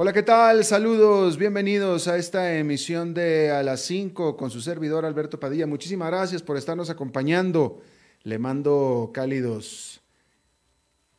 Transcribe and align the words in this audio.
Hola, 0.00 0.12
¿qué 0.12 0.22
tal? 0.22 0.64
Saludos, 0.64 1.38
bienvenidos 1.38 2.06
a 2.06 2.16
esta 2.16 2.54
emisión 2.54 3.14
de 3.14 3.50
A 3.50 3.64
las 3.64 3.80
5 3.80 4.36
con 4.36 4.48
su 4.48 4.60
servidor 4.60 5.04
Alberto 5.04 5.40
Padilla. 5.40 5.66
Muchísimas 5.66 6.06
gracias 6.12 6.40
por 6.40 6.56
estarnos 6.56 6.88
acompañando. 6.88 7.82
Le 8.22 8.38
mando 8.38 9.10
cálidos 9.12 10.00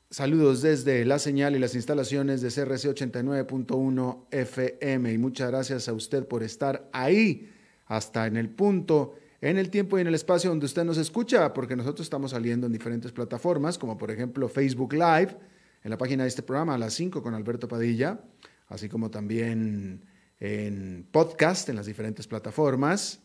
saludos 0.10 0.62
desde 0.62 1.04
la 1.04 1.20
señal 1.20 1.58
y 1.58 1.60
las 1.60 1.76
instalaciones 1.76 2.40
de 2.40 2.48
CRC 2.48 2.96
89.1 2.96 4.28
FM 4.32 5.12
y 5.12 5.18
muchas 5.18 5.50
gracias 5.50 5.90
a 5.90 5.92
usted 5.92 6.26
por 6.26 6.42
estar 6.42 6.90
ahí 6.94 7.52
hasta 7.86 8.28
en 8.28 8.38
el 8.38 8.48
punto, 8.48 9.16
en 9.42 9.58
el 9.58 9.70
tiempo 9.72 9.98
y 9.98 10.02
en 10.02 10.08
el 10.08 10.16
espacio 10.16 10.52
donde 10.52 10.68
usted 10.68 10.86
nos 10.86 10.98
escucha, 10.98 11.54
porque 11.54 11.76
nosotros 11.76 12.06
estamos 12.06 12.32
saliendo 12.32 12.66
en 12.66 12.72
diferentes 12.72 13.12
plataformas, 13.12 13.78
como 13.78 13.98
por 13.98 14.10
ejemplo 14.10 14.48
Facebook 14.48 14.94
Live, 14.94 15.36
en 15.84 15.92
la 15.92 15.98
página 15.98 16.24
de 16.24 16.30
este 16.30 16.44
programa 16.44 16.76
a 16.76 16.78
las 16.78 16.94
5 16.94 17.22
con 17.22 17.34
Alberto 17.34 17.68
Padilla 17.68 18.22
así 18.70 18.88
como 18.88 19.12
también 19.12 20.06
en 20.40 21.08
podcast 21.12 21.68
en 21.70 21.76
las 21.76 21.86
diferentes 21.86 22.28
plataformas, 22.28 23.20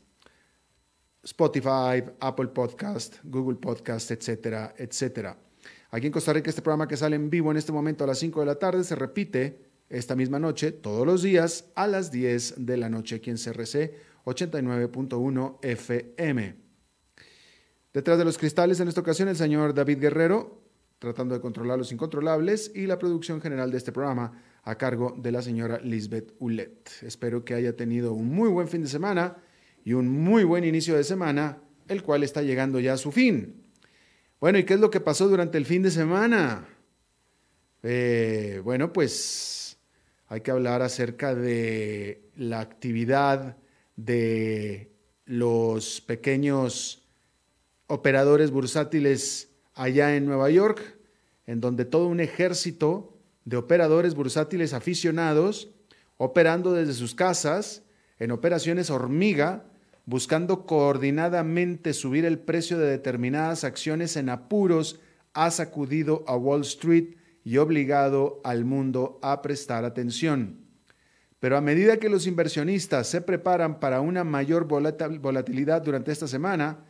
Spotify, 1.22 2.04
Apple 2.20 2.48
Podcast, 2.48 3.16
Google 3.22 3.56
Podcast, 3.56 4.10
etcétera, 4.10 4.74
etcétera. 4.76 5.38
Aquí 5.90 6.06
en 6.06 6.12
Costa 6.12 6.32
Rica 6.32 6.50
este 6.50 6.60
programa 6.60 6.88
que 6.88 6.96
sale 6.96 7.16
en 7.16 7.30
vivo 7.30 7.50
en 7.50 7.56
este 7.56 7.72
momento 7.72 8.04
a 8.04 8.06
las 8.06 8.18
5 8.18 8.40
de 8.40 8.46
la 8.46 8.56
tarde 8.56 8.82
se 8.82 8.96
repite 8.96 9.70
esta 9.88 10.16
misma 10.16 10.38
noche, 10.38 10.72
todos 10.72 11.06
los 11.06 11.22
días, 11.22 11.66
a 11.76 11.86
las 11.86 12.10
10 12.10 12.66
de 12.66 12.76
la 12.76 12.88
noche 12.88 13.16
aquí 13.16 13.30
en 13.30 13.36
CRC 13.36 13.94
89.1 14.24 15.58
FM. 15.62 16.56
Detrás 17.92 18.18
de 18.18 18.24
los 18.24 18.38
cristales 18.38 18.80
en 18.80 18.88
esta 18.88 19.02
ocasión 19.02 19.28
el 19.28 19.36
señor 19.36 19.72
David 19.72 20.00
Guerrero, 20.00 20.62
tratando 20.98 21.34
de 21.34 21.40
controlar 21.40 21.78
los 21.78 21.92
incontrolables, 21.92 22.72
y 22.74 22.86
la 22.86 22.98
producción 22.98 23.40
general 23.40 23.70
de 23.70 23.78
este 23.78 23.92
programa, 23.92 24.42
a 24.64 24.76
cargo 24.76 25.14
de 25.18 25.30
la 25.30 25.42
señora 25.42 25.78
Lisbeth 25.80 26.34
Ulet. 26.38 26.90
Espero 27.02 27.44
que 27.44 27.54
haya 27.54 27.76
tenido 27.76 28.14
un 28.14 28.28
muy 28.28 28.48
buen 28.48 28.68
fin 28.68 28.82
de 28.82 28.88
semana 28.88 29.36
y 29.84 29.92
un 29.92 30.08
muy 30.08 30.44
buen 30.44 30.64
inicio 30.64 30.96
de 30.96 31.04
semana, 31.04 31.58
el 31.88 32.02
cual 32.02 32.22
está 32.22 32.42
llegando 32.42 32.80
ya 32.80 32.94
a 32.94 32.98
su 32.98 33.12
fin. 33.12 33.62
Bueno, 34.40 34.58
¿y 34.58 34.64
qué 34.64 34.74
es 34.74 34.80
lo 34.80 34.90
que 34.90 35.00
pasó 35.00 35.28
durante 35.28 35.58
el 35.58 35.66
fin 35.66 35.82
de 35.82 35.90
semana? 35.90 36.66
Eh, 37.82 38.62
bueno, 38.64 38.92
pues 38.92 39.76
hay 40.28 40.40
que 40.40 40.50
hablar 40.50 40.80
acerca 40.80 41.34
de 41.34 42.22
la 42.36 42.60
actividad 42.60 43.58
de 43.96 44.90
los 45.26 46.00
pequeños 46.00 47.06
operadores 47.86 48.50
bursátiles 48.50 49.50
allá 49.74 50.16
en 50.16 50.24
Nueva 50.24 50.48
York, 50.48 50.96
en 51.46 51.60
donde 51.60 51.84
todo 51.84 52.08
un 52.08 52.20
ejército 52.20 53.13
de 53.44 53.56
operadores 53.56 54.14
bursátiles 54.14 54.72
aficionados 54.72 55.70
operando 56.16 56.72
desde 56.72 56.94
sus 56.94 57.14
casas 57.14 57.82
en 58.18 58.30
operaciones 58.30 58.90
hormiga, 58.90 59.64
buscando 60.06 60.66
coordinadamente 60.66 61.92
subir 61.92 62.24
el 62.24 62.38
precio 62.38 62.78
de 62.78 62.86
determinadas 62.86 63.64
acciones 63.64 64.16
en 64.16 64.28
apuros, 64.28 65.00
ha 65.32 65.50
sacudido 65.50 66.24
a 66.26 66.36
Wall 66.36 66.62
Street 66.62 67.16
y 67.42 67.56
obligado 67.56 68.40
al 68.44 68.64
mundo 68.64 69.18
a 69.22 69.42
prestar 69.42 69.84
atención. 69.84 70.60
Pero 71.40 71.56
a 71.56 71.60
medida 71.60 71.98
que 71.98 72.08
los 72.08 72.26
inversionistas 72.26 73.08
se 73.08 73.20
preparan 73.20 73.80
para 73.80 74.00
una 74.00 74.24
mayor 74.24 74.66
volatilidad 74.66 75.82
durante 75.82 76.12
esta 76.12 76.28
semana, 76.28 76.86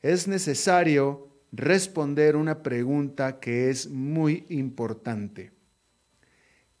es 0.00 0.28
necesario 0.28 1.28
responder 1.52 2.36
una 2.36 2.62
pregunta 2.62 3.40
que 3.40 3.68
es 3.68 3.88
muy 3.90 4.46
importante. 4.48 5.57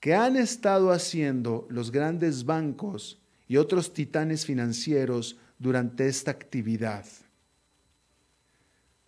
¿Qué 0.00 0.14
han 0.14 0.36
estado 0.36 0.92
haciendo 0.92 1.66
los 1.70 1.90
grandes 1.90 2.44
bancos 2.44 3.20
y 3.48 3.56
otros 3.56 3.92
titanes 3.92 4.46
financieros 4.46 5.38
durante 5.58 6.06
esta 6.06 6.30
actividad? 6.30 7.04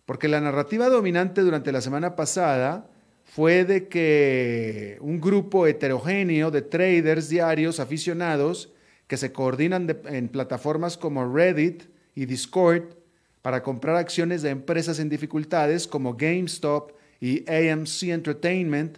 Porque 0.05 0.27
la 0.27 0.41
narrativa 0.41 0.89
dominante 0.89 1.41
durante 1.41 1.71
la 1.71 1.79
semana 1.79 2.17
pasada 2.17 2.89
fue 3.23 3.63
de 3.63 3.87
que 3.87 4.97
un 4.99 5.21
grupo 5.21 5.65
heterogéneo 5.65 6.51
de 6.51 6.61
traders 6.61 7.29
diarios 7.29 7.79
aficionados 7.79 8.73
que 9.07 9.15
se 9.15 9.31
coordinan 9.31 9.97
en 10.05 10.27
plataformas 10.27 10.97
como 10.97 11.33
Reddit 11.33 11.83
y 12.15 12.25
Discord 12.25 12.95
para 13.41 13.63
comprar 13.63 13.95
acciones 13.95 14.41
de 14.41 14.49
empresas 14.49 14.99
en 14.99 15.07
dificultades 15.07 15.87
como 15.87 16.15
GameStop 16.15 16.91
y 17.21 17.49
AMC 17.49 18.03
Entertainment 18.03 18.97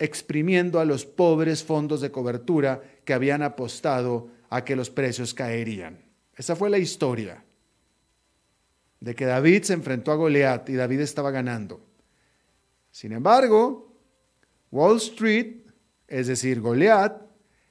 exprimiendo 0.00 0.80
a 0.80 0.84
los 0.84 1.04
pobres 1.04 1.62
fondos 1.62 2.00
de 2.00 2.10
cobertura 2.10 2.82
que 3.04 3.12
habían 3.12 3.42
apostado 3.42 4.28
a 4.48 4.64
que 4.64 4.74
los 4.74 4.90
precios 4.90 5.34
caerían. 5.34 6.02
Esa 6.34 6.56
fue 6.56 6.70
la 6.70 6.78
historia 6.78 7.44
de 8.98 9.14
que 9.14 9.26
David 9.26 9.62
se 9.62 9.74
enfrentó 9.74 10.10
a 10.10 10.16
Goliat 10.16 10.68
y 10.70 10.74
David 10.74 11.00
estaba 11.00 11.30
ganando. 11.30 11.86
Sin 12.90 13.12
embargo, 13.12 13.94
Wall 14.72 14.96
Street, 14.96 15.66
es 16.08 16.26
decir, 16.26 16.60
Goliat, 16.62 17.20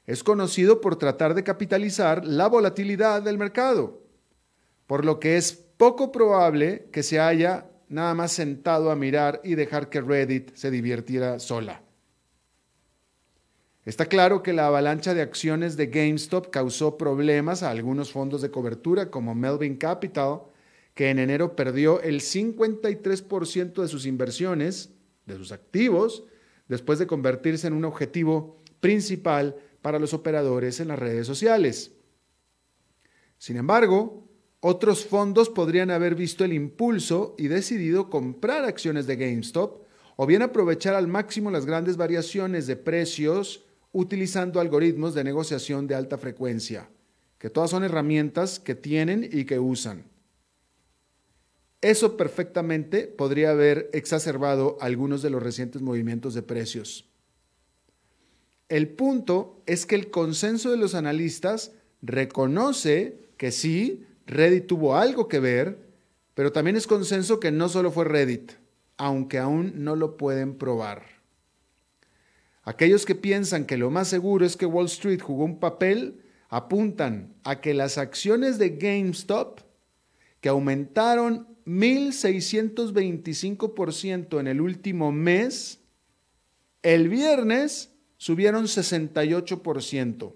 es 0.05 0.23
conocido 0.23 0.81
por 0.81 0.97
tratar 0.97 1.33
de 1.33 1.43
capitalizar 1.43 2.25
la 2.25 2.47
volatilidad 2.47 3.23
del 3.23 3.39
mercado, 3.39 4.03
por 4.85 5.03
lo 5.03 5.19
que 5.19 5.37
es 5.37 5.53
poco 5.53 6.11
probable 6.11 6.89
que 6.91 7.01
se 7.01 7.19
haya 7.19 7.69
nada 7.87 8.13
más 8.13 8.31
sentado 8.31 8.91
a 8.91 8.95
mirar 8.95 9.41
y 9.43 9.55
dejar 9.55 9.89
que 9.89 10.01
Reddit 10.01 10.53
se 10.55 10.69
divirtiera 10.69 11.39
sola. 11.39 11.81
Está 13.85 14.05
claro 14.05 14.43
que 14.43 14.53
la 14.53 14.67
avalancha 14.67 15.13
de 15.13 15.21
acciones 15.21 15.77
de 15.77 15.87
GameStop 15.87 16.49
causó 16.49 16.97
problemas 16.97 17.63
a 17.63 17.71
algunos 17.71 18.11
fondos 18.11 18.41
de 18.41 18.51
cobertura 18.51 19.09
como 19.09 19.35
Melvin 19.35 19.77
Capital, 19.77 20.41
que 20.93 21.09
en 21.09 21.17
enero 21.17 21.55
perdió 21.55 22.01
el 22.01 22.19
53% 22.19 23.81
de 23.81 23.87
sus 23.87 24.05
inversiones, 24.05 24.91
de 25.25 25.37
sus 25.37 25.51
activos, 25.51 26.25
después 26.67 26.99
de 26.99 27.07
convertirse 27.07 27.67
en 27.67 27.73
un 27.73 27.85
objetivo 27.85 28.57
principal 28.81 29.55
para 29.81 29.97
los 29.97 30.13
operadores 30.13 30.79
en 30.81 30.89
las 30.89 30.99
redes 30.99 31.25
sociales. 31.25 31.93
Sin 33.37 33.55
embargo, 33.55 34.27
otros 34.59 35.05
fondos 35.05 35.49
podrían 35.49 35.89
haber 35.89 36.15
visto 36.15 36.43
el 36.43 36.51
impulso 36.51 37.33
y 37.37 37.47
decidido 37.47 38.09
comprar 38.09 38.65
acciones 38.65 39.07
de 39.07 39.15
GameStop 39.15 39.83
o 40.17 40.25
bien 40.25 40.41
aprovechar 40.41 40.95
al 40.95 41.07
máximo 41.07 41.49
las 41.49 41.65
grandes 41.65 41.95
variaciones 41.95 42.67
de 42.67 42.75
precios 42.75 43.63
utilizando 43.91 44.59
algoritmos 44.59 45.13
de 45.13 45.23
negociación 45.23 45.87
de 45.87 45.95
alta 45.95 46.17
frecuencia, 46.17 46.89
que 47.37 47.49
todas 47.49 47.71
son 47.71 47.83
herramientas 47.83 48.59
que 48.59 48.75
tienen 48.75 49.27
y 49.31 49.45
que 49.45 49.59
usan. 49.59 50.05
Eso 51.81 52.17
perfectamente 52.17 53.07
podría 53.07 53.51
haber 53.51 53.89
exacerbado 53.93 54.77
algunos 54.81 55.21
de 55.21 55.29
los 55.29 55.41
recientes 55.41 55.81
movimientos 55.81 56.33
de 56.33 56.41
precios. 56.41 57.09
El 58.67 58.89
punto 58.89 59.63
es 59.65 59.85
que 59.85 59.95
el 59.95 60.11
consenso 60.11 60.69
de 60.69 60.77
los 60.77 60.93
analistas 60.93 61.71
reconoce 62.01 63.29
que 63.37 63.51
sí, 63.51 64.05
Reddit 64.27 64.67
tuvo 64.67 64.95
algo 64.95 65.27
que 65.27 65.39
ver, 65.39 65.79
pero 66.35 66.51
también 66.51 66.75
es 66.75 66.85
consenso 66.85 67.39
que 67.39 67.51
no 67.51 67.69
solo 67.69 67.91
fue 67.91 68.05
Reddit, 68.05 68.51
aunque 68.97 69.39
aún 69.39 69.83
no 69.83 69.95
lo 69.95 70.17
pueden 70.17 70.55
probar. 70.55 71.18
Aquellos 72.69 73.05
que 73.07 73.15
piensan 73.15 73.65
que 73.65 73.77
lo 73.77 73.89
más 73.89 74.09
seguro 74.09 74.45
es 74.45 74.55
que 74.55 74.67
Wall 74.67 74.85
Street 74.85 75.21
jugó 75.21 75.43
un 75.43 75.59
papel 75.59 76.21
apuntan 76.49 77.33
a 77.43 77.61
que 77.61 77.73
las 77.73 77.97
acciones 77.97 78.59
de 78.59 78.77
GameStop, 78.77 79.61
que 80.39 80.49
aumentaron 80.49 81.47
1.625% 81.65 84.39
en 84.39 84.45
el 84.45 84.61
último 84.61 85.11
mes, 85.11 85.79
el 86.83 87.09
viernes 87.09 87.89
subieron 88.17 88.65
68%. 88.65 90.35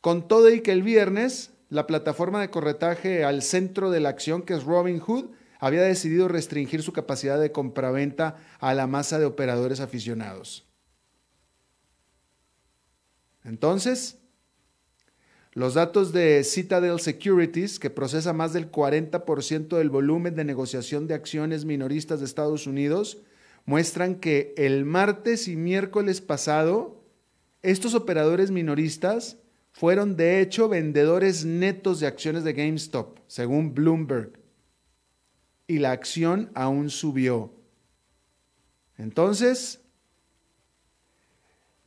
Con 0.00 0.28
todo 0.28 0.52
y 0.52 0.60
que 0.60 0.70
el 0.70 0.84
viernes 0.84 1.50
la 1.68 1.88
plataforma 1.88 2.40
de 2.40 2.50
corretaje 2.50 3.24
al 3.24 3.42
centro 3.42 3.90
de 3.90 3.98
la 3.98 4.10
acción, 4.10 4.42
que 4.42 4.54
es 4.54 4.62
Robinhood, 4.62 5.32
había 5.58 5.82
decidido 5.82 6.28
restringir 6.28 6.84
su 6.84 6.92
capacidad 6.92 7.40
de 7.40 7.50
compraventa 7.50 8.36
a 8.60 8.72
la 8.72 8.86
masa 8.86 9.18
de 9.18 9.24
operadores 9.24 9.80
aficionados. 9.80 10.67
Entonces, 13.44 14.18
Los 15.58 15.74
datos 15.74 16.12
de 16.12 16.44
Citadel 16.44 17.00
Securities, 17.00 17.80
que 17.80 17.90
procesa 17.90 18.32
más 18.32 18.52
del 18.52 18.70
40% 18.70 19.76
del 19.76 19.90
volumen 19.90 20.36
de 20.36 20.44
negociación 20.44 21.08
de 21.08 21.14
acciones 21.14 21.64
minoristas 21.64 22.20
de 22.20 22.26
Estados 22.26 22.68
Unidos, 22.68 23.18
muestran 23.64 24.16
que 24.16 24.54
el 24.56 24.84
martes 24.84 25.48
y 25.48 25.56
miércoles 25.56 26.20
pasado, 26.20 27.02
estos 27.62 27.94
operadores 27.94 28.52
minoristas 28.52 29.38
fueron 29.72 30.16
de 30.16 30.40
hecho 30.40 30.68
vendedores 30.68 31.44
netos 31.44 31.98
de 31.98 32.06
acciones 32.06 32.44
de 32.44 32.52
GameStop, 32.52 33.18
según 33.26 33.74
Bloomberg. 33.74 34.38
Y 35.66 35.80
la 35.80 35.90
acción 35.90 36.52
aún 36.54 36.88
subió. 36.88 37.52
Entonces, 38.96 39.80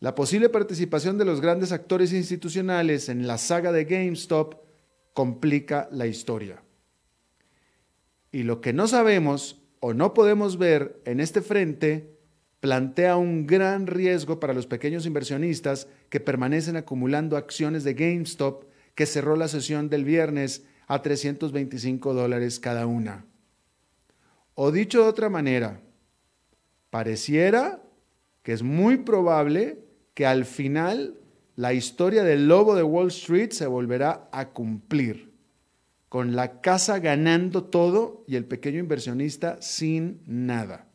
la 0.01 0.15
posible 0.15 0.49
participación 0.49 1.19
de 1.19 1.25
los 1.25 1.41
grandes 1.41 1.71
actores 1.71 2.11
institucionales 2.11 3.07
en 3.07 3.27
la 3.27 3.37
saga 3.37 3.71
de 3.71 3.85
GameStop 3.85 4.55
complica 5.13 5.87
la 5.91 6.07
historia. 6.07 6.63
Y 8.31 8.41
lo 8.41 8.61
que 8.61 8.73
no 8.73 8.87
sabemos 8.87 9.61
o 9.79 9.93
no 9.93 10.15
podemos 10.15 10.57
ver 10.57 10.99
en 11.05 11.19
este 11.19 11.41
frente 11.41 12.17
plantea 12.61 13.15
un 13.15 13.45
gran 13.45 13.85
riesgo 13.85 14.39
para 14.39 14.55
los 14.55 14.65
pequeños 14.65 15.05
inversionistas 15.05 15.87
que 16.09 16.19
permanecen 16.19 16.77
acumulando 16.77 17.37
acciones 17.37 17.83
de 17.83 17.93
GameStop 17.93 18.63
que 18.95 19.05
cerró 19.05 19.35
la 19.35 19.47
sesión 19.47 19.87
del 19.87 20.03
viernes 20.03 20.65
a 20.87 21.03
325 21.03 22.15
dólares 22.15 22.59
cada 22.59 22.87
una. 22.87 23.27
O 24.55 24.71
dicho 24.71 25.03
de 25.03 25.09
otra 25.09 25.29
manera, 25.29 25.79
pareciera 26.89 27.83
que 28.41 28.53
es 28.53 28.63
muy 28.63 28.97
probable 28.97 29.90
que 30.13 30.25
al 30.25 30.45
final 30.45 31.17
la 31.55 31.73
historia 31.73 32.23
del 32.23 32.47
lobo 32.47 32.75
de 32.75 32.83
Wall 32.83 33.07
Street 33.09 33.51
se 33.51 33.67
volverá 33.67 34.29
a 34.31 34.49
cumplir, 34.49 35.31
con 36.09 36.35
la 36.35 36.59
casa 36.59 36.99
ganando 36.99 37.63
todo 37.65 38.23
y 38.27 38.35
el 38.35 38.45
pequeño 38.45 38.79
inversionista 38.79 39.61
sin 39.61 40.21
nada. 40.25 40.87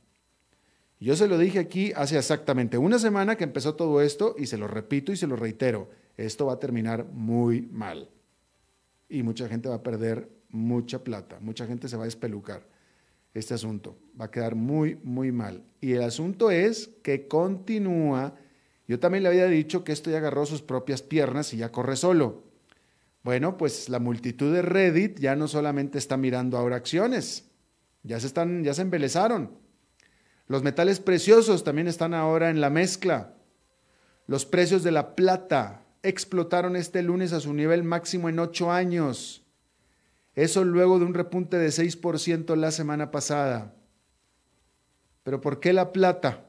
Yo 0.98 1.14
se 1.14 1.28
lo 1.28 1.38
dije 1.38 1.58
aquí 1.58 1.92
hace 1.94 2.18
exactamente 2.18 2.78
una 2.78 2.98
semana 2.98 3.36
que 3.36 3.44
empezó 3.44 3.74
todo 3.74 4.00
esto 4.00 4.34
y 4.38 4.46
se 4.46 4.58
lo 4.58 4.66
repito 4.66 5.12
y 5.12 5.16
se 5.16 5.26
lo 5.26 5.36
reitero, 5.36 5.90
esto 6.16 6.46
va 6.46 6.54
a 6.54 6.58
terminar 6.58 7.04
muy 7.12 7.62
mal. 7.62 8.10
Y 9.08 9.22
mucha 9.22 9.48
gente 9.48 9.68
va 9.68 9.76
a 9.76 9.82
perder 9.82 10.28
mucha 10.48 11.04
plata, 11.04 11.38
mucha 11.40 11.66
gente 11.66 11.88
se 11.88 11.96
va 11.96 12.04
a 12.04 12.08
espelucar 12.08 12.66
este 13.34 13.54
asunto, 13.54 13.98
va 14.18 14.26
a 14.26 14.30
quedar 14.30 14.54
muy, 14.54 14.98
muy 15.02 15.32
mal. 15.32 15.62
Y 15.80 15.92
el 15.92 16.02
asunto 16.02 16.50
es 16.50 16.88
que 17.02 17.28
continúa 17.28 18.34
yo 18.88 19.00
también 19.00 19.24
le 19.24 19.30
había 19.30 19.46
dicho 19.46 19.84
que 19.84 19.92
esto 19.92 20.10
ya 20.10 20.18
agarró 20.18 20.46
sus 20.46 20.62
propias 20.62 21.02
piernas 21.02 21.52
y 21.52 21.58
ya 21.58 21.72
corre 21.72 21.96
solo. 21.96 22.44
Bueno, 23.22 23.56
pues 23.56 23.88
la 23.88 23.98
multitud 23.98 24.52
de 24.52 24.62
Reddit 24.62 25.18
ya 25.18 25.34
no 25.34 25.48
solamente 25.48 25.98
está 25.98 26.16
mirando 26.16 26.56
ahora 26.56 26.76
acciones, 26.76 27.50
ya 28.04 28.20
se 28.20 28.28
están, 28.28 28.62
ya 28.62 28.72
se 28.72 28.82
embelezaron. 28.82 29.58
Los 30.46 30.62
metales 30.62 31.00
preciosos 31.00 31.64
también 31.64 31.88
están 31.88 32.14
ahora 32.14 32.50
en 32.50 32.60
la 32.60 32.70
mezcla. 32.70 33.34
Los 34.28 34.46
precios 34.46 34.84
de 34.84 34.92
la 34.92 35.16
plata 35.16 35.82
explotaron 36.04 36.76
este 36.76 37.02
lunes 37.02 37.32
a 37.32 37.40
su 37.40 37.52
nivel 37.52 37.82
máximo 37.82 38.28
en 38.28 38.38
ocho 38.38 38.70
años. 38.70 39.44
Eso 40.34 40.64
luego 40.64 41.00
de 41.00 41.06
un 41.06 41.14
repunte 41.14 41.58
de 41.58 41.68
6% 41.68 42.54
la 42.54 42.70
semana 42.70 43.10
pasada. 43.10 43.74
Pero 45.24 45.40
¿por 45.40 45.58
qué 45.58 45.72
la 45.72 45.92
plata? 45.92 46.45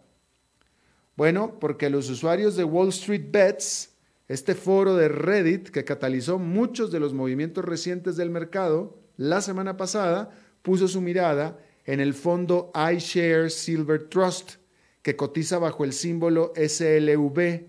Bueno, 1.17 1.57
porque 1.59 1.89
los 1.89 2.11
usuarios 2.11 2.55
de 2.55 2.63
Wall 2.63 2.89
Street 2.89 3.31
Bets, 3.31 3.89
este 4.27 4.53
foro 4.53 4.95
de 4.95 5.07
Reddit 5.07 5.69
que 5.69 5.83
catalizó 5.83 6.37
muchos 6.37 6.91
de 6.91 6.99
los 6.99 7.15
movimientos 7.15 7.65
recientes 7.65 8.17
del 8.17 8.29
mercado, 8.29 8.99
la 9.17 9.41
semana 9.41 9.77
pasada 9.77 10.29
puso 10.61 10.87
su 10.87 11.01
mirada 11.01 11.59
en 11.85 12.01
el 12.01 12.13
fondo 12.13 12.71
iShares 12.75 13.55
Silver 13.55 14.09
Trust, 14.09 14.57
que 15.01 15.15
cotiza 15.15 15.57
bajo 15.57 15.83
el 15.83 15.93
símbolo 15.93 16.53
SLV, 16.55 17.63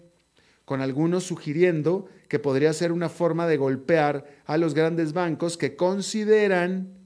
con 0.67 0.83
algunos 0.83 1.25
sugiriendo 1.25 2.07
que 2.29 2.39
podría 2.39 2.75
ser 2.75 2.93
una 2.93 3.09
forma 3.09 3.47
de 3.47 3.57
golpear 3.57 4.27
a 4.45 4.59
los 4.59 4.75
grandes 4.75 5.15
bancos 5.15 5.57
que 5.57 5.75
consideran 5.75 6.99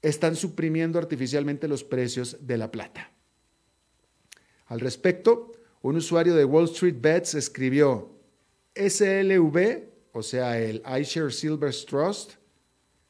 están 0.00 0.34
suprimiendo 0.34 0.98
artificialmente 0.98 1.68
los 1.68 1.84
precios 1.84 2.38
de 2.40 2.56
la 2.56 2.70
plata. 2.70 3.11
Al 4.72 4.80
respecto, 4.80 5.52
un 5.82 5.96
usuario 5.96 6.34
de 6.34 6.46
Wall 6.46 6.64
Street 6.64 6.96
Bets 6.98 7.34
escribió, 7.34 8.08
SLV, 8.74 9.82
o 10.14 10.22
sea, 10.22 10.58
el 10.58 10.82
iShares 10.98 11.38
Silver 11.38 11.74
Trust, 11.86 12.36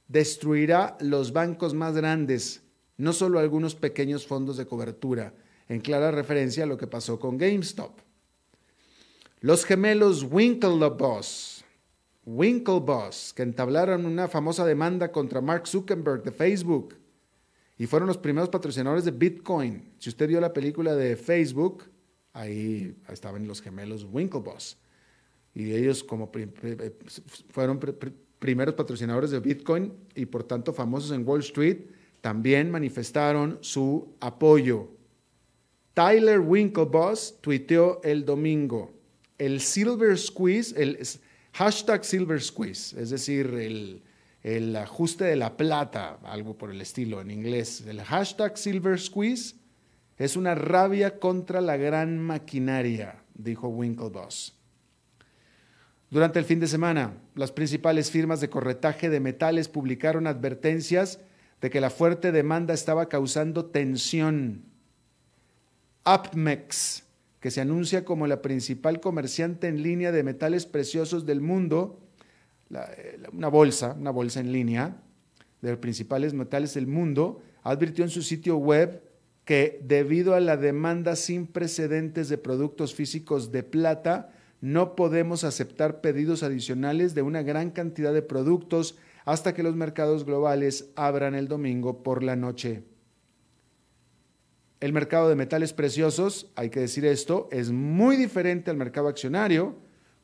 destruirá 0.09 0.97
los 0.99 1.33
bancos 1.33 1.73
más 1.73 1.95
grandes, 1.95 2.65
no 2.97 3.13
solo 3.13 3.39
algunos 3.39 3.77
pequeños 3.77 4.27
fondos 4.27 4.57
de 4.57 4.67
cobertura, 4.67 5.35
en 5.69 5.81
clara 5.81 6.11
referencia 6.11 6.65
a 6.65 6.67
lo 6.67 6.77
que 6.77 6.89
pasó 6.89 7.21
con 7.21 7.39
GameStop. 7.39 7.97
Los 9.39 9.65
gemelos 9.65 10.25
Winklevoss, 10.25 11.65
Winklevoss, 12.27 13.35
que 13.35 13.45
entablaron 13.45 14.05
una 14.05 14.27
famosa 14.27 14.67
demanda 14.67 15.13
contra 15.13 15.41
Mark 15.41 15.69
Zuckerberg 15.69 16.25
de 16.25 16.33
Facebook, 16.33 16.97
y 17.83 17.87
fueron 17.89 18.07
los 18.07 18.19
primeros 18.19 18.49
patrocinadores 18.49 19.05
de 19.05 19.11
Bitcoin. 19.11 19.83
Si 19.99 20.09
usted 20.09 20.29
vio 20.29 20.41
la 20.41 20.53
película 20.53 20.95
de 20.95 21.17
Facebook, 21.17 21.91
ahí 22.33 22.97
estaban 23.09 23.49
los 23.49 23.61
gemelos 23.61 24.07
Winklevoss. 24.09 24.79
Y 25.53 25.73
ellos 25.73 26.05
como 26.05 26.31
fueron 27.49 27.81
primeros 28.39 28.77
patrocinadores 28.77 29.33
de 29.33 29.41
Bitcoin 29.41 29.93
y 30.15 30.27
por 30.27 30.45
tanto 30.45 30.73
famosos 30.73 31.11
en 31.11 31.27
Wall 31.27 31.41
Street, 31.41 31.89
también 32.21 32.71
manifestaron 32.71 33.59
su 33.63 34.15
apoyo. 34.21 34.89
Tyler 35.93 36.39
Winklevoss 36.39 37.39
tuiteó 37.41 38.01
el 38.05 38.25
domingo, 38.25 38.93
el 39.39 39.61
Silver 39.61 40.17
Squeeze, 40.17 40.81
el 40.81 41.01
hashtag 41.55 42.05
Silver 42.05 42.41
Squeeze, 42.41 43.03
es 43.03 43.11
decir, 43.11 43.47
el, 43.47 44.05
el 44.43 44.75
ajuste 44.77 45.25
de 45.25 45.37
la 45.37 45.57
plata, 45.57 46.19
algo 46.25 46.59
por 46.59 46.71
el 46.71 46.81
estilo 46.81 47.21
en 47.21 47.31
inglés. 47.31 47.85
El 47.87 48.03
hashtag 48.03 48.59
Silver 48.59 48.99
Squeeze 48.99 49.57
es 50.19 50.37
una 50.37 50.55
rabia 50.55 51.19
contra 51.19 51.61
la 51.61 51.77
gran 51.77 52.19
maquinaria, 52.19 53.23
dijo 53.35 53.69
Winklevoss. 53.69 54.55
Durante 56.11 56.39
el 56.39 56.45
fin 56.45 56.61
de 56.61 56.67
semana, 56.67 57.15
las 57.35 57.53
principales 57.53 58.11
firmas 58.11 58.41
de 58.41 58.51
corretaje 58.51 59.09
de 59.09 59.21
metales 59.21 59.69
publicaron 59.69 60.27
advertencias 60.27 61.21
de 61.61 61.71
que 61.71 61.81
la 61.81 61.91
fuerte 61.91 62.33
demanda 62.33 62.75
estaba 62.75 63.09
causando 63.09 63.67
tensión. 63.67 64.65
APMEX, 66.05 67.05
que 67.41 67.51
se 67.51 67.61
anuncia 67.61 68.05
como 68.05 68.27
la 68.27 68.43
principal 68.43 69.01
comerciante 69.01 69.69
en 69.69 69.83
línea 69.83 70.13
de 70.13 70.23
metales 70.23 70.67
preciosos 70.67 71.25
del 71.25 71.41
mundo, 71.41 71.99
eh, 72.73 73.21
una 73.33 73.49
bolsa, 73.49 73.97
una 73.99 74.11
bolsa 74.11 74.41
en 74.41 74.53
línea 74.53 74.97
de 75.61 75.71
los 75.71 75.79
principales 75.79 76.35
metales 76.35 76.75
del 76.75 76.87
mundo, 76.87 77.41
advirtió 77.63 78.05
en 78.05 78.11
su 78.11 78.23
sitio 78.23 78.57
web 78.57 79.03
que 79.45 79.81
debido 79.85 80.35
a 80.35 80.41
la 80.41 80.57
demanda 80.57 81.17
sin 81.17 81.47
precedentes 81.47 82.29
de 82.29 82.39
productos 82.39 82.95
físicos 82.95 83.53
de 83.53 83.63
plata, 83.63 84.33
no 84.61 84.95
podemos 84.95 85.43
aceptar 85.45 86.01
pedidos 86.01 86.43
adicionales 86.43 87.15
de 87.15 87.23
una 87.23 87.43
gran 87.43 87.71
cantidad 87.71 88.15
de 88.15 88.23
productos 88.23 88.97
hasta 89.25 89.55
que 89.55 89.63
los 89.63 89.75
mercados 89.75 90.25
globales 90.25 90.91
abran 90.95 91.35
el 91.35 91.49
domingo 91.49 92.03
por 92.03 92.23
la 92.23 92.37
noche. 92.37 92.85
El 94.81 94.93
mercado 94.93 95.29
de 95.29 95.37
metales 95.37 95.73
preciosos, 95.73 96.51
hay 96.57 96.71
que 96.71 96.81
decir 96.81 97.05
esto, 97.05 97.49
es 97.53 97.71
muy 97.71 98.17
diferente 98.17 98.71
al 98.71 98.77
mercado 98.77 99.09
accionario, 99.09 99.77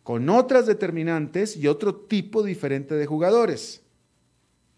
con 0.09 0.31
otras 0.31 0.65
determinantes 0.65 1.55
y 1.55 1.67
otro 1.67 1.95
tipo 1.95 2.43
diferente 2.43 2.95
de 2.95 3.05
jugadores. 3.05 3.83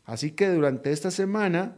Así 0.04 0.32
que 0.32 0.48
durante 0.48 0.90
esta 0.90 1.12
semana 1.12 1.76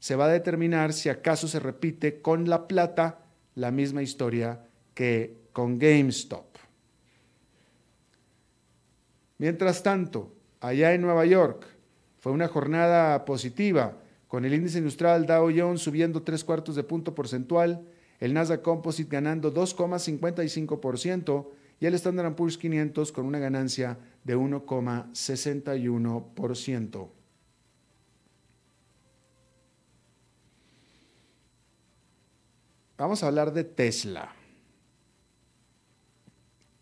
se 0.00 0.16
va 0.16 0.24
a 0.24 0.32
determinar 0.32 0.92
si 0.92 1.08
acaso 1.08 1.46
se 1.46 1.60
repite 1.60 2.20
con 2.20 2.50
la 2.50 2.66
plata 2.66 3.20
la 3.54 3.70
misma 3.70 4.02
historia 4.02 4.66
que 4.94 5.44
con 5.52 5.78
GameStop. 5.78 6.44
Mientras 9.38 9.84
tanto, 9.84 10.34
allá 10.58 10.92
en 10.92 11.02
Nueva 11.02 11.24
York 11.24 11.64
fue 12.18 12.32
una 12.32 12.48
jornada 12.48 13.24
positiva, 13.24 13.96
con 14.26 14.44
el 14.44 14.54
índice 14.54 14.78
industrial 14.78 15.24
Dow 15.24 15.52
Jones 15.56 15.82
subiendo 15.82 16.24
tres 16.24 16.42
cuartos 16.42 16.74
de 16.74 16.82
punto 16.82 17.14
porcentual, 17.14 17.86
el 18.18 18.34
Nasdaq 18.34 18.62
Composite 18.62 19.08
ganando 19.08 19.54
2,55%, 19.54 21.46
y 21.82 21.86
el 21.86 21.94
Standard 21.94 22.34
Poor's 22.36 22.58
500 22.58 23.10
con 23.10 23.26
una 23.26 23.40
ganancia 23.40 23.98
de 24.22 24.36
1,61%. 24.36 27.10
Vamos 32.96 33.24
a 33.24 33.26
hablar 33.26 33.52
de 33.52 33.64
Tesla. 33.64 34.32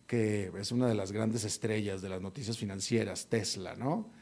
que 0.06 0.52
es 0.58 0.70
una 0.70 0.86
de 0.86 0.94
las 0.94 1.12
grandes 1.12 1.44
estrellas 1.44 2.02
de 2.02 2.10
las 2.10 2.20
noticias 2.20 2.58
financieras, 2.58 3.28
Tesla, 3.28 3.74
¿no? 3.76 4.12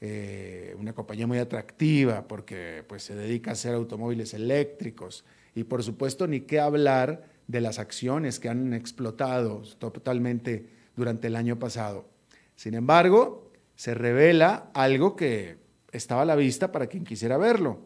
Eh, 0.00 0.76
una 0.78 0.92
compañía 0.92 1.26
muy 1.26 1.38
atractiva 1.38 2.28
porque 2.28 2.84
pues, 2.86 3.02
se 3.02 3.16
dedica 3.16 3.50
a 3.50 3.54
hacer 3.54 3.74
automóviles 3.74 4.32
eléctricos 4.34 5.24
y 5.56 5.64
por 5.64 5.82
supuesto 5.82 6.28
ni 6.28 6.42
qué 6.42 6.60
hablar 6.60 7.29
de 7.50 7.60
las 7.60 7.80
acciones 7.80 8.38
que 8.38 8.48
han 8.48 8.72
explotado 8.74 9.62
totalmente 9.78 10.66
durante 10.94 11.26
el 11.26 11.34
año 11.34 11.58
pasado. 11.58 12.08
Sin 12.54 12.74
embargo, 12.74 13.50
se 13.74 13.92
revela 13.92 14.70
algo 14.72 15.16
que 15.16 15.58
estaba 15.90 16.22
a 16.22 16.26
la 16.26 16.36
vista 16.36 16.70
para 16.70 16.86
quien 16.86 17.04
quisiera 17.04 17.38
verlo. 17.38 17.80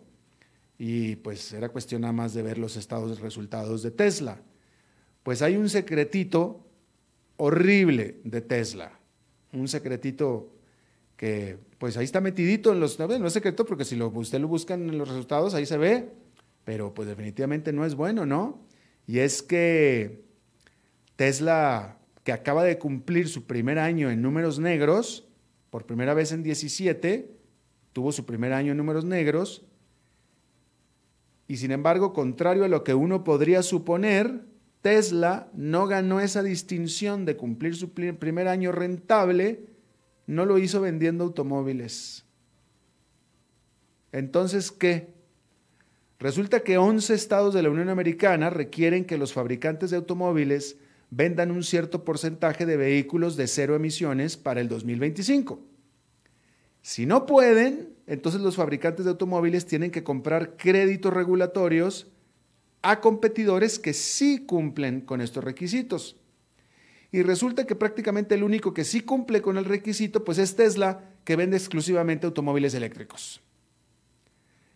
Y 0.76 1.16
pues 1.16 1.52
era 1.54 1.70
cuestión 1.70 2.02
nada 2.02 2.12
más 2.12 2.34
de 2.34 2.42
ver 2.42 2.58
los 2.58 2.76
estados 2.76 3.20
resultados 3.20 3.82
de 3.82 3.90
Tesla. 3.90 4.42
Pues 5.22 5.40
hay 5.40 5.56
un 5.56 5.70
secretito 5.70 6.66
horrible 7.38 8.20
de 8.24 8.42
Tesla. 8.42 8.92
Un 9.54 9.68
secretito 9.68 10.50
que 11.16 11.56
pues 11.78 11.96
ahí 11.96 12.04
está 12.04 12.20
metidito 12.20 12.70
en 12.72 12.80
los... 12.80 12.98
No 12.98 13.26
es 13.26 13.32
secreto 13.32 13.64
porque 13.64 13.86
si 13.86 13.98
usted 13.98 14.40
lo 14.40 14.48
buscan 14.48 14.90
en 14.90 14.98
los 14.98 15.08
resultados 15.08 15.54
ahí 15.54 15.64
se 15.64 15.78
ve, 15.78 16.10
pero 16.64 16.92
pues 16.92 17.08
definitivamente 17.08 17.72
no 17.72 17.86
es 17.86 17.94
bueno, 17.94 18.26
¿no? 18.26 18.73
Y 19.06 19.18
es 19.18 19.42
que 19.42 20.24
Tesla, 21.16 21.98
que 22.22 22.32
acaba 22.32 22.64
de 22.64 22.78
cumplir 22.78 23.28
su 23.28 23.44
primer 23.44 23.78
año 23.78 24.10
en 24.10 24.22
números 24.22 24.58
negros, 24.58 25.28
por 25.70 25.86
primera 25.86 26.14
vez 26.14 26.32
en 26.32 26.42
17, 26.42 27.30
tuvo 27.92 28.12
su 28.12 28.24
primer 28.24 28.52
año 28.52 28.72
en 28.72 28.78
números 28.78 29.04
negros, 29.04 29.66
y 31.46 31.58
sin 31.58 31.70
embargo, 31.70 32.12
contrario 32.12 32.64
a 32.64 32.68
lo 32.68 32.84
que 32.84 32.94
uno 32.94 33.22
podría 33.22 33.62
suponer, 33.62 34.44
Tesla 34.80 35.50
no 35.54 35.86
ganó 35.86 36.20
esa 36.20 36.42
distinción 36.42 37.24
de 37.24 37.36
cumplir 37.36 37.76
su 37.76 37.92
primer 37.92 38.48
año 38.48 38.72
rentable, 38.72 39.66
no 40.26 40.46
lo 40.46 40.58
hizo 40.58 40.80
vendiendo 40.80 41.24
automóviles. 41.24 42.24
Entonces, 44.12 44.72
¿qué? 44.72 45.13
Resulta 46.24 46.60
que 46.60 46.78
11 46.78 47.12
estados 47.12 47.52
de 47.52 47.62
la 47.62 47.68
Unión 47.68 47.90
Americana 47.90 48.48
requieren 48.48 49.04
que 49.04 49.18
los 49.18 49.34
fabricantes 49.34 49.90
de 49.90 49.98
automóviles 49.98 50.78
vendan 51.10 51.50
un 51.50 51.62
cierto 51.62 52.02
porcentaje 52.02 52.64
de 52.64 52.78
vehículos 52.78 53.36
de 53.36 53.46
cero 53.46 53.76
emisiones 53.76 54.38
para 54.38 54.62
el 54.62 54.68
2025. 54.70 55.60
Si 56.80 57.04
no 57.04 57.26
pueden, 57.26 57.90
entonces 58.06 58.40
los 58.40 58.56
fabricantes 58.56 59.04
de 59.04 59.10
automóviles 59.10 59.66
tienen 59.66 59.90
que 59.90 60.02
comprar 60.02 60.56
créditos 60.56 61.12
regulatorios 61.12 62.06
a 62.80 63.02
competidores 63.02 63.78
que 63.78 63.92
sí 63.92 64.46
cumplen 64.46 65.02
con 65.02 65.20
estos 65.20 65.44
requisitos. 65.44 66.16
Y 67.12 67.20
resulta 67.20 67.66
que 67.66 67.76
prácticamente 67.76 68.34
el 68.34 68.44
único 68.44 68.72
que 68.72 68.84
sí 68.84 69.02
cumple 69.02 69.42
con 69.42 69.58
el 69.58 69.66
requisito, 69.66 70.24
pues 70.24 70.38
es 70.38 70.56
Tesla, 70.56 71.04
que 71.24 71.36
vende 71.36 71.58
exclusivamente 71.58 72.24
automóviles 72.24 72.72
eléctricos. 72.72 73.43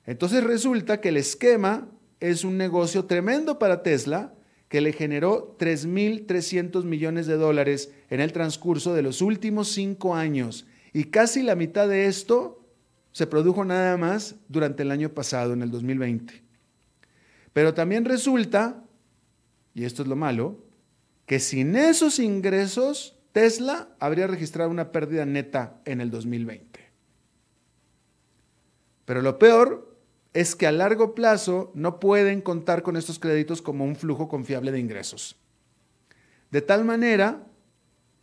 Entonces 0.08 0.42
resulta 0.42 1.02
que 1.02 1.10
el 1.10 1.18
esquema 1.18 1.86
es 2.18 2.42
un 2.42 2.56
negocio 2.56 3.04
tremendo 3.04 3.58
para 3.58 3.82
Tesla, 3.82 4.32
que 4.70 4.80
le 4.80 4.94
generó 4.94 5.54
3.300 5.58 6.82
millones 6.84 7.26
de 7.26 7.36
dólares 7.36 7.92
en 8.08 8.20
el 8.20 8.32
transcurso 8.32 8.94
de 8.94 9.02
los 9.02 9.20
últimos 9.20 9.68
cinco 9.68 10.14
años. 10.14 10.66
Y 10.94 11.04
casi 11.04 11.42
la 11.42 11.56
mitad 11.56 11.86
de 11.88 12.06
esto 12.06 12.64
se 13.12 13.26
produjo 13.26 13.66
nada 13.66 13.98
más 13.98 14.36
durante 14.48 14.82
el 14.82 14.92
año 14.92 15.10
pasado, 15.10 15.52
en 15.52 15.60
el 15.60 15.70
2020. 15.70 16.42
Pero 17.52 17.74
también 17.74 18.06
resulta, 18.06 18.82
y 19.74 19.84
esto 19.84 20.00
es 20.00 20.08
lo 20.08 20.16
malo, 20.16 20.64
que 21.26 21.38
sin 21.38 21.76
esos 21.76 22.18
ingresos 22.18 23.20
Tesla 23.32 23.90
habría 24.00 24.26
registrado 24.26 24.70
una 24.70 24.90
pérdida 24.90 25.26
neta 25.26 25.82
en 25.84 26.00
el 26.00 26.10
2020. 26.10 26.80
Pero 29.04 29.20
lo 29.20 29.38
peor 29.38 29.97
es 30.34 30.54
que 30.54 30.66
a 30.66 30.72
largo 30.72 31.14
plazo 31.14 31.70
no 31.74 32.00
pueden 32.00 32.40
contar 32.40 32.82
con 32.82 32.96
estos 32.96 33.18
créditos 33.18 33.62
como 33.62 33.84
un 33.84 33.96
flujo 33.96 34.28
confiable 34.28 34.72
de 34.72 34.80
ingresos. 34.80 35.36
De 36.50 36.62
tal 36.62 36.84
manera 36.84 37.46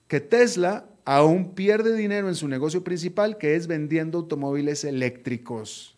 que 0.08 0.20
Tesla 0.20 0.88
aún 1.04 1.54
pierde 1.54 1.96
dinero 1.96 2.28
en 2.28 2.36
su 2.36 2.48
negocio 2.48 2.84
principal, 2.84 3.38
que 3.38 3.56
es 3.56 3.68
vendiendo 3.68 4.20
automóviles 4.20 4.84
eléctricos. 4.84 5.96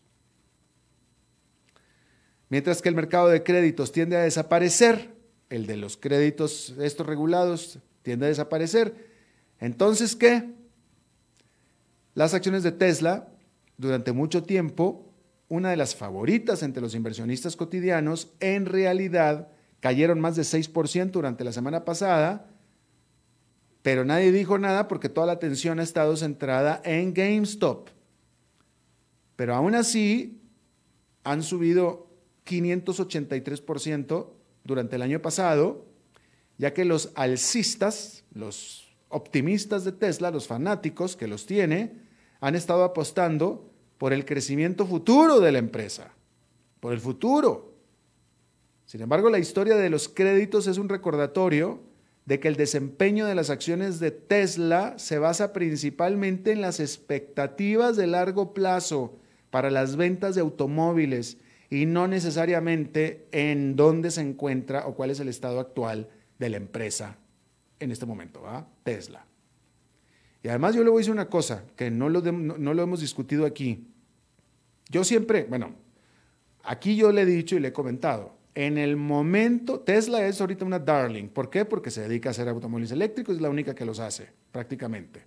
Mientras 2.49 2.81
que 2.81 2.89
el 2.89 2.95
mercado 2.95 3.27
de 3.29 3.43
créditos 3.43 3.91
tiende 3.91 4.17
a 4.17 4.21
desaparecer, 4.21 5.15
el 5.49 5.65
de 5.65 5.77
los 5.77 5.97
créditos 5.97 6.75
estos 6.79 7.07
regulados 7.07 7.79
tiende 8.01 8.25
a 8.25 8.29
desaparecer. 8.29 9.07
Entonces, 9.59 10.15
¿qué? 10.15 10.53
Las 12.13 12.33
acciones 12.33 12.63
de 12.63 12.71
Tesla, 12.71 13.29
durante 13.77 14.11
mucho 14.11 14.43
tiempo, 14.43 15.06
una 15.49 15.69
de 15.69 15.77
las 15.77 15.95
favoritas 15.95 16.63
entre 16.63 16.81
los 16.81 16.95
inversionistas 16.95 17.55
cotidianos, 17.55 18.33
en 18.39 18.65
realidad 18.65 19.49
cayeron 19.79 20.19
más 20.19 20.35
de 20.35 20.43
6% 20.43 21.11
durante 21.11 21.43
la 21.43 21.53
semana 21.53 21.85
pasada, 21.85 22.49
pero 23.81 24.03
nadie 24.03 24.31
dijo 24.31 24.57
nada 24.57 24.87
porque 24.87 25.07
toda 25.07 25.27
la 25.27 25.33
atención 25.33 25.79
ha 25.79 25.83
estado 25.83 26.17
centrada 26.17 26.81
en 26.83 27.13
GameStop. 27.13 27.89
Pero 29.37 29.55
aún 29.55 29.75
así 29.75 30.41
han 31.23 31.43
subido 31.43 32.09
583% 32.45 34.29
durante 34.63 34.95
el 34.97 35.01
año 35.01 35.21
pasado, 35.21 35.85
ya 36.57 36.73
que 36.73 36.83
los 36.83 37.11
alcistas, 37.15 38.25
los 38.33 38.95
optimistas 39.09 39.85
de 39.85 39.93
Tesla, 39.93 40.31
los 40.31 40.47
fanáticos 40.47 41.15
que 41.15 41.27
los 41.27 41.45
tiene, 41.45 42.01
han 42.41 42.55
estado 42.55 42.83
apostando 42.83 43.71
por 43.97 44.13
el 44.13 44.25
crecimiento 44.25 44.85
futuro 44.85 45.39
de 45.39 45.51
la 45.51 45.59
empresa, 45.59 46.11
por 46.79 46.93
el 46.93 46.99
futuro. 46.99 47.73
Sin 48.85 49.01
embargo, 49.01 49.29
la 49.29 49.39
historia 49.39 49.75
de 49.75 49.89
los 49.89 50.07
créditos 50.07 50.67
es 50.67 50.77
un 50.77 50.89
recordatorio 50.89 51.81
de 52.25 52.39
que 52.39 52.47
el 52.47 52.55
desempeño 52.55 53.25
de 53.25 53.35
las 53.35 53.49
acciones 53.49 53.99
de 53.99 54.11
Tesla 54.11 54.93
se 54.97 55.17
basa 55.17 55.53
principalmente 55.53 56.51
en 56.51 56.61
las 56.61 56.79
expectativas 56.79 57.95
de 57.95 58.07
largo 58.07 58.53
plazo 58.53 59.17
para 59.49 59.71
las 59.71 59.95
ventas 59.95 60.35
de 60.35 60.41
automóviles 60.41 61.37
y 61.69 61.85
no 61.85 62.07
necesariamente 62.07 63.27
en 63.31 63.75
dónde 63.75 64.11
se 64.11 64.21
encuentra 64.21 64.87
o 64.87 64.95
cuál 64.95 65.09
es 65.09 65.19
el 65.19 65.29
estado 65.29 65.59
actual 65.59 66.09
de 66.39 66.49
la 66.49 66.57
empresa 66.57 67.17
en 67.79 67.91
este 67.91 68.05
momento, 68.05 68.41
¿va? 68.41 68.67
Tesla. 68.83 69.26
Y 70.47 70.49
además 70.49 70.75
yo 70.75 70.83
le 70.85 70.89
voy 70.89 70.99
a 70.99 71.01
decir 71.01 71.11
una 71.11 71.29
cosa 71.29 71.65
que 71.75 71.91
no 71.91 72.07
lo, 72.07 72.21
no 72.21 72.73
lo 72.73 72.81
hemos 72.81 73.01
discutido 73.01 73.45
aquí. 73.45 73.85
Yo 74.89 75.03
siempre, 75.03 75.43
bueno, 75.43 75.75
aquí 76.63 76.95
yo 76.95 77.11
le 77.11 77.23
he 77.23 77.25
dicho 77.25 77.57
y 77.57 77.59
le 77.59 77.67
he 77.67 77.73
comentado, 77.73 78.37
en 78.55 78.77
el 78.77 78.95
momento, 78.95 79.81
Tesla 79.81 80.25
es 80.25 80.39
ahorita 80.39 80.63
una 80.63 80.79
darling. 80.79 81.27
¿Por 81.27 81.49
qué? 81.49 81.65
Porque 81.65 81.91
se 81.91 82.07
dedica 82.07 82.29
a 82.29 82.31
hacer 82.31 82.47
automóviles 82.47 82.93
eléctricos, 82.93 83.35
es 83.35 83.41
la 83.41 83.49
única 83.49 83.75
que 83.75 83.83
los 83.83 83.99
hace, 83.99 84.29
prácticamente. 84.53 85.25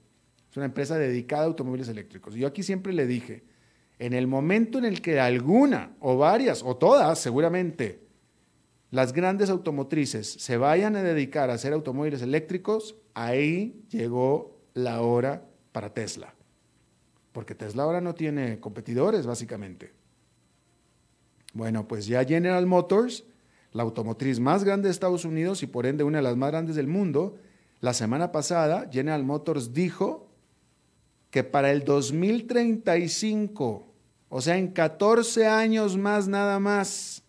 Es 0.50 0.56
una 0.56 0.64
empresa 0.64 0.96
dedicada 0.96 1.42
a 1.42 1.46
automóviles 1.48 1.88
eléctricos. 1.88 2.34
Yo 2.34 2.46
aquí 2.46 2.62
siempre 2.62 2.94
le 2.94 3.06
dije, 3.06 3.44
en 3.98 4.14
el 4.14 4.26
momento 4.26 4.78
en 4.78 4.86
el 4.86 5.02
que 5.02 5.20
alguna, 5.20 5.90
o 6.00 6.16
varias, 6.16 6.62
o 6.62 6.78
todas 6.78 7.18
seguramente, 7.18 8.00
las 8.90 9.12
grandes 9.12 9.50
automotrices 9.50 10.32
se 10.32 10.56
vayan 10.56 10.96
a 10.96 11.02
dedicar 11.02 11.50
a 11.50 11.52
hacer 11.52 11.74
automóviles 11.74 12.22
eléctricos, 12.22 12.96
ahí 13.12 13.84
llegó 13.90 14.59
la 14.80 15.02
hora 15.02 15.44
para 15.72 15.94
Tesla. 15.94 16.34
Porque 17.32 17.54
Tesla 17.54 17.84
ahora 17.84 18.00
no 18.00 18.14
tiene 18.14 18.60
competidores, 18.60 19.26
básicamente. 19.26 19.92
Bueno, 21.52 21.86
pues 21.86 22.06
ya 22.06 22.24
General 22.24 22.66
Motors, 22.66 23.24
la 23.72 23.82
automotriz 23.82 24.40
más 24.40 24.64
grande 24.64 24.88
de 24.88 24.92
Estados 24.92 25.24
Unidos 25.24 25.62
y 25.62 25.66
por 25.66 25.86
ende 25.86 26.04
una 26.04 26.18
de 26.18 26.24
las 26.24 26.36
más 26.36 26.50
grandes 26.50 26.76
del 26.76 26.86
mundo, 26.86 27.38
la 27.80 27.94
semana 27.94 28.30
pasada 28.30 28.88
General 28.90 29.24
Motors 29.24 29.72
dijo 29.72 30.28
que 31.30 31.44
para 31.44 31.70
el 31.70 31.84
2035, 31.84 33.86
o 34.28 34.40
sea, 34.40 34.58
en 34.58 34.68
14 34.68 35.46
años 35.46 35.96
más 35.96 36.28
nada 36.28 36.58
más, 36.58 37.19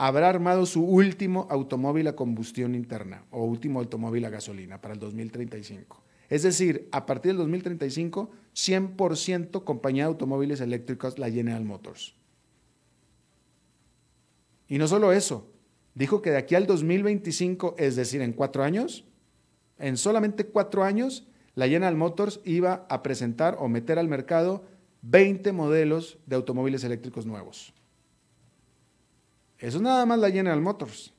habrá 0.00 0.30
armado 0.30 0.64
su 0.64 0.82
último 0.82 1.46
automóvil 1.50 2.08
a 2.08 2.16
combustión 2.16 2.74
interna 2.74 3.26
o 3.30 3.44
último 3.44 3.80
automóvil 3.80 4.24
a 4.24 4.30
gasolina 4.30 4.80
para 4.80 4.94
el 4.94 5.00
2035. 5.00 6.02
Es 6.30 6.42
decir, 6.42 6.88
a 6.90 7.04
partir 7.04 7.32
del 7.32 7.36
2035, 7.36 8.30
100% 8.54 9.62
compañía 9.62 10.04
de 10.04 10.08
automóviles 10.08 10.62
eléctricos, 10.62 11.18
la 11.18 11.30
General 11.30 11.62
Motors. 11.66 12.14
Y 14.68 14.78
no 14.78 14.88
solo 14.88 15.12
eso, 15.12 15.50
dijo 15.94 16.22
que 16.22 16.30
de 16.30 16.38
aquí 16.38 16.54
al 16.54 16.66
2025, 16.66 17.74
es 17.76 17.94
decir, 17.94 18.22
en 18.22 18.32
cuatro 18.32 18.64
años, 18.64 19.04
en 19.78 19.98
solamente 19.98 20.46
cuatro 20.46 20.82
años, 20.82 21.28
la 21.54 21.66
General 21.68 21.96
Motors 21.96 22.40
iba 22.46 22.86
a 22.88 23.02
presentar 23.02 23.58
o 23.60 23.68
meter 23.68 23.98
al 23.98 24.08
mercado 24.08 24.64
20 25.02 25.52
modelos 25.52 26.16
de 26.24 26.36
automóviles 26.36 26.84
eléctricos 26.84 27.26
nuevos. 27.26 27.74
Eso 29.60 29.76
es 29.76 29.82
nada 29.82 30.04
más 30.06 30.18
la 30.18 30.30
General 30.30 30.60
Motors. 30.60 31.12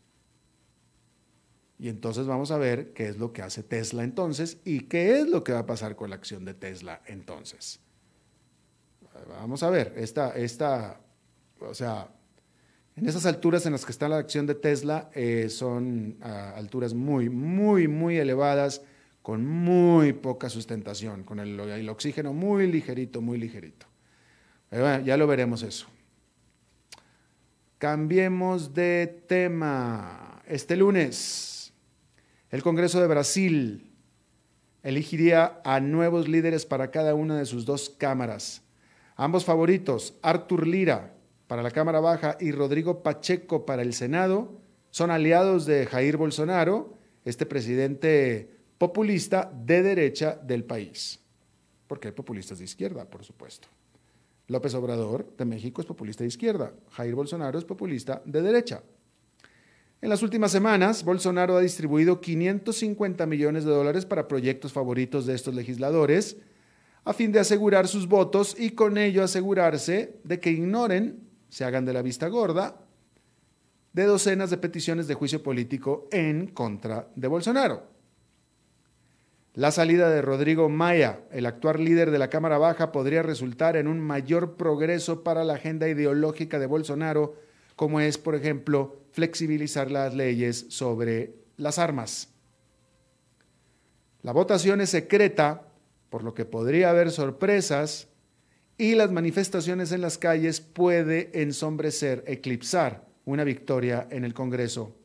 Y 1.79 1.89
entonces 1.89 2.27
vamos 2.27 2.51
a 2.51 2.57
ver 2.57 2.93
qué 2.93 3.07
es 3.07 3.17
lo 3.17 3.33
que 3.33 3.41
hace 3.41 3.63
Tesla 3.63 4.03
entonces 4.03 4.57
y 4.65 4.81
qué 4.81 5.19
es 5.19 5.27
lo 5.27 5.43
que 5.43 5.53
va 5.53 5.59
a 5.59 5.65
pasar 5.65 5.95
con 5.95 6.09
la 6.09 6.15
acción 6.15 6.45
de 6.45 6.53
Tesla 6.53 7.01
entonces. 7.05 7.79
Vamos 9.29 9.63
a 9.63 9.69
ver, 9.69 9.93
esta, 9.97 10.35
esta 10.35 11.01
o 11.59 11.73
sea, 11.73 12.09
en 12.95 13.07
esas 13.07 13.25
alturas 13.25 13.65
en 13.65 13.71
las 13.71 13.85
que 13.85 13.91
está 13.91 14.09
la 14.09 14.17
acción 14.17 14.45
de 14.47 14.55
Tesla 14.55 15.09
eh, 15.13 15.49
son 15.49 16.17
alturas 16.21 16.93
muy, 16.93 17.29
muy, 17.29 17.87
muy 17.87 18.17
elevadas, 18.17 18.81
con 19.21 19.45
muy 19.45 20.13
poca 20.13 20.49
sustentación, 20.49 21.23
con 21.23 21.39
el, 21.39 21.89
oxígeno 21.89 22.33
muy 22.33 22.67
ligerito, 22.67 23.21
muy 23.21 23.37
ligerito. 23.37 23.85
ya 24.71 25.17
lo 25.17 25.27
veremos 25.27 25.63
eso. 25.63 25.87
Cambiemos 27.81 28.75
de 28.75 29.07
tema. 29.27 30.43
Este 30.45 30.75
lunes, 30.75 31.73
el 32.51 32.61
Congreso 32.61 33.01
de 33.01 33.07
Brasil 33.07 33.91
elegiría 34.83 35.59
a 35.65 35.79
nuevos 35.79 36.27
líderes 36.27 36.67
para 36.67 36.91
cada 36.91 37.15
una 37.15 37.39
de 37.39 37.47
sus 37.47 37.65
dos 37.65 37.89
cámaras. 37.89 38.61
Ambos 39.15 39.45
favoritos, 39.45 40.13
Artur 40.21 40.67
Lira, 40.67 41.15
para 41.47 41.63
la 41.63 41.71
Cámara 41.71 41.99
Baja 41.99 42.37
y 42.39 42.51
Rodrigo 42.51 43.01
Pacheco 43.01 43.65
para 43.65 43.81
el 43.81 43.95
Senado 43.95 44.61
son 44.91 45.09
aliados 45.09 45.65
de 45.65 45.87
Jair 45.87 46.17
Bolsonaro, 46.17 46.99
este 47.25 47.47
presidente 47.47 48.59
populista 48.77 49.51
de 49.65 49.81
derecha 49.81 50.35
del 50.35 50.65
país. 50.65 51.19
Porque 51.87 52.09
hay 52.09 52.13
populistas 52.13 52.59
de 52.59 52.65
izquierda, 52.65 53.05
por 53.05 53.23
supuesto. 53.23 53.67
López 54.51 54.73
Obrador 54.75 55.33
de 55.37 55.45
México 55.45 55.81
es 55.81 55.87
populista 55.87 56.23
de 56.23 56.27
izquierda, 56.27 56.73
Jair 56.91 57.15
Bolsonaro 57.15 57.57
es 57.57 57.63
populista 57.63 58.21
de 58.25 58.41
derecha. 58.41 58.83
En 60.01 60.09
las 60.09 60.23
últimas 60.23 60.51
semanas, 60.51 61.03
Bolsonaro 61.03 61.55
ha 61.55 61.61
distribuido 61.61 62.19
550 62.19 63.25
millones 63.27 63.63
de 63.63 63.71
dólares 63.71 64.05
para 64.05 64.27
proyectos 64.27 64.73
favoritos 64.73 65.25
de 65.25 65.35
estos 65.35 65.55
legisladores, 65.55 66.37
a 67.03 67.13
fin 67.13 67.31
de 67.31 67.39
asegurar 67.39 67.87
sus 67.87 68.07
votos 68.07 68.55
y 68.59 68.71
con 68.71 68.97
ello 68.97 69.23
asegurarse 69.23 70.19
de 70.23 70.39
que 70.39 70.51
ignoren 70.51 71.27
se 71.49 71.63
hagan 71.63 71.85
de 71.85 71.93
la 71.93 72.01
vista 72.01 72.27
gorda 72.27 72.81
de 73.93 74.05
docenas 74.05 74.49
de 74.49 74.57
peticiones 74.57 75.07
de 75.07 75.15
juicio 75.15 75.43
político 75.43 76.07
en 76.11 76.47
contra 76.47 77.07
de 77.15 77.27
Bolsonaro. 77.27 77.90
La 79.53 79.71
salida 79.71 80.09
de 80.09 80.21
Rodrigo 80.21 80.69
Maya, 80.69 81.19
el 81.29 81.45
actual 81.45 81.83
líder 81.83 82.09
de 82.09 82.19
la 82.19 82.29
Cámara 82.29 82.57
Baja, 82.57 82.93
podría 82.93 83.21
resultar 83.21 83.75
en 83.75 83.87
un 83.87 83.99
mayor 83.99 84.55
progreso 84.55 85.23
para 85.23 85.43
la 85.43 85.55
agenda 85.55 85.89
ideológica 85.89 86.57
de 86.57 86.67
Bolsonaro, 86.67 87.35
como 87.75 87.99
es, 87.99 88.17
por 88.17 88.35
ejemplo, 88.35 89.01
flexibilizar 89.11 89.91
las 89.91 90.13
leyes 90.13 90.67
sobre 90.69 91.35
las 91.57 91.79
armas. 91.79 92.29
La 94.21 94.31
votación 94.31 94.79
es 94.79 94.91
secreta, 94.91 95.67
por 96.09 96.23
lo 96.23 96.33
que 96.33 96.45
podría 96.45 96.89
haber 96.89 97.11
sorpresas 97.11 98.07
y 98.77 98.95
las 98.95 99.11
manifestaciones 99.11 99.91
en 99.91 99.99
las 99.99 100.17
calles 100.17 100.61
puede 100.61 101.41
ensombrecer, 101.41 102.23
eclipsar 102.25 103.05
una 103.25 103.43
victoria 103.43 104.07
en 104.11 104.23
el 104.23 104.33
Congreso. 104.33 104.95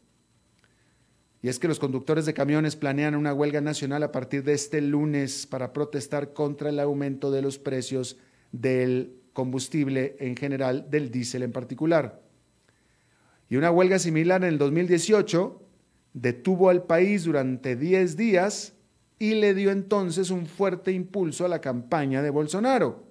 Y 1.46 1.48
es 1.48 1.60
que 1.60 1.68
los 1.68 1.78
conductores 1.78 2.26
de 2.26 2.34
camiones 2.34 2.74
planean 2.74 3.14
una 3.14 3.32
huelga 3.32 3.60
nacional 3.60 4.02
a 4.02 4.10
partir 4.10 4.42
de 4.42 4.52
este 4.52 4.80
lunes 4.80 5.46
para 5.46 5.72
protestar 5.72 6.32
contra 6.32 6.70
el 6.70 6.80
aumento 6.80 7.30
de 7.30 7.40
los 7.40 7.56
precios 7.56 8.16
del 8.50 9.20
combustible 9.32 10.16
en 10.18 10.34
general, 10.34 10.90
del 10.90 11.12
diésel 11.12 11.44
en 11.44 11.52
particular. 11.52 12.20
Y 13.48 13.54
una 13.54 13.70
huelga 13.70 14.00
similar 14.00 14.42
en 14.42 14.48
el 14.48 14.58
2018 14.58 15.62
detuvo 16.14 16.68
al 16.68 16.82
país 16.82 17.22
durante 17.22 17.76
10 17.76 18.16
días 18.16 18.74
y 19.20 19.36
le 19.36 19.54
dio 19.54 19.70
entonces 19.70 20.30
un 20.30 20.46
fuerte 20.46 20.90
impulso 20.90 21.44
a 21.44 21.48
la 21.48 21.60
campaña 21.60 22.22
de 22.22 22.30
Bolsonaro. 22.30 23.04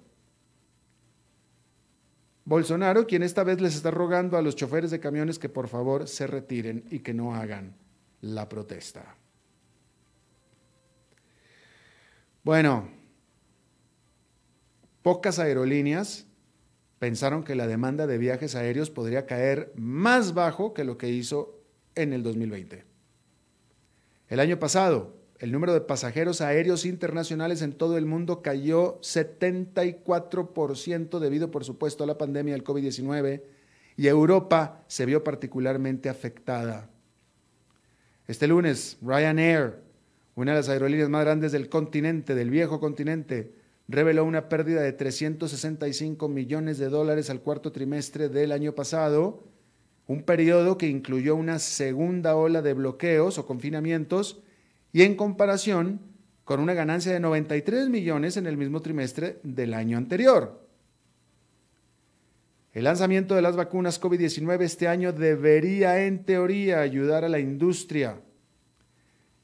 Bolsonaro, 2.44 3.06
quien 3.06 3.22
esta 3.22 3.44
vez 3.44 3.62
les 3.62 3.76
está 3.76 3.90
rogando 3.90 4.36
a 4.36 4.42
los 4.42 4.56
choferes 4.56 4.90
de 4.90 5.00
camiones 5.00 5.38
que 5.38 5.48
por 5.48 5.68
favor 5.68 6.06
se 6.06 6.26
retiren 6.26 6.84
y 6.90 6.98
que 6.98 7.14
no 7.14 7.34
hagan 7.34 7.85
la 8.20 8.48
protesta. 8.48 9.16
Bueno, 12.42 12.88
pocas 15.02 15.38
aerolíneas 15.38 16.26
pensaron 16.98 17.44
que 17.44 17.54
la 17.54 17.66
demanda 17.66 18.06
de 18.06 18.18
viajes 18.18 18.54
aéreos 18.54 18.90
podría 18.90 19.26
caer 19.26 19.72
más 19.76 20.34
bajo 20.34 20.72
que 20.72 20.84
lo 20.84 20.96
que 20.96 21.10
hizo 21.10 21.60
en 21.94 22.12
el 22.12 22.22
2020. 22.22 22.84
El 24.28 24.40
año 24.40 24.58
pasado, 24.58 25.16
el 25.38 25.52
número 25.52 25.74
de 25.74 25.82
pasajeros 25.82 26.40
aéreos 26.40 26.84
internacionales 26.84 27.62
en 27.62 27.72
todo 27.72 27.98
el 27.98 28.06
mundo 28.06 28.42
cayó 28.42 29.00
74% 29.00 31.18
debido, 31.18 31.50
por 31.50 31.64
supuesto, 31.64 32.04
a 32.04 32.06
la 32.06 32.16
pandemia 32.16 32.54
del 32.54 32.64
COVID-19 32.64 33.42
y 33.96 34.06
Europa 34.06 34.84
se 34.86 35.06
vio 35.06 35.22
particularmente 35.22 36.08
afectada. 36.08 36.88
Este 38.28 38.48
lunes, 38.48 38.98
Ryanair, 39.02 39.74
una 40.34 40.50
de 40.50 40.56
las 40.56 40.68
aerolíneas 40.68 41.08
más 41.08 41.24
grandes 41.24 41.52
del 41.52 41.68
continente, 41.68 42.34
del 42.34 42.50
viejo 42.50 42.80
continente, 42.80 43.52
reveló 43.86 44.24
una 44.24 44.48
pérdida 44.48 44.80
de 44.80 44.92
365 44.92 46.28
millones 46.28 46.78
de 46.78 46.88
dólares 46.88 47.30
al 47.30 47.40
cuarto 47.40 47.70
trimestre 47.70 48.28
del 48.28 48.50
año 48.50 48.74
pasado, 48.74 49.44
un 50.08 50.24
periodo 50.24 50.76
que 50.76 50.88
incluyó 50.88 51.36
una 51.36 51.60
segunda 51.60 52.34
ola 52.34 52.62
de 52.62 52.74
bloqueos 52.74 53.38
o 53.38 53.46
confinamientos 53.46 54.42
y 54.92 55.02
en 55.02 55.14
comparación 55.14 56.00
con 56.42 56.58
una 56.58 56.74
ganancia 56.74 57.12
de 57.12 57.20
93 57.20 57.88
millones 57.90 58.36
en 58.36 58.48
el 58.48 58.56
mismo 58.56 58.82
trimestre 58.82 59.38
del 59.44 59.72
año 59.72 59.98
anterior. 59.98 60.65
El 62.76 62.84
lanzamiento 62.84 63.34
de 63.34 63.40
las 63.40 63.56
vacunas 63.56 63.98
COVID-19 63.98 64.60
este 64.60 64.86
año 64.86 65.10
debería, 65.14 66.04
en 66.04 66.26
teoría, 66.26 66.80
ayudar 66.80 67.24
a 67.24 67.28
la 67.30 67.38
industria, 67.38 68.20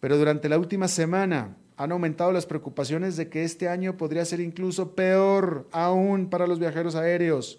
pero 0.01 0.19
durante 0.19 0.51
la 0.51 0.59
última 0.59 0.87
semana 0.87 1.57
han 1.79 1.93
aumentado 1.93 2.31
las 2.31 2.45
preocupaciones 2.45 3.17
de 3.17 3.31
que 3.31 3.43
este 3.43 3.71
año 3.71 3.97
podría 3.97 4.27
ser 4.27 4.41
incluso 4.41 4.95
peor 4.95 5.67
aún 5.73 6.29
para 6.29 6.47
los 6.47 6.59
viajeros 6.59 6.95
aéreos. 6.95 7.59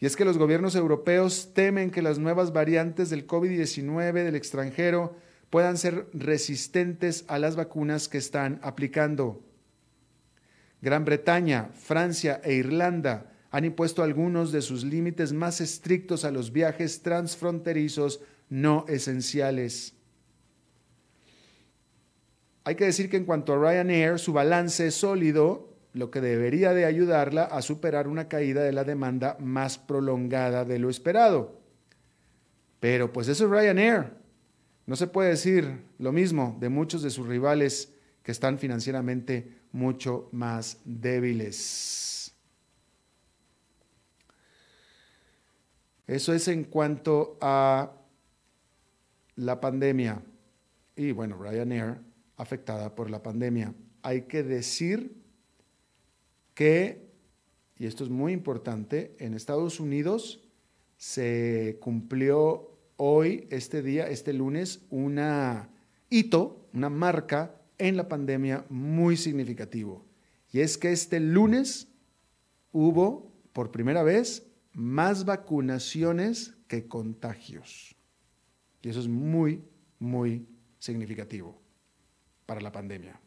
Y 0.00 0.04
es 0.04 0.16
que 0.16 0.26
los 0.26 0.36
gobiernos 0.36 0.74
europeos 0.74 1.52
temen 1.54 1.90
que 1.90 2.02
las 2.02 2.18
nuevas 2.18 2.52
variantes 2.52 3.08
del 3.08 3.26
COVID-19 3.26 4.12
del 4.12 4.36
extranjero 4.36 5.16
puedan 5.48 5.78
ser 5.78 6.08
resistentes 6.12 7.24
a 7.26 7.38
las 7.38 7.56
vacunas 7.56 8.06
que 8.06 8.18
están 8.18 8.60
aplicando. 8.62 9.42
Gran 10.82 11.06
Bretaña, 11.06 11.70
Francia 11.72 12.38
e 12.44 12.52
Irlanda 12.52 13.30
han 13.50 13.64
impuesto 13.64 14.02
algunos 14.02 14.52
de 14.52 14.62
sus 14.62 14.84
límites 14.84 15.32
más 15.32 15.60
estrictos 15.60 16.24
a 16.24 16.30
los 16.30 16.52
viajes 16.52 17.02
transfronterizos 17.02 18.20
no 18.48 18.84
esenciales. 18.88 19.94
Hay 22.64 22.76
que 22.76 22.84
decir 22.84 23.10
que 23.10 23.16
en 23.16 23.24
cuanto 23.24 23.52
a 23.52 23.58
Ryanair, 23.58 24.18
su 24.18 24.32
balance 24.32 24.86
es 24.86 24.94
sólido, 24.94 25.70
lo 25.92 26.10
que 26.10 26.20
debería 26.20 26.72
de 26.72 26.84
ayudarla 26.84 27.44
a 27.44 27.62
superar 27.62 28.06
una 28.06 28.28
caída 28.28 28.62
de 28.62 28.72
la 28.72 28.84
demanda 28.84 29.36
más 29.40 29.78
prolongada 29.78 30.64
de 30.64 30.78
lo 30.78 30.88
esperado. 30.88 31.60
Pero 32.78 33.12
pues 33.12 33.28
eso 33.28 33.44
es 33.44 33.50
Ryanair. 33.50 34.12
No 34.86 34.94
se 34.94 35.06
puede 35.06 35.30
decir 35.30 35.82
lo 35.98 36.12
mismo 36.12 36.56
de 36.60 36.68
muchos 36.68 37.02
de 37.02 37.10
sus 37.10 37.26
rivales 37.26 37.92
que 38.22 38.32
están 38.32 38.58
financieramente 38.58 39.58
mucho 39.72 40.28
más 40.32 40.78
débiles. 40.84 42.19
Eso 46.10 46.34
es 46.34 46.48
en 46.48 46.64
cuanto 46.64 47.38
a 47.40 47.92
la 49.36 49.60
pandemia. 49.60 50.20
Y 50.96 51.12
bueno, 51.12 51.40
Ryanair 51.40 52.00
afectada 52.36 52.96
por 52.96 53.12
la 53.12 53.22
pandemia. 53.22 53.72
Hay 54.02 54.22
que 54.22 54.42
decir 54.42 55.14
que, 56.52 57.06
y 57.76 57.86
esto 57.86 58.02
es 58.02 58.10
muy 58.10 58.32
importante, 58.32 59.14
en 59.20 59.34
Estados 59.34 59.78
Unidos 59.78 60.42
se 60.96 61.78
cumplió 61.80 62.76
hoy, 62.96 63.46
este 63.50 63.80
día, 63.80 64.08
este 64.08 64.32
lunes, 64.32 64.80
una 64.90 65.68
hito, 66.08 66.66
una 66.74 66.90
marca 66.90 67.54
en 67.78 67.96
la 67.96 68.08
pandemia 68.08 68.64
muy 68.68 69.16
significativo. 69.16 70.04
Y 70.50 70.58
es 70.58 70.76
que 70.76 70.90
este 70.90 71.20
lunes 71.20 71.86
hubo, 72.72 73.30
por 73.52 73.70
primera 73.70 74.02
vez, 74.02 74.49
más 74.72 75.24
vacunaciones 75.24 76.54
que 76.68 76.86
contagios. 76.86 77.96
Y 78.82 78.88
eso 78.88 79.00
es 79.00 79.08
muy, 79.08 79.64
muy 79.98 80.46
significativo 80.78 81.60
para 82.46 82.60
la 82.60 82.72
pandemia. 82.72 83.20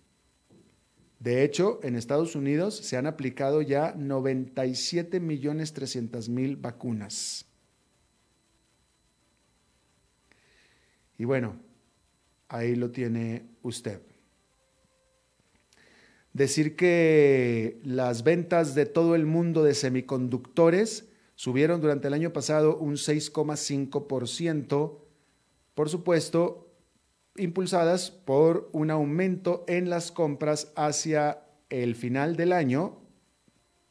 De 1.19 1.43
hecho, 1.43 1.79
en 1.83 1.95
Estados 1.95 2.35
Unidos 2.35 2.75
se 2.75 2.97
han 2.97 3.07
aplicado 3.07 3.61
ya 3.61 3.93
97 3.95 5.19
millones 5.19 5.73
300 5.73 6.27
mil 6.29 6.57
vacunas. 6.57 7.45
Y 11.17 11.25
bueno, 11.25 11.59
Ahí 12.53 12.75
lo 12.75 12.91
tiene 12.91 13.47
usted. 13.63 13.99
Decir 16.33 16.75
que 16.75 17.79
las 17.83 18.23
ventas 18.23 18.75
de 18.75 18.85
todo 18.85 19.15
el 19.15 19.25
mundo 19.25 19.63
de 19.63 19.73
semiconductores 19.73 21.09
subieron 21.43 21.81
durante 21.81 22.07
el 22.07 22.13
año 22.13 22.31
pasado 22.31 22.77
un 22.77 22.93
6,5%, 22.93 24.97
por 25.73 25.89
supuesto, 25.89 26.73
impulsadas 27.35 28.11
por 28.11 28.69
un 28.71 28.91
aumento 28.91 29.65
en 29.67 29.89
las 29.89 30.13
compras 30.13 30.71
hacia 30.77 31.43
el 31.69 31.95
final 31.95 32.37
del 32.37 32.53
año, 32.53 33.01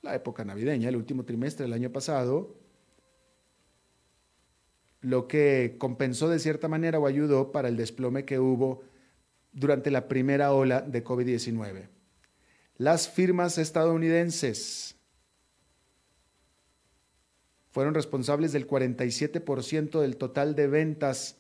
la 0.00 0.14
época 0.14 0.46
navideña, 0.46 0.88
el 0.88 0.96
último 0.96 1.26
trimestre 1.26 1.64
del 1.64 1.74
año 1.74 1.92
pasado, 1.92 2.56
lo 5.02 5.28
que 5.28 5.76
compensó 5.78 6.30
de 6.30 6.38
cierta 6.38 6.68
manera 6.68 7.00
o 7.00 7.06
ayudó 7.06 7.52
para 7.52 7.68
el 7.68 7.76
desplome 7.76 8.24
que 8.24 8.38
hubo 8.38 8.82
durante 9.52 9.90
la 9.90 10.08
primera 10.08 10.54
ola 10.54 10.80
de 10.80 11.04
COVID-19. 11.04 11.90
Las 12.78 13.10
firmas 13.10 13.58
estadounidenses 13.58 14.96
fueron 17.72 17.94
responsables 17.94 18.52
del 18.52 18.68
47% 18.68 20.00
del 20.00 20.16
total 20.16 20.54
de 20.54 20.66
ventas 20.68 21.38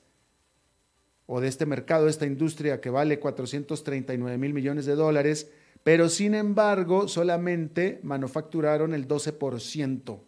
o 1.26 1.40
de 1.40 1.48
este 1.48 1.66
mercado, 1.66 2.06
de 2.06 2.10
esta 2.10 2.26
industria 2.26 2.80
que 2.80 2.90
vale 2.90 3.20
439 3.20 4.38
mil 4.38 4.54
millones 4.54 4.86
de 4.86 4.94
dólares, 4.94 5.50
pero 5.84 6.08
sin 6.08 6.34
embargo 6.34 7.06
solamente 7.06 8.00
manufacturaron 8.02 8.94
el 8.94 9.06
12%. 9.06 10.20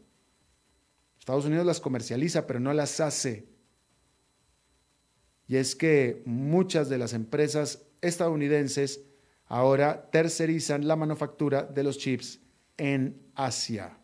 Estados 1.18 1.46
Unidos 1.46 1.64
las 1.64 1.80
comercializa, 1.80 2.46
pero 2.46 2.60
no 2.60 2.74
las 2.74 3.00
hace. 3.00 3.48
Y 5.46 5.56
es 5.56 5.74
que 5.74 6.22
muchas 6.26 6.90
de 6.90 6.98
las 6.98 7.14
empresas 7.14 7.86
estadounidenses 8.02 9.00
ahora 9.46 10.10
tercerizan 10.10 10.86
la 10.86 10.96
manufactura 10.96 11.62
de 11.62 11.82
los 11.82 11.96
chips 11.96 12.40
en 12.76 13.22
Asia. 13.34 13.98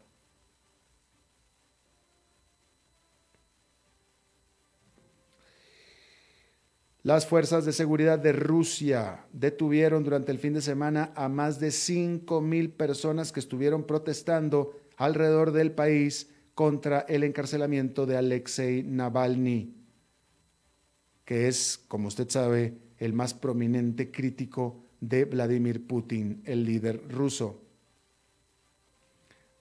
Las 7.03 7.27
fuerzas 7.27 7.65
de 7.65 7.73
seguridad 7.73 8.19
de 8.19 8.33
Rusia 8.33 9.25
detuvieron 9.33 10.05
durante 10.05 10.33
el 10.33 10.39
fin 10.39 10.53
de 10.53 10.61
semana 10.61 11.13
a 11.15 11.31
más 11.31 11.59
de 11.59 11.71
5 11.71 12.43
mil 12.43 12.73
personas 12.73 13.33
que 13.33 13.41
estuvieron 13.41 13.85
protestando 13.85 14.77
alrededor 14.99 15.53
del 15.53 15.73
país 15.73 16.29
contra 16.55 17.01
el 17.01 17.25
encarcelamiento 17.25 18.05
de 18.05 18.19
Alexei 18.19 18.83
Navalny, 18.83 19.75
que 21.25 21.49
es, 21.49 21.83
como 21.89 22.09
usted 22.09 22.29
sabe, 22.29 22.77
el 22.99 23.15
más 23.15 23.33
prominente 23.33 24.11
crítico 24.11 24.85
de 25.01 25.25
Vladimir 25.25 25.87
Putin, 25.87 26.43
el 26.45 26.65
líder 26.65 27.03
ruso. 27.09 27.63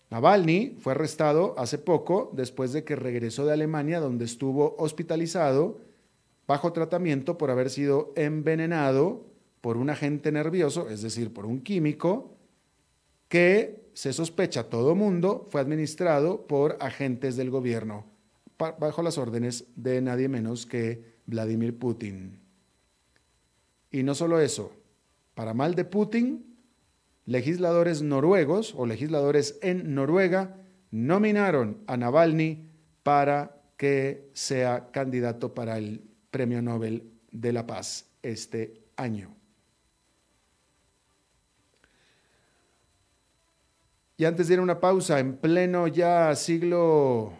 Navalny 0.10 0.76
fue 0.82 0.92
arrestado 0.92 1.56
hace 1.58 1.78
poco 1.78 2.32
después 2.34 2.74
de 2.74 2.84
que 2.84 2.98
regresó 2.98 3.46
de 3.46 3.54
Alemania, 3.54 4.02
donde 4.02 4.26
estuvo 4.26 4.76
hospitalizado 4.78 5.89
bajo 6.50 6.74
tratamiento 6.74 7.38
por 7.38 7.52
haber 7.52 7.70
sido 7.70 8.12
envenenado 8.16 9.24
por 9.62 9.78
un 9.78 9.92
agente 9.92 10.32
nervioso, 10.32 10.90
es 10.90 11.04
decir, 11.04 11.32
por 11.32 11.46
un 11.46 11.62
químico, 11.62 12.40
que 13.28 13.92
se 13.94 14.14
sospecha 14.14 14.64
todo 14.64 14.96
mundo 14.96 15.46
fue 15.52 15.62
administrado 15.62 16.48
por 16.48 16.76
agentes 16.80 17.38
del 17.38 17.52
gobierno, 17.52 18.08
bajo 18.58 19.04
las 19.04 19.20
órdenes 19.20 19.66
de 19.76 20.02
nadie 20.02 20.28
menos 20.28 20.66
que 20.66 21.20
Vladimir 21.28 21.78
Putin. 21.78 22.40
Y 23.92 24.02
no 24.02 24.16
solo 24.16 24.40
eso, 24.40 24.72
para 25.36 25.54
mal 25.54 25.76
de 25.76 25.86
Putin, 25.86 26.58
legisladores 27.28 28.02
noruegos 28.02 28.74
o 28.76 28.88
legisladores 28.88 29.60
en 29.62 29.94
Noruega 29.94 30.58
nominaron 30.90 31.84
a 31.86 31.96
Navalny 31.96 32.72
para 33.04 33.62
que 33.78 34.32
sea 34.34 34.90
candidato 34.92 35.54
para 35.54 35.78
el 35.78 36.09
Premio 36.32 36.62
Nobel 36.62 37.04
de 37.32 37.54
la 37.54 37.66
Paz 37.66 38.06
este 38.22 38.82
año. 38.96 39.36
Y 44.18 44.26
antes 44.26 44.48
de 44.48 44.56
ir 44.56 44.60
a 44.60 44.64
una 44.64 44.82
pausa, 44.82 45.20
en 45.20 45.38
pleno 45.38 45.88
ya 45.88 46.36
siglo 46.36 47.32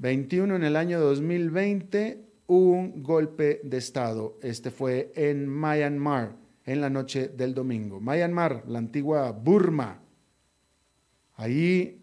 XXI, 0.00 0.38
en 0.38 0.64
el 0.64 0.74
año 0.74 0.98
2020, 1.00 2.24
un 2.46 3.02
golpe 3.02 3.60
de 3.62 3.76
Estado. 3.76 4.38
Este 4.42 4.70
fue 4.70 5.12
en 5.14 5.46
Myanmar, 5.46 6.34
en 6.64 6.80
la 6.80 6.88
noche 6.88 7.28
del 7.28 7.54
domingo. 7.54 8.00
Myanmar, 8.00 8.64
la 8.66 8.78
antigua 8.78 9.32
Burma. 9.32 10.00
Ahí 11.34 12.00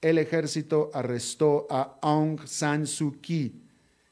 el 0.00 0.16
ejército 0.16 0.90
arrestó 0.94 1.66
a 1.68 1.98
Aung 2.00 2.40
San 2.46 2.86
Suu 2.86 3.20
Kyi, 3.20 3.59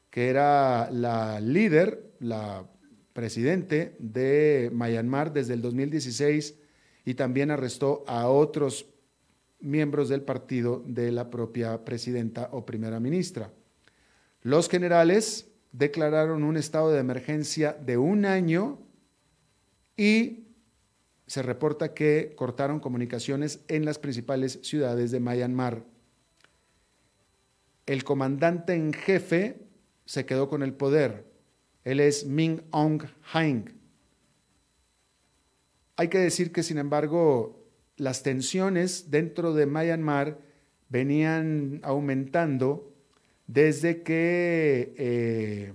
que 0.09 0.29
era 0.29 0.89
la 0.91 1.39
líder, 1.39 2.13
la 2.19 2.67
presidente 3.13 3.95
de 3.99 4.71
Myanmar 4.73 5.33
desde 5.33 5.53
el 5.53 5.61
2016 5.61 6.55
y 7.05 7.13
también 7.15 7.51
arrestó 7.51 8.03
a 8.07 8.27
otros 8.29 8.87
miembros 9.59 10.09
del 10.09 10.21
partido 10.21 10.83
de 10.85 11.11
la 11.11 11.29
propia 11.29 11.83
presidenta 11.83 12.49
o 12.51 12.65
primera 12.65 12.99
ministra. 12.99 13.51
Los 14.41 14.69
generales 14.69 15.51
declararon 15.71 16.43
un 16.43 16.57
estado 16.57 16.91
de 16.91 16.99
emergencia 16.99 17.73
de 17.73 17.97
un 17.97 18.25
año 18.25 18.79
y 19.97 20.45
se 21.27 21.43
reporta 21.43 21.93
que 21.93 22.33
cortaron 22.35 22.79
comunicaciones 22.79 23.59
en 23.67 23.85
las 23.85 23.99
principales 23.99 24.59
ciudades 24.63 25.11
de 25.11 25.19
Myanmar. 25.19 25.83
El 27.85 28.03
comandante 28.03 28.73
en 28.73 28.93
jefe 28.93 29.68
se 30.09 30.25
quedó 30.25 30.49
con 30.49 30.63
el 30.63 30.73
poder. 30.73 31.23
Él 31.83 31.99
es 31.99 32.25
Min 32.25 32.63
Aung 32.71 33.03
Hlaing. 33.31 33.71
Hay 35.97 36.07
que 36.07 36.17
decir 36.17 36.51
que, 36.51 36.63
sin 36.63 36.79
embargo, 36.79 37.63
las 37.95 38.23
tensiones 38.23 39.11
dentro 39.11 39.53
de 39.53 39.67
Myanmar 39.67 40.39
venían 40.89 41.79
aumentando 41.83 42.91
desde 43.45 44.01
que 44.01 44.95
eh, 44.97 45.73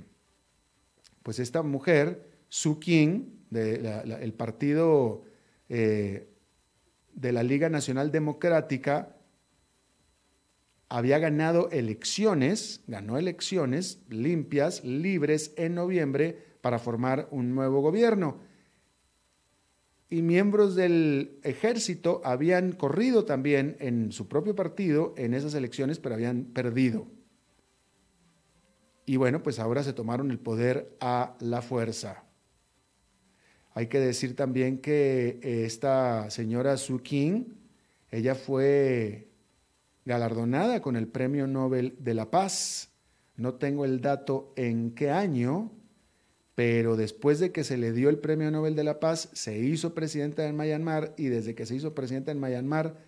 pues 1.22 1.38
esta 1.38 1.62
mujer, 1.62 2.28
Su 2.48 2.80
Kyi, 2.80 3.28
del 3.50 4.32
partido 4.32 5.22
eh, 5.68 6.26
de 7.12 7.30
la 7.30 7.44
Liga 7.44 7.68
Nacional 7.68 8.10
Democrática, 8.10 9.14
había 10.94 11.18
ganado 11.18 11.70
elecciones, 11.70 12.80
ganó 12.86 13.18
elecciones 13.18 13.98
limpias, 14.10 14.84
libres 14.84 15.52
en 15.56 15.74
noviembre 15.74 16.38
para 16.60 16.78
formar 16.78 17.26
un 17.32 17.52
nuevo 17.52 17.80
gobierno. 17.80 18.38
Y 20.08 20.22
miembros 20.22 20.76
del 20.76 21.40
ejército 21.42 22.20
habían 22.22 22.70
corrido 22.70 23.24
también 23.24 23.76
en 23.80 24.12
su 24.12 24.28
propio 24.28 24.54
partido 24.54 25.14
en 25.16 25.34
esas 25.34 25.54
elecciones, 25.54 25.98
pero 25.98 26.14
habían 26.14 26.44
perdido. 26.44 27.08
Y 29.04 29.16
bueno, 29.16 29.42
pues 29.42 29.58
ahora 29.58 29.82
se 29.82 29.94
tomaron 29.94 30.30
el 30.30 30.38
poder 30.38 30.96
a 31.00 31.36
la 31.40 31.60
fuerza. 31.60 32.22
Hay 33.72 33.88
que 33.88 33.98
decir 33.98 34.36
también 34.36 34.78
que 34.78 35.40
esta 35.42 36.30
señora 36.30 36.76
Su 36.76 37.00
King, 37.00 37.46
ella 38.12 38.36
fue 38.36 39.33
galardonada 40.04 40.80
con 40.82 40.96
el 40.96 41.08
Premio 41.08 41.46
Nobel 41.46 41.96
de 41.98 42.14
la 42.14 42.30
Paz. 42.30 42.90
No 43.36 43.54
tengo 43.54 43.84
el 43.84 44.00
dato 44.00 44.52
en 44.56 44.94
qué 44.94 45.10
año, 45.10 45.72
pero 46.54 46.96
después 46.96 47.40
de 47.40 47.52
que 47.52 47.64
se 47.64 47.76
le 47.76 47.92
dio 47.92 48.08
el 48.08 48.18
Premio 48.18 48.50
Nobel 48.50 48.76
de 48.76 48.84
la 48.84 49.00
Paz, 49.00 49.30
se 49.32 49.58
hizo 49.58 49.94
presidenta 49.94 50.42
de 50.42 50.52
Myanmar 50.52 51.14
y 51.16 51.26
desde 51.26 51.54
que 51.54 51.66
se 51.66 51.74
hizo 51.74 51.94
presidenta 51.94 52.32
en 52.32 52.40
Myanmar 52.40 52.98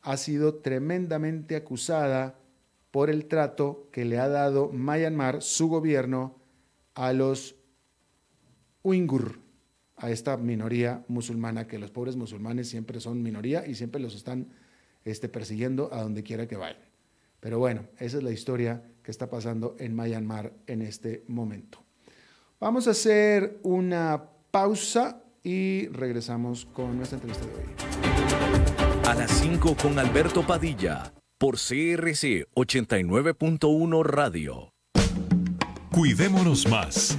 ha 0.00 0.16
sido 0.16 0.56
tremendamente 0.56 1.56
acusada 1.56 2.38
por 2.90 3.10
el 3.10 3.26
trato 3.26 3.88
que 3.90 4.04
le 4.04 4.18
ha 4.18 4.28
dado 4.28 4.70
Myanmar, 4.70 5.42
su 5.42 5.68
gobierno, 5.68 6.38
a 6.94 7.12
los 7.12 7.56
uigur, 8.82 9.40
a 9.96 10.10
esta 10.10 10.36
minoría 10.36 11.04
musulmana, 11.08 11.66
que 11.66 11.78
los 11.78 11.90
pobres 11.90 12.16
musulmanes 12.16 12.68
siempre 12.68 13.00
son 13.00 13.22
minoría 13.22 13.66
y 13.66 13.74
siempre 13.74 14.00
los 14.00 14.14
están 14.14 14.48
esté 15.04 15.28
persiguiendo 15.28 15.92
a 15.92 16.02
donde 16.02 16.22
quiera 16.22 16.46
que 16.46 16.56
vayan. 16.56 16.82
Pero 17.40 17.58
bueno, 17.58 17.84
esa 17.98 18.18
es 18.18 18.22
la 18.22 18.30
historia 18.30 18.82
que 19.02 19.10
está 19.10 19.28
pasando 19.28 19.76
en 19.78 19.94
Myanmar 19.94 20.52
en 20.66 20.82
este 20.82 21.24
momento. 21.28 21.84
Vamos 22.58 22.88
a 22.88 22.92
hacer 22.92 23.58
una 23.62 24.24
pausa 24.50 25.22
y 25.42 25.88
regresamos 25.88 26.64
con 26.64 26.96
nuestra 26.96 27.18
entrevista 27.18 27.44
de 27.46 27.52
hoy. 27.52 29.04
A 29.06 29.14
las 29.14 29.30
5 29.32 29.76
con 29.76 29.98
Alberto 29.98 30.46
Padilla 30.46 31.12
por 31.36 31.56
CRC 31.56 32.46
89.1 32.54 34.02
Radio. 34.04 34.72
Cuidémonos 35.92 36.66
más. 36.68 37.18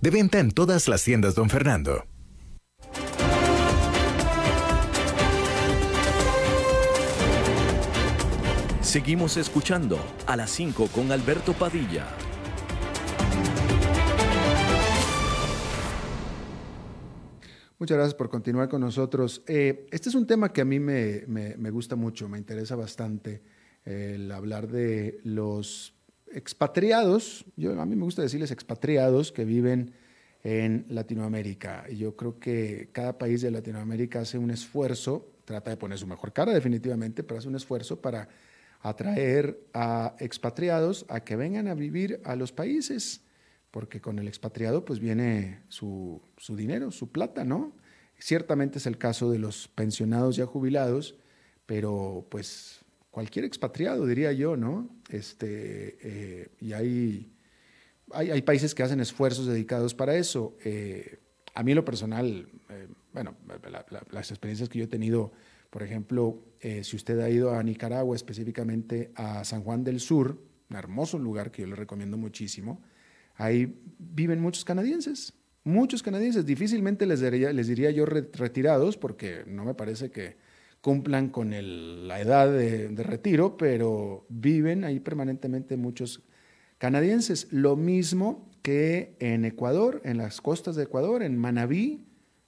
De 0.00 0.10
venta 0.10 0.38
en 0.38 0.50
todas 0.50 0.88
las 0.88 1.04
tiendas, 1.04 1.34
don 1.34 1.48
Fernando. 1.48 2.04
Seguimos 8.80 9.38
escuchando 9.38 9.98
a 10.26 10.36
las 10.36 10.50
5 10.50 10.88
con 10.88 11.12
Alberto 11.12 11.54
Padilla. 11.54 12.06
Muchas 17.78 17.96
gracias 17.96 18.14
por 18.14 18.28
continuar 18.28 18.68
con 18.68 18.82
nosotros. 18.82 19.42
Eh, 19.48 19.86
este 19.90 20.08
es 20.08 20.14
un 20.14 20.26
tema 20.26 20.52
que 20.52 20.60
a 20.60 20.64
mí 20.64 20.78
me, 20.78 21.24
gusta 21.70 21.96
mucho, 21.96 22.28
me 22.28 22.38
interesa 22.38 22.76
bastante 22.76 23.42
el 23.84 24.30
hablar 24.30 24.68
de 24.68 25.20
los 25.24 25.94
expatriados, 26.34 27.44
yo, 27.56 27.80
a 27.80 27.86
mí 27.86 27.96
me 27.96 28.04
gusta 28.04 28.22
decirles 28.22 28.50
expatriados 28.50 29.32
que 29.32 29.44
viven 29.44 29.94
en 30.44 30.86
Latinoamérica. 30.88 31.84
Y 31.88 31.96
yo 31.96 32.16
creo 32.16 32.38
que 32.38 32.88
cada 32.92 33.18
país 33.18 33.42
de 33.42 33.50
Latinoamérica 33.50 34.20
hace 34.20 34.38
un 34.38 34.50
esfuerzo, 34.50 35.32
trata 35.44 35.70
de 35.70 35.76
poner 35.76 35.98
su 35.98 36.06
mejor 36.06 36.32
cara 36.32 36.52
definitivamente, 36.52 37.22
pero 37.22 37.38
hace 37.38 37.48
un 37.48 37.56
esfuerzo 37.56 38.00
para 38.00 38.28
atraer 38.80 39.60
a 39.72 40.16
expatriados 40.18 41.06
a 41.08 41.20
que 41.20 41.36
vengan 41.36 41.68
a 41.68 41.74
vivir 41.74 42.20
a 42.24 42.34
los 42.34 42.52
países, 42.52 43.22
porque 43.70 44.00
con 44.00 44.18
el 44.18 44.26
expatriado 44.26 44.84
pues 44.84 44.98
viene 44.98 45.62
su, 45.68 46.20
su 46.36 46.56
dinero, 46.56 46.90
su 46.90 47.10
plata, 47.10 47.44
¿no? 47.44 47.72
Ciertamente 48.18 48.78
es 48.78 48.86
el 48.86 48.98
caso 48.98 49.30
de 49.30 49.38
los 49.38 49.68
pensionados 49.68 50.36
ya 50.36 50.46
jubilados, 50.46 51.16
pero 51.66 52.26
pues 52.28 52.81
cualquier 53.12 53.44
expatriado, 53.44 54.06
diría 54.06 54.32
yo, 54.32 54.56
¿no? 54.56 54.88
Este, 55.10 55.98
eh, 56.02 56.48
y 56.60 56.72
hay, 56.72 57.30
hay, 58.10 58.42
países 58.42 58.74
que 58.74 58.82
hacen 58.82 59.00
esfuerzos 59.00 59.46
dedicados 59.46 59.94
para 59.94 60.16
eso. 60.16 60.56
Eh, 60.64 61.18
a 61.54 61.62
mí 61.62 61.74
lo 61.74 61.84
personal, 61.84 62.48
eh, 62.70 62.88
bueno, 63.12 63.36
las 64.10 64.30
experiencias 64.30 64.70
que 64.70 64.78
yo 64.78 64.86
he 64.86 64.88
tenido, 64.88 65.30
por 65.68 65.82
ejemplo, 65.82 66.42
si 66.82 66.96
usted 66.96 67.20
ha 67.20 67.28
ido 67.28 67.54
a 67.54 67.62
Nicaragua, 67.62 68.16
específicamente 68.16 69.12
a 69.14 69.44
San 69.44 69.62
Juan 69.62 69.84
del 69.84 70.00
Sur, 70.00 70.38
un 70.70 70.76
hermoso 70.76 71.18
lugar 71.18 71.50
que 71.50 71.62
yo 71.62 71.68
le 71.68 71.76
recomiendo 71.76 72.16
muchísimo, 72.16 72.80
ahí 73.36 73.78
viven 73.98 74.40
muchos 74.40 74.64
canadienses, 74.64 75.34
muchos 75.64 76.02
canadienses, 76.02 76.46
difícilmente 76.46 77.04
les 77.04 77.20
diría, 77.20 77.52
les 77.52 77.68
diría 77.68 77.90
yo 77.90 78.06
retirados, 78.06 78.96
porque 78.96 79.44
no 79.46 79.66
me 79.66 79.74
parece 79.74 80.10
que 80.10 80.36
cumplan 80.82 81.28
con 81.30 81.52
la 82.08 82.20
edad 82.20 82.52
de, 82.52 82.88
retiro, 83.02 83.56
pero 83.56 84.26
viven 84.28 84.84
ahí 84.84 84.98
permanentemente 85.00 85.76
muchos 85.76 86.22
canadienses. 86.76 87.46
Lo 87.52 87.76
mismo 87.76 88.50
que 88.62 89.16
en 89.20 89.44
Ecuador, 89.44 90.02
en 90.04 90.18
las 90.18 90.40
costas 90.40 90.74
de 90.74 90.82
Ecuador, 90.82 91.22
en 91.22 91.38
Manabí, 91.38 92.04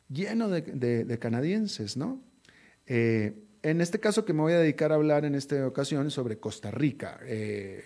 lleno 0.09 0.51
de, 0.51 1.19
canadienses, 1.21 1.97
¿no? 1.97 2.21
Eh, 2.87 3.41
en 3.63 3.81
este 3.81 4.01
caso 4.01 4.25
que 4.25 4.33
me 4.33 4.43
voy 4.43 4.53
a 4.53 4.59
dedicar 4.59 4.91
a 4.93 4.97
hablar 4.97 5.25
en 5.25 5.37
esta 5.37 5.67
ocasión 5.67 6.11
sobre 6.11 6.39
Costa 6.39 6.73
Rica. 6.73 7.21
Eh, 7.25 7.85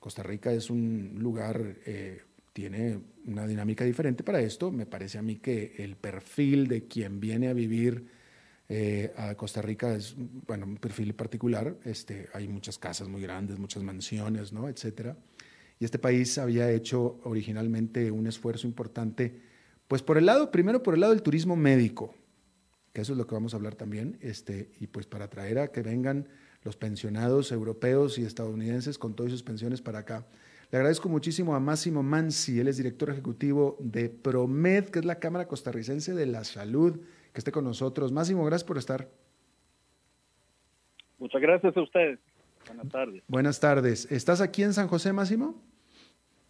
Costa 0.00 0.24
Rica 0.24 0.52
es 0.52 0.70
un 0.70 1.14
lugar, 1.20 1.76
eh, 1.86 2.20
tiene 2.52 2.98
una 3.26 3.46
dinámica 3.46 3.84
diferente 3.84 4.24
para 4.24 4.40
esto. 4.40 4.72
Me 4.72 4.86
parece 4.86 5.18
a 5.18 5.22
mí 5.22 5.36
que 5.36 5.76
el 5.78 5.96
perfil 5.96 6.66
de 6.66 6.88
quien 6.88 7.20
viene 7.20 7.48
a 7.48 7.52
vivir 7.52 8.23
eh, 8.68 9.12
a 9.16 9.34
Costa 9.34 9.60
Rica 9.60 9.94
es 9.94 10.14
bueno, 10.16 10.66
un 10.66 10.76
perfil 10.76 11.14
particular. 11.14 11.76
Este, 11.84 12.28
hay 12.32 12.48
muchas 12.48 12.78
casas 12.78 13.08
muy 13.08 13.20
grandes, 13.20 13.58
muchas 13.58 13.82
mansiones, 13.82 14.52
¿no? 14.52 14.68
etcétera. 14.68 15.16
Y 15.78 15.84
este 15.84 15.98
país 15.98 16.38
había 16.38 16.70
hecho 16.70 17.20
originalmente 17.24 18.10
un 18.10 18.26
esfuerzo 18.26 18.66
importante, 18.66 19.40
pues 19.88 20.02
por 20.02 20.16
el 20.16 20.26
lado, 20.26 20.50
primero 20.50 20.82
por 20.82 20.94
el 20.94 21.00
lado 21.00 21.12
del 21.12 21.22
turismo 21.22 21.56
médico, 21.56 22.14
que 22.92 23.00
eso 23.00 23.12
es 23.12 23.18
lo 23.18 23.26
que 23.26 23.34
vamos 23.34 23.54
a 23.54 23.56
hablar 23.56 23.74
también, 23.74 24.16
este, 24.20 24.70
y 24.80 24.86
pues 24.86 25.06
para 25.06 25.28
traer 25.28 25.58
a 25.58 25.68
que 25.68 25.82
vengan 25.82 26.28
los 26.62 26.76
pensionados 26.76 27.52
europeos 27.52 28.18
y 28.18 28.24
estadounidenses 28.24 28.98
con 28.98 29.14
todas 29.14 29.32
sus 29.32 29.42
pensiones 29.42 29.82
para 29.82 30.00
acá. 30.00 30.26
Le 30.70 30.78
agradezco 30.78 31.08
muchísimo 31.08 31.54
a 31.54 31.60
Máximo 31.60 32.02
Mansi, 32.02 32.60
él 32.60 32.68
es 32.68 32.78
director 32.78 33.10
ejecutivo 33.10 33.76
de 33.80 34.08
ProMed, 34.08 34.86
que 34.86 35.00
es 35.00 35.04
la 35.04 35.18
Cámara 35.18 35.46
Costarricense 35.46 36.14
de 36.14 36.26
la 36.26 36.44
Salud 36.44 37.00
que 37.34 37.40
esté 37.40 37.50
con 37.50 37.64
nosotros. 37.64 38.12
Máximo, 38.12 38.44
gracias 38.44 38.64
por 38.64 38.78
estar. 38.78 39.08
Muchas 41.18 41.42
gracias 41.42 41.76
a 41.76 41.82
ustedes. 41.82 42.20
Buenas 42.66 42.88
tardes. 42.88 43.22
Buenas 43.26 43.60
tardes. 43.60 44.12
¿Estás 44.12 44.40
aquí 44.40 44.62
en 44.62 44.72
San 44.72 44.86
José, 44.86 45.12
Máximo? 45.12 45.60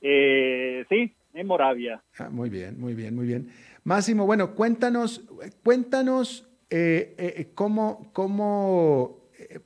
Eh, 0.02 0.84
sí, 0.90 1.14
en 1.32 1.46
Moravia. 1.46 2.02
Ah, 2.18 2.28
muy 2.28 2.50
bien, 2.50 2.78
muy 2.78 2.94
bien, 2.94 3.16
muy 3.16 3.26
bien. 3.26 3.48
Máximo, 3.82 4.26
bueno, 4.26 4.54
cuéntanos, 4.54 5.24
cuéntanos 5.62 6.46
eh, 6.68 7.14
eh, 7.18 7.50
cómo, 7.54 8.10
cómo 8.12 9.20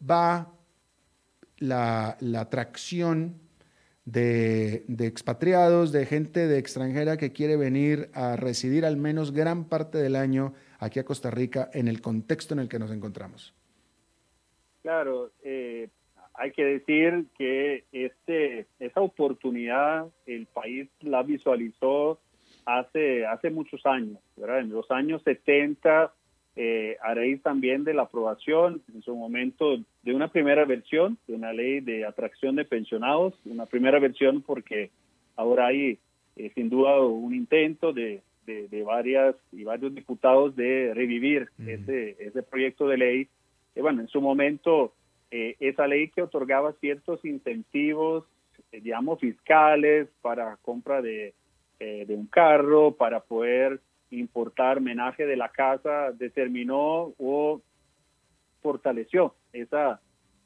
va 0.08 0.52
la, 1.58 2.16
la 2.20 2.40
atracción 2.42 3.40
de, 4.04 4.84
de, 4.86 5.06
expatriados, 5.06 5.90
de 5.90 6.06
gente 6.06 6.46
de 6.46 6.58
extranjera 6.58 7.16
que 7.16 7.32
quiere 7.32 7.56
venir 7.56 8.08
a 8.14 8.36
residir 8.36 8.86
al 8.86 8.96
menos 8.96 9.32
gran 9.32 9.64
parte 9.64 9.98
del 9.98 10.14
año 10.14 10.54
aquí 10.78 10.98
a 10.98 11.04
Costa 11.04 11.30
Rica 11.30 11.70
en 11.72 11.88
el 11.88 12.00
contexto 12.00 12.54
en 12.54 12.60
el 12.60 12.68
que 12.68 12.78
nos 12.78 12.90
encontramos? 12.90 13.54
Claro, 14.82 15.32
eh, 15.42 15.88
hay 16.34 16.52
que 16.52 16.64
decir 16.64 17.26
que 17.36 17.84
este, 17.92 18.66
esa 18.78 19.00
oportunidad 19.00 20.06
el 20.26 20.46
país 20.46 20.88
la 21.00 21.22
visualizó 21.22 22.20
hace, 22.64 23.26
hace 23.26 23.50
muchos 23.50 23.84
años, 23.86 24.18
¿verdad? 24.36 24.60
En 24.60 24.70
los 24.70 24.90
años 24.90 25.22
70, 25.24 26.12
eh, 26.56 26.96
a 27.02 27.14
raíz 27.14 27.42
también 27.42 27.84
de 27.84 27.94
la 27.94 28.02
aprobación 28.02 28.82
en 28.92 29.02
su 29.02 29.14
momento 29.14 29.78
de 30.02 30.14
una 30.14 30.28
primera 30.28 30.64
versión 30.64 31.18
de 31.26 31.34
una 31.34 31.52
ley 31.52 31.80
de 31.80 32.04
atracción 32.04 32.56
de 32.56 32.64
pensionados, 32.64 33.34
una 33.44 33.66
primera 33.66 33.98
versión 33.98 34.42
porque 34.42 34.90
ahora 35.36 35.68
hay 35.68 35.98
eh, 36.36 36.50
sin 36.54 36.68
duda 36.68 37.00
un 37.00 37.34
intento 37.34 37.92
de, 37.92 38.22
de, 38.48 38.82
varias 38.82 39.36
y 39.52 39.64
varios 39.64 39.94
diputados 39.94 40.56
de 40.56 40.92
revivir 40.94 41.50
ese, 41.66 42.16
ese 42.18 42.42
proyecto 42.42 42.88
de 42.88 42.96
ley. 42.96 43.28
Eh, 43.74 43.82
bueno, 43.82 44.00
en 44.00 44.08
su 44.08 44.20
momento, 44.20 44.94
eh, 45.30 45.56
esa 45.60 45.86
ley 45.86 46.08
que 46.08 46.22
otorgaba 46.22 46.72
ciertos 46.80 47.24
incentivos, 47.24 48.24
eh, 48.72 48.80
digamos, 48.80 49.20
fiscales 49.20 50.08
para 50.22 50.56
compra 50.62 51.02
de, 51.02 51.34
de 51.78 52.14
un 52.14 52.26
carro, 52.26 52.92
para 52.92 53.20
poder 53.20 53.80
importar 54.10 54.80
menaje 54.80 55.26
de 55.26 55.36
la 55.36 55.50
casa, 55.50 56.12
determinó 56.12 57.12
o 57.18 57.60
fortaleció 58.62 59.34
esa, 59.52 60.00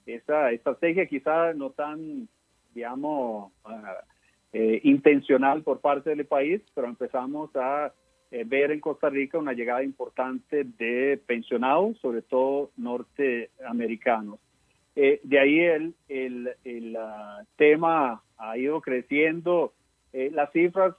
esa 0.04 0.50
estrategia 0.52 1.06
quizá 1.06 1.54
no 1.54 1.70
tan, 1.70 2.28
digamos, 2.74 3.52
ah, 3.64 3.96
eh, 4.54 4.80
intencional 4.84 5.62
por 5.62 5.80
parte 5.80 6.10
del 6.10 6.26
país, 6.26 6.60
pero 6.74 6.86
empezamos 6.86 7.50
a 7.56 7.90
eh, 8.30 8.44
ver 8.46 8.70
en 8.70 8.80
Costa 8.80 9.08
Rica 9.08 9.38
una 9.38 9.54
llegada 9.54 9.82
importante 9.82 10.64
de 10.64 11.18
pensionados, 11.26 11.96
sobre 12.00 12.20
todo 12.20 12.70
norteamericanos. 12.76 14.38
Eh, 14.94 15.20
de 15.22 15.38
ahí 15.38 15.58
el, 15.58 15.94
el, 16.10 16.50
el 16.64 16.96
ah, 16.96 17.42
tema 17.56 18.22
ha 18.36 18.58
ido 18.58 18.82
creciendo. 18.82 19.72
las 20.12 20.52
cifras, 20.52 20.94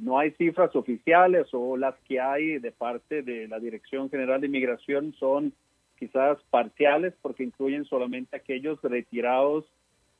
no 0.00 0.18
hay 0.18 0.30
cifras 0.38 0.74
oficiales 0.74 1.48
o 1.52 1.76
las 1.76 1.94
que 2.08 2.20
hay 2.20 2.58
de 2.58 2.72
parte 2.72 3.20
de 3.22 3.48
la 3.48 3.58
Dirección 3.58 4.08
General 4.08 4.40
de 4.40 4.46
Inmigración 4.46 5.12
son 5.18 5.52
quizás 5.98 6.38
parciales 6.48 7.12
porque 7.20 7.44
incluyen 7.44 7.84
solamente 7.84 8.34
aquellos 8.34 8.80
retirados 8.80 9.66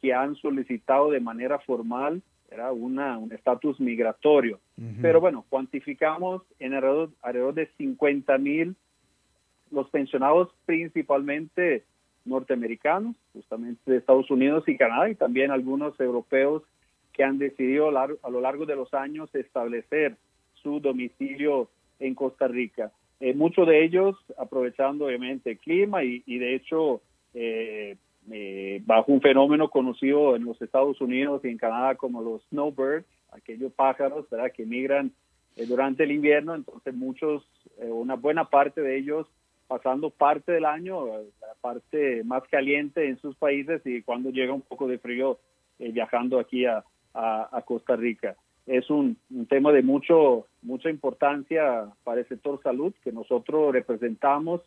que 0.03 0.13
han 0.13 0.35
solicitado 0.35 1.11
de 1.11 1.21
manera 1.21 1.61
formal 1.61 2.21
era 2.51 2.73
una, 2.73 3.17
un 3.17 3.33
estatus 3.33 3.81
migratorio. 3.81 4.61
Pero 5.01 5.21
bueno, 5.21 5.47
cuantificamos 5.49 6.43
en 6.59 6.75
alrededor, 6.75 7.11
alrededor 7.23 7.55
de 7.55 7.69
50 7.79 8.37
mil 8.39 8.77
los 9.71 9.89
pensionados 9.89 10.51
principalmente 10.67 11.85
norteamericanos, 12.25 13.17
justamente 13.33 13.91
de 13.91 13.97
Estados 13.97 14.31
Unidos 14.31 14.65
y 14.67 14.77
Canadá, 14.77 15.09
y 15.09 15.15
también 15.15 15.51
algunos 15.51 15.99
europeos 15.99 16.63
que 17.13 17.25
han 17.25 17.39
decidido 17.39 17.89
a 17.89 18.31
lo 18.31 18.41
largo 18.41 18.67
de 18.67 18.77
los 18.77 18.93
años 18.93 19.35
establecer 19.35 20.17
su 20.55 20.81
domicilio 20.81 21.69
en 22.01 22.15
Costa 22.15 22.49
Rica. 22.49 22.93
Eh, 23.21 23.35
muchos 23.35 23.67
de 23.67 23.85
ellos 23.85 24.17
aprovechando 24.37 25.07
obviamente 25.07 25.53
el 25.53 25.59
clima 25.59 26.03
y, 26.03 26.21
de 26.27 26.55
hecho 26.55 27.01
eh, 27.35 27.97
eh, 28.31 28.83
bajo 28.87 29.13
un 29.13 29.21
fenómeno 29.21 29.69
conocido 29.69 30.37
en 30.37 30.45
los 30.45 30.61
Estados 30.63 31.01
Unidos 31.01 31.43
y 31.45 31.49
en 31.49 31.59
Canadá 31.59 31.97
como 31.97 32.23
los 32.23 32.43
snowbirds, 32.49 33.07
aquellos 33.33 33.73
pájaros 33.73 34.27
que 34.55 34.67
migran 34.67 35.13
durante 35.69 36.05
el 36.05 36.13
invierno, 36.13 36.55
entonces 36.55 36.95
muchos, 36.95 37.47
una 37.79 38.15
buena 38.15 38.49
parte 38.49 38.81
de 38.81 38.97
ellos 38.97 39.27
pasando 39.67 40.11
parte 40.11 40.53
del 40.53 40.65
año, 40.65 41.07
la 41.07 41.55
parte 41.61 42.25
más 42.25 42.43
caliente 42.51 43.07
en 43.09 43.19
sus 43.19 43.37
países 43.37 43.83
y 43.85 44.03
cuando 44.03 44.31
llega 44.31 44.53
un 44.53 44.63
poco 44.63 44.87
de 44.87 44.99
frío 44.99 45.39
viajando 45.79 46.39
aquí 46.39 46.65
a, 46.65 46.85
a 47.15 47.63
Costa 47.67 47.97
Rica. 47.97 48.37
Es 48.67 48.91
un, 48.91 49.17
tema 49.49 49.73
de 49.73 49.83
mucho 49.83 50.47
mucha 50.63 50.89
importancia 50.89 51.89
para 52.05 52.21
el 52.21 52.29
sector 52.29 52.61
salud 52.63 52.95
que 53.03 53.11
nosotros 53.11 53.73
representamos 53.73 54.61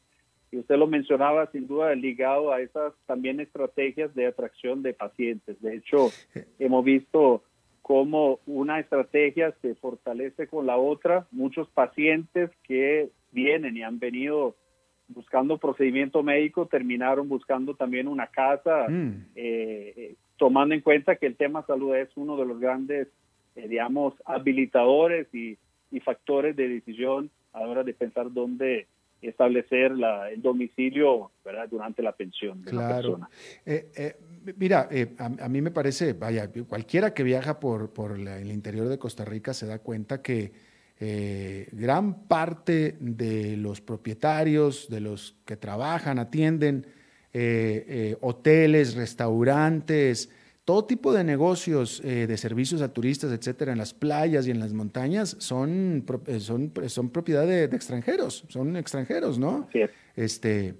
y 0.51 0.57
usted 0.57 0.77
lo 0.77 0.87
mencionaba 0.87 1.49
sin 1.51 1.67
duda 1.67 1.93
ligado 1.95 2.51
a 2.51 2.61
esas 2.61 2.93
también 3.05 3.39
estrategias 3.39 4.13
de 4.15 4.27
atracción 4.27 4.83
de 4.83 4.93
pacientes. 4.93 5.61
De 5.61 5.75
hecho, 5.75 6.09
hemos 6.59 6.83
visto 6.85 7.43
cómo 7.81 8.39
una 8.45 8.79
estrategia 8.79 9.53
se 9.61 9.75
fortalece 9.75 10.47
con 10.47 10.65
la 10.65 10.77
otra. 10.77 11.27
Muchos 11.31 11.67
pacientes 11.69 12.49
que 12.63 13.09
vienen 13.31 13.77
y 13.77 13.83
han 13.83 13.99
venido 13.99 14.55
buscando 15.07 15.57
procedimiento 15.57 16.23
médico 16.23 16.65
terminaron 16.65 17.29
buscando 17.29 17.75
también 17.75 18.07
una 18.07 18.27
casa, 18.27 18.87
mm. 18.89 19.25
eh, 19.35 19.93
eh, 19.95 20.15
tomando 20.37 20.73
en 20.73 20.81
cuenta 20.81 21.15
que 21.17 21.27
el 21.27 21.35
tema 21.35 21.65
salud 21.67 21.95
es 21.95 22.09
uno 22.15 22.35
de 22.37 22.45
los 22.45 22.59
grandes 22.59 23.07
eh, 23.55 23.69
digamos, 23.69 24.13
habilitadores 24.25 25.33
y, 25.33 25.57
factores 26.03 26.57
de 26.57 26.67
decisión 26.67 27.31
a 27.53 27.61
la 27.61 27.67
hora 27.69 27.83
de 27.83 27.93
pensar 27.93 28.33
dónde 28.33 28.85
establecer 29.21 29.91
la, 29.91 30.29
el 30.29 30.41
domicilio 30.41 31.31
¿verdad? 31.43 31.67
durante 31.69 32.01
la 32.01 32.11
pensión 32.11 32.61
de 32.63 32.73
la 32.73 32.95
persona. 32.95 33.29
Eh, 33.65 33.91
eh, 33.95 34.15
mira, 34.57 34.89
a, 35.17 35.49
mí 35.49 35.61
me 35.61 35.71
parece, 35.71 36.13
vaya, 36.13 36.49
cualquiera 36.67 37.13
que 37.13 37.23
viaja 37.23 37.59
por, 37.59 37.91
por 37.91 38.19
el 38.19 38.51
interior 38.51 38.87
de 38.87 38.99
Costa 38.99 39.25
Rica 39.25 39.53
se 39.53 39.65
da 39.65 39.79
cuenta 39.79 40.21
que 40.21 40.75
gran 40.97 42.27
parte 42.27 42.95
de 42.99 43.57
los 43.57 43.81
propietarios, 43.81 44.87
de 44.89 45.01
los 45.01 45.35
que 45.45 45.57
trabajan, 45.57 46.19
atienden 46.19 46.85
hoteles, 48.21 48.95
restaurantes, 48.95 50.29
todo 50.65 50.85
tipo 50.85 51.13
de 51.13 51.23
negocios 51.23 52.01
eh, 52.03 52.25
de 52.25 52.37
servicios 52.37 52.81
a 52.81 52.91
turistas, 52.91 53.31
etcétera, 53.31 53.71
en 53.71 53.77
las 53.77 53.93
playas 53.93 54.47
y 54.47 54.51
en 54.51 54.59
las 54.59 54.73
montañas 54.73 55.35
son, 55.39 56.03
eh, 56.25 56.39
son, 56.39 56.73
son 56.87 57.09
propiedad 57.11 57.45
de, 57.45 57.65
extranjeros, 57.65 58.43
son 58.49 58.75
extranjeros, 58.75 59.37
¿no? 59.37 59.69
Sí. 59.71 59.81
Este, 60.15 60.73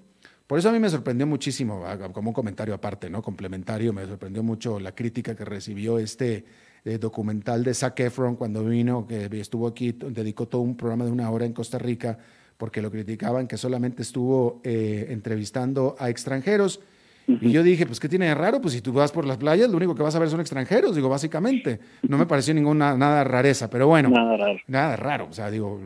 por 0.48 0.58
eso 0.58 0.68
a 0.70 0.72
mí 0.72 0.80
me 0.80 0.90
sorprendió 0.90 1.24
muchísimo, 1.28 1.84
como 2.12 2.30
un 2.30 2.34
comentario 2.34 2.74
aparte, 2.74 3.08
¿no? 3.08 3.22
Complementario, 3.22 3.92
me 3.92 4.04
sorprendió 4.06 4.42
mucho 4.42 4.80
la 4.80 4.92
crítica 4.92 5.36
que 5.36 5.44
recibió 5.44 6.00
este 6.00 6.44
eh, 6.84 6.98
documental 6.98 7.62
de 7.62 7.72
Zac 7.72 8.00
Efron 8.00 8.34
cuando 8.34 8.64
vino, 8.64 9.06
que 9.06 9.28
estuvo 9.38 9.68
aquí, 9.68 9.92
dedicó 9.92 10.48
todo 10.48 10.62
un 10.62 10.76
programa 10.76 11.04
de 11.04 11.12
una 11.12 11.30
hora 11.30 11.46
en 11.46 11.52
Costa 11.52 11.78
Rica, 11.78 12.18
porque 12.56 12.82
lo 12.82 12.90
criticaban 12.90 13.46
que 13.46 13.56
solamente 13.56 14.02
estuvo 14.02 14.62
entrevistando 14.64 15.94
a 15.98 16.08
extranjeros 16.08 16.80
y 17.28 17.50
yo 17.50 17.62
dije, 17.62 17.86
pues, 17.86 17.98
¿qué 17.98 18.08
tiene 18.08 18.26
de 18.26 18.34
raro? 18.34 18.60
Pues 18.60 18.74
si 18.74 18.80
tú 18.80 18.92
vas 18.92 19.10
por 19.10 19.26
las 19.26 19.36
playas, 19.36 19.68
lo 19.68 19.76
único 19.76 19.94
que 19.94 20.02
vas 20.02 20.14
a 20.14 20.18
ver 20.20 20.28
son 20.28 20.40
extranjeros, 20.40 20.94
digo, 20.94 21.08
básicamente. 21.08 21.80
No 22.02 22.18
me 22.18 22.26
pareció 22.26 22.54
ninguna, 22.54 22.96
nada 22.96 23.24
rareza, 23.24 23.68
pero 23.68 23.88
bueno. 23.88 24.10
Nada 24.10 24.36
raro. 24.36 24.58
Nada 24.68 24.96
raro. 24.96 25.28
O 25.28 25.32
sea, 25.32 25.50
digo, 25.50 25.80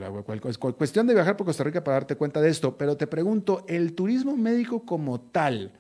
es 0.45 0.59
cuestión 0.59 1.07
de 1.07 1.15
viajar 1.15 1.37
por 1.37 1.47
Costa 1.47 1.65
Rica 1.65 1.83
para 1.83 1.95
darte 1.95 2.17
cuenta 2.17 2.43
de 2.43 2.51
esto. 2.51 2.77
Pero 2.77 2.97
te 2.97 3.07
pregunto, 3.07 3.65
el 3.69 3.95
turismo 3.95 4.37
médico 4.37 4.85
como 4.85 5.21
tal, 5.21 5.73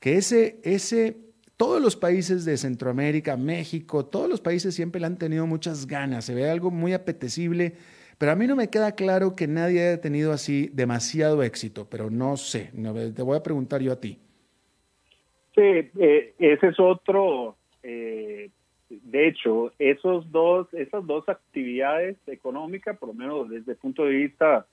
que 0.00 0.16
ese, 0.16 0.60
ese, 0.62 1.18
todos 1.58 1.80
los 1.82 1.94
países 1.94 2.46
de 2.46 2.56
Centroamérica, 2.56 3.36
México, 3.36 4.06
todos 4.06 4.30
los 4.30 4.40
países 4.40 4.74
siempre 4.74 5.00
le 5.00 5.08
han 5.08 5.18
tenido 5.18 5.46
muchas 5.46 5.86
ganas. 5.86 6.24
Se 6.24 6.34
ve 6.34 6.48
algo 6.48 6.70
muy 6.70 6.94
apetecible. 6.94 7.74
Pero 8.16 8.32
a 8.32 8.36
mí 8.36 8.46
no 8.46 8.56
me 8.56 8.70
queda 8.70 8.92
claro 8.92 9.34
que 9.34 9.46
nadie 9.46 9.88
haya 9.88 10.00
tenido 10.00 10.32
así 10.32 10.70
demasiado 10.72 11.42
éxito, 11.42 11.88
pero 11.90 12.08
no 12.08 12.36
sé. 12.36 12.70
Te 13.14 13.22
voy 13.22 13.36
a 13.36 13.42
preguntar 13.42 13.82
yo 13.82 13.92
a 13.92 14.00
ti. 14.00 14.20
Sí, 15.54 15.60
eh, 15.60 16.34
ese 16.38 16.68
es 16.68 16.80
otro. 16.80 17.56
Eh, 17.82 18.50
de 18.88 19.28
hecho, 19.28 19.72
esos 19.78 20.30
dos, 20.30 20.72
esas 20.74 21.06
dos 21.06 21.28
actividades 21.28 22.16
económicas, 22.26 22.98
por 22.98 23.08
lo 23.08 23.14
menos 23.14 23.48
desde 23.48 23.72
el 23.72 23.78
punto 23.78 24.04
de 24.04 24.10
vista 24.10 24.66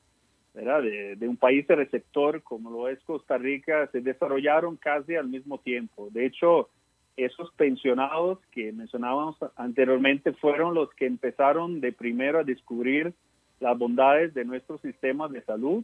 De, 0.54 1.28
un 1.28 1.38
país 1.38 1.65
de 1.68 1.76
receptor 1.76 2.42
como 2.44 2.70
lo 2.70 2.89
es 2.89 3.00
Costa 3.04 3.38
Rica, 3.38 3.88
se 3.92 4.02
desarrollaron 4.02 4.78
casi 4.78 5.15
al 5.15 5.28
mismo 5.28 5.60
tiempo. 5.60 6.10
De 6.12 6.26
hecho, 6.26 6.70
esos 7.15 7.52
pensionados 7.54 8.39
que 8.52 8.72
mencionábamos 8.72 9.38
anteriormente 9.56 10.34
fueron 10.34 10.74
los 10.74 10.89
que 10.96 11.06
empezaron 11.06 11.80
de 11.82 11.92
primero 11.92 12.39
a 12.39 12.44
descubrir 12.44 13.13
las 13.60 13.78
bondades 13.78 14.34
de 14.34 14.46
nuestro 14.46 14.78
sistema 14.80 15.28
de 15.28 15.42
salud 15.44 15.84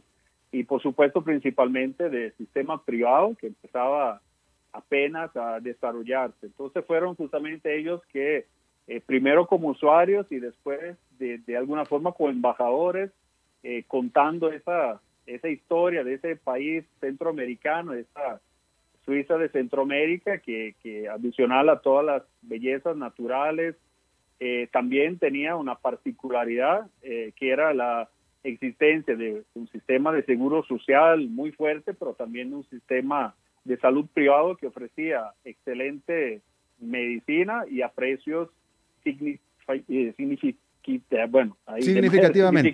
y 0.52 0.64
por 0.64 0.80
supuesto 0.82 1.22
principalmente 1.22 2.08
del 2.08 2.32
sistema 2.34 2.82
privado 2.82 3.34
que 3.38 3.48
empezaba 3.48 4.20
apenas 4.76 5.34
a 5.36 5.60
desarrollarse. 5.60 6.46
Entonces 6.46 6.84
fueron 6.84 7.14
justamente 7.14 7.78
ellos 7.78 8.02
que 8.12 8.46
eh, 8.86 9.00
primero 9.04 9.46
como 9.46 9.68
usuarios 9.68 10.30
y 10.30 10.38
después 10.38 10.96
de, 11.18 11.56
alguna 11.56 11.84
forma 11.84 12.12
como 12.12 12.30
embajadores 12.30 13.10
eh, 13.62 13.84
contando 13.88 14.52
esa, 14.52 15.00
esa 15.26 15.48
historia 15.48 16.04
de 16.04 16.14
ese 16.14 16.36
país 16.36 16.84
centroamericano, 17.00 17.94
esa 17.94 18.40
Suiza 19.04 19.38
de 19.38 19.48
Centroamérica 19.48 20.38
que, 20.38 20.74
que 20.82 21.08
adicional 21.08 21.68
a 21.68 21.80
todas 21.80 22.04
las 22.04 22.22
bellezas 22.42 22.96
naturales 22.96 23.76
eh, 24.40 24.68
también 24.72 25.18
tenía 25.18 25.56
una 25.56 25.76
particularidad 25.76 26.90
que 27.00 27.50
era 27.50 27.72
la 27.72 28.10
existencia 28.42 29.16
de 29.16 29.42
un 29.54 29.68
sistema 29.68 30.12
de 30.12 30.24
seguro 30.24 30.62
social 30.64 31.28
muy 31.28 31.52
fuerte, 31.52 31.94
pero 31.94 32.14
también 32.14 32.52
un 32.52 32.64
sistema 32.68 33.34
de 33.66 33.76
salud 33.78 34.06
privado 34.14 34.56
que 34.56 34.68
ofrecía 34.68 35.32
excelente 35.44 36.40
medicina 36.78 37.64
y 37.68 37.82
a 37.82 37.88
precios 37.88 38.48
eh, 39.04 39.38
bueno, 41.28 41.56
significativamente. 41.80 42.72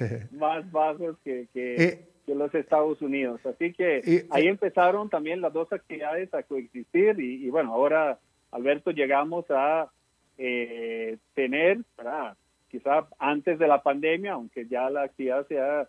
más 0.32 0.70
bajos 0.72 1.16
que, 1.22 1.46
eh, 1.54 2.04
que, 2.26 2.34
los 2.34 2.52
Estados 2.54 3.00
Unidos. 3.00 3.40
Así 3.46 3.72
que 3.72 3.98
eh, 3.98 4.26
ahí 4.30 4.48
empezaron 4.48 5.08
también 5.08 5.40
las 5.40 5.52
dos 5.52 5.72
actividades 5.72 6.32
a 6.34 6.42
coexistir 6.42 7.18
y, 7.20 7.48
bueno, 7.50 7.72
ahora, 7.72 8.18
Alberto, 8.50 8.90
llegamos 8.90 9.44
a 9.50 9.90
tener, 10.36 11.78
quizá 12.68 13.08
antes 13.18 13.58
de 13.58 13.66
la 13.66 13.82
pandemia, 13.82 14.32
aunque 14.32 14.66
ya 14.66 14.90
la 14.90 15.02
actividad 15.02 15.46
se 15.48 15.58
ha 15.58 15.88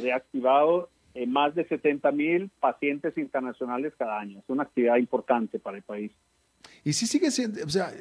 reactivado, 0.00 0.90
eh, 1.14 1.26
más 1.26 1.54
de 1.54 1.64
70 1.66 2.10
mil 2.12 2.50
pacientes 2.60 3.16
internacionales 3.16 3.92
cada 3.96 4.18
año. 4.18 4.40
Es 4.40 4.44
una 4.48 4.64
actividad 4.64 4.96
importante 4.96 5.58
para 5.58 5.76
el 5.76 5.82
país. 5.82 6.12
Y 6.82 6.92
sí 6.92 7.06
sigue 7.06 7.30
siendo, 7.30 7.64
o 7.64 7.68
sea, 7.68 7.92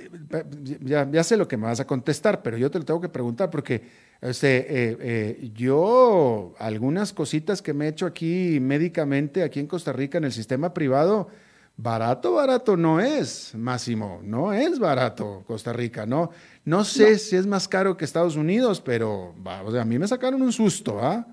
ya, 0.81 1.09
ya, 1.09 1.23
sé 1.23 1.37
lo 1.37 1.47
que 1.47 1.55
me 1.55 1.67
vas 1.67 1.79
a 1.79 1.87
contestar, 1.87 2.41
pero 2.41 2.57
yo 2.57 2.69
te 2.69 2.79
lo 2.79 2.85
tengo 2.85 2.99
que 2.99 3.09
preguntar 3.09 3.49
porque 3.49 3.81
este, 4.21 4.57
eh, 4.57 4.97
eh, 4.99 5.51
yo 5.53 6.53
algunas 6.59 7.13
cositas 7.13 7.61
que 7.61 7.73
me 7.73 7.85
he 7.85 7.89
hecho 7.89 8.05
aquí 8.05 8.59
médicamente, 8.59 9.43
aquí 9.43 9.59
en 9.59 9.67
Costa 9.67 9.93
Rica, 9.93 10.17
en 10.17 10.25
el 10.25 10.33
sistema 10.33 10.73
privado, 10.73 11.29
barato, 11.77 12.33
barato 12.33 12.75
no 12.75 12.99
es, 12.99 13.55
Máximo, 13.55 14.19
no 14.23 14.51
es 14.51 14.79
barato 14.79 15.43
Costa 15.47 15.71
Rica, 15.71 16.05
no. 16.05 16.31
No 16.65 16.83
sé 16.83 17.19
si 17.19 17.35
es 17.35 17.47
más 17.47 17.67
caro 17.67 17.95
que 17.95 18.05
Estados 18.05 18.35
Unidos, 18.35 18.81
pero 18.81 19.33
o 19.65 19.71
sea, 19.71 19.81
a 19.83 19.85
mí 19.85 19.97
me 19.97 20.07
sacaron 20.07 20.41
un 20.41 20.51
susto, 20.51 20.99
¿ah? 21.01 21.25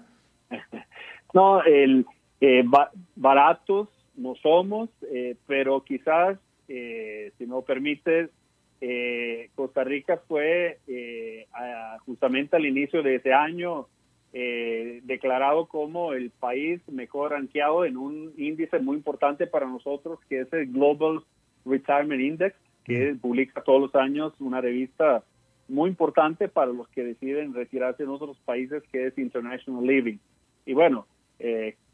No, 1.35 1.63
el, 1.63 2.07
eh, 2.41 2.65
baratos 3.17 3.89
no 4.17 4.35
somos, 4.37 4.91
pero 5.47 5.83
quizás 5.85 6.39
eh, 6.73 7.33
si 7.37 7.47
me 7.47 7.61
permite, 7.63 8.31
eh, 8.81 9.51
Costa 9.57 9.83
Rica 9.83 10.23
fue 10.29 10.79
eh, 10.87 11.47
justamente 12.07 12.55
al 12.55 12.65
inicio 12.65 13.03
de 13.03 13.17
ese 13.17 13.33
año 13.33 13.89
declarado 14.33 15.67
como 15.67 16.13
el 16.13 16.31
país 16.31 16.81
mejor 16.89 17.33
rankeado 17.33 17.85
en 17.85 17.97
un 17.97 18.33
índice 18.37 18.79
muy 18.79 18.97
importante 18.97 19.49
para 19.49 19.67
nosotros, 19.67 20.21
que 20.29 20.43
es 20.43 20.53
el 20.53 20.71
Global 20.71 21.25
Retirement 21.67 22.23
Index, 22.23 22.55
que 22.85 23.17
publica 23.21 23.61
todos 23.65 23.81
los 23.81 23.95
años 23.97 24.33
una 24.39 24.61
revista 24.61 25.25
muy 25.67 25.91
importante 25.91 26.47
para 26.47 26.71
los 26.71 26.89
que 26.91 27.03
deciden 27.03 27.55
retirarse 27.55 28.05
en 28.05 28.11
otros 28.11 28.39
países, 28.45 28.85
que 28.93 29.09
es 29.09 29.19
International 29.19 29.85
Living. 29.85 30.19
Y 30.65 30.75
bueno, 30.75 31.09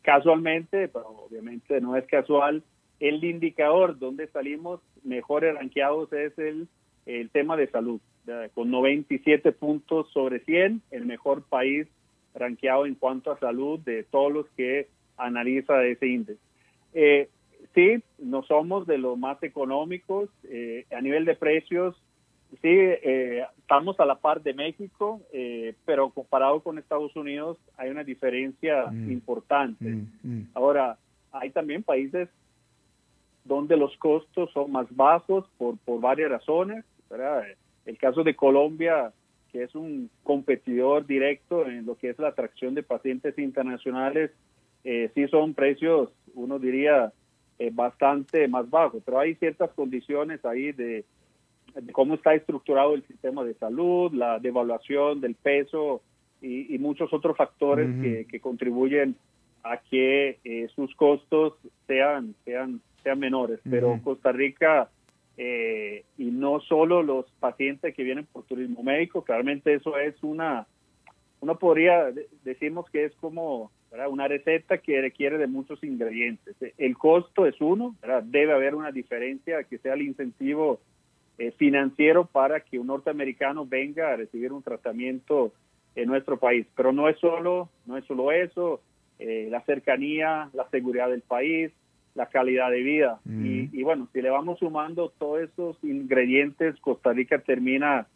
casualmente, 0.03 0.89
pero 0.89 1.09
obviamente 1.09 1.81
no 1.81 1.97
es 1.97 2.07
casual, 2.07 2.63
el 3.01 3.23
indicador 3.25 3.99
donde 3.99 4.27
salimos 4.29 4.81
mejores 5.05 5.55
ranqueados 5.55 6.13
es 6.13 6.37
el, 6.39 6.69
el 7.07 7.31
tema 7.31 7.57
de 7.57 7.69
salud, 7.69 8.01
con 8.55 8.71
97 8.71 9.53
puntos 9.53 10.11
sobre 10.13 10.41
100, 10.41 10.83
el 10.91 11.07
mejor 11.07 11.43
país 11.43 11.87
ranqueado 12.35 12.87
en 12.87 12.95
cuanto 12.95 13.33
a 13.33 13.39
salud 13.39 13.81
de 13.81 14.05
todos 14.05 14.33
los 14.33 14.47
que 14.57 14.89
analiza 15.17 15.85
ese 15.85 16.07
índice. 16.07 16.39
Eh, 16.93 17.29
sí, 17.75 18.03
no 18.19 18.43
somos 18.45 18.87
de 18.87 18.99
los 18.99 19.19
más 19.19 19.43
económicos. 19.43 20.31
Eh, 20.45 20.87
a 20.91 21.01
nivel 21.01 21.25
de 21.25 21.35
precios, 21.35 21.97
sí, 22.51 22.69
eh, 22.69 23.45
estamos 23.59 23.99
a 24.01 24.07
la 24.07 24.17
par 24.17 24.43
de 24.43 24.55
México, 24.55 25.21
eh, 25.33 25.75
pero 25.85 26.11
comparado 26.11 26.61
con 26.61 26.79
Estados 26.79 27.15
Unidos 27.17 27.59
hay 27.77 27.91
una 27.91 28.05
diferencia 28.05 28.87
mm. 28.87 29.11
importante. 29.11 29.85
Mm, 29.85 30.07
mm. 30.23 30.49
Ahora, 30.55 30.99
hay 31.33 31.51
también 31.51 31.83
países 31.83 32.29
donde 33.45 33.77
los 33.77 33.97
costos 33.99 34.51
son 34.53 34.73
más 34.73 34.87
bajos 34.95 35.45
por, 35.59 35.77
por 35.79 36.01
varias 36.01 36.31
razones. 36.31 36.85
El 37.85 37.99
caso 37.99 38.25
de 38.25 38.35
Colombia, 38.35 39.13
que 39.53 39.63
es 39.63 39.75
un 39.75 40.11
competidor 40.25 41.07
directo 41.07 41.67
en 41.67 41.87
lo 41.87 41.97
que 41.97 42.11
es 42.11 42.19
la 42.19 42.29
atracción 42.29 42.75
de 42.75 42.83
pacientes 42.83 43.39
internacionales, 43.39 44.33
eh, 44.85 45.11
sí 45.15 45.27
son 45.29 45.55
precios, 45.55 46.11
uno 46.35 46.59
diría, 46.59 47.13
eh, 47.59 47.71
bastante 47.73 48.47
más 48.49 48.69
bajos, 48.69 49.03
pero 49.05 49.19
hay 49.19 49.35
ciertas 49.37 49.71
condiciones 49.73 50.45
ahí 50.45 50.73
de, 50.73 51.05
cómo 51.93 52.15
está 52.15 52.35
estructurado 52.35 52.95
el 52.95 53.07
sistema 53.07 53.45
de 53.45 53.55
salud, 53.55 54.13
la 54.13 54.39
devaluación 54.39 55.21
del 55.21 55.35
peso 55.35 56.03
y, 56.41 56.79
muchos 56.79 57.13
otros 57.13 57.37
factores 57.37 57.89
que, 58.03 58.27
que, 58.27 58.41
contribuyen 58.41 59.17
a 59.65 59.79
que 59.79 60.39
eh, 60.45 60.69
sus 60.75 60.95
costos 60.95 61.55
sean, 61.87 62.35
sean 62.45 62.81
sean 63.07 63.21
menores, 63.21 63.61
pero 63.71 64.01
Costa 64.03 64.33
Rica 64.33 64.89
eh, 65.37 66.05
y 66.19 66.25
no 66.25 66.59
solo 66.59 67.05
los 67.05 67.31
pacientes 67.39 67.95
que 67.95 68.03
vienen 68.03 68.27
por 68.27 68.43
turismo 68.47 68.83
médico, 68.83 69.23
claramente 69.23 69.75
eso 69.75 69.97
es 69.97 70.21
una, 70.25 70.67
uno 71.39 71.57
podría, 71.57 72.13
decimos 72.43 72.91
que 72.91 73.05
es 73.05 73.15
como 73.21 73.71
una 74.11 74.27
receta 74.27 74.79
que 74.79 75.01
requiere 75.01 75.39
de 75.39 75.47
muchos 75.47 75.85
ingredientes. 75.85 76.57
El 76.77 76.99
costo 76.99 77.47
es 77.47 77.55
uno, 77.61 77.95
debe 78.25 78.53
haber 78.53 78.75
una 78.75 78.91
diferencia 78.91 79.63
que 79.63 79.79
sea 79.79 79.95
el 79.95 80.03
incentivo 80.03 80.81
eh, 81.39 81.53
financiero 81.53 82.25
para 82.27 82.61
que 82.61 82.79
un 82.79 82.87
norteamericano 82.87 83.67
venga 83.67 84.13
a 84.13 84.17
recibir 84.17 84.53
un 84.53 84.63
tratamiento 84.63 85.53
en 85.95 86.09
nuestro 86.09 86.39
país. 86.39 86.67
Pero 86.77 86.93
no 86.93 87.09
es 87.09 87.19
solo, 87.19 87.71
no 87.87 87.97
es 87.97 88.05
solo 88.05 88.33
eso, 88.33 88.81
eh, 89.19 89.49
la 89.51 89.63
cercanía, 89.63 90.51
la 90.53 90.69
seguridad 90.71 91.09
del 91.09 91.23
país, 91.23 91.73
la 92.15 92.27
calidad 92.27 92.71
de 92.71 92.83
vida. 92.83 93.21
Y, 93.27 93.83
bueno, 93.83 94.09
si 94.13 94.23
le 94.23 94.31
vamos 94.31 94.59
sumando 94.59 95.13
todos 95.19 95.43
esos 95.43 95.77
ingredientes, 95.85 96.77
Costa 96.81 97.13
Rica 97.13 97.39
termina 97.39 98.07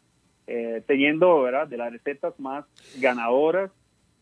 eh, 0.47 0.81
teniendo, 0.87 1.43
¿verdad?, 1.43 1.67
de 1.67 1.77
las 1.77 1.91
recetas 1.91 2.39
más 2.39 2.65
ganadoras, 2.99 3.71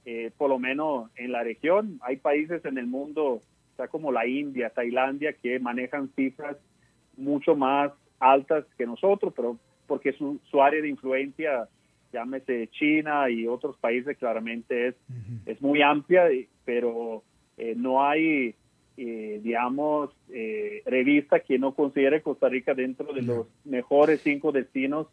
eh, 0.06 0.32
por 0.38 0.50
lo 0.50 0.60
menos 0.60 1.10
en 1.16 1.32
la 1.32 1.44
región. 1.44 2.00
Hay 2.02 2.18
países 2.18 2.64
en 2.66 2.78
el 2.78 2.88
mundo, 2.88 3.42
sea 3.78 3.88
como 3.88 4.12
la 4.12 4.28
India, 4.28 4.70
Tailandia, 4.70 5.34
que 5.34 5.60
manejan 5.60 6.10
cifras 6.16 6.58
mucho 7.18 7.56
más 7.56 7.92
altas 8.20 8.66
que 8.78 8.86
nosotros, 8.86 9.34
pero 9.36 9.58
porque 9.88 10.14
su, 10.14 10.40
su 10.50 10.62
área 10.62 10.82
de 10.82 10.90
influencia, 10.90 11.68
llámese 12.14 12.68
China 12.72 13.30
y 13.30 13.48
otros 13.48 13.78
países, 13.78 14.18
claramente 14.18 14.90
es, 14.90 14.96
es 15.46 15.62
muy 15.62 15.82
amplia, 15.82 16.30
pero 16.66 17.24
eh, 17.58 17.74
no 17.76 18.04
hay 18.04 18.56
eh, 19.02 19.40
digamos, 19.42 20.10
eh, 20.28 20.84
revista 20.86 21.40
que 21.40 21.58
no 21.58 21.74
considere 21.74 22.22
Costa 22.22 22.50
Rica 22.50 22.74
dentro 22.74 23.14
de 23.14 23.22
los 23.22 23.48
mejores 23.64 24.20
cinco 24.20 24.52
destinos 24.52 25.08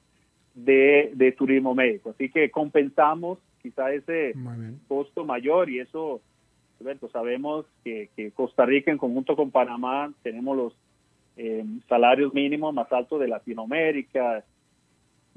de, 0.57 1.35
turismo 1.39 1.73
médico. 1.73 2.11
Así 2.11 2.29
que 2.29 2.51
compensamos 2.51 3.39
quizá 3.63 3.93
ese 3.93 4.35
costo 4.89 5.25
mayor 5.25 5.71
y 5.71 5.79
eso, 5.79 6.21
Alberto, 6.81 7.09
sabemos 7.11 7.65
que, 7.85 8.11
Costa 8.35 8.67
Rica 8.67 8.91
en 8.91 8.99
conjunto 8.99 9.37
con 9.37 9.53
Panamá 9.53 10.13
tenemos 10.25 10.57
los 10.57 10.77
eh, 11.37 11.65
salarios 11.89 12.33
mínimos 12.35 12.75
más 12.75 12.91
altos 12.93 13.21
de 13.21 13.29
Latinoamérica. 13.29 14.45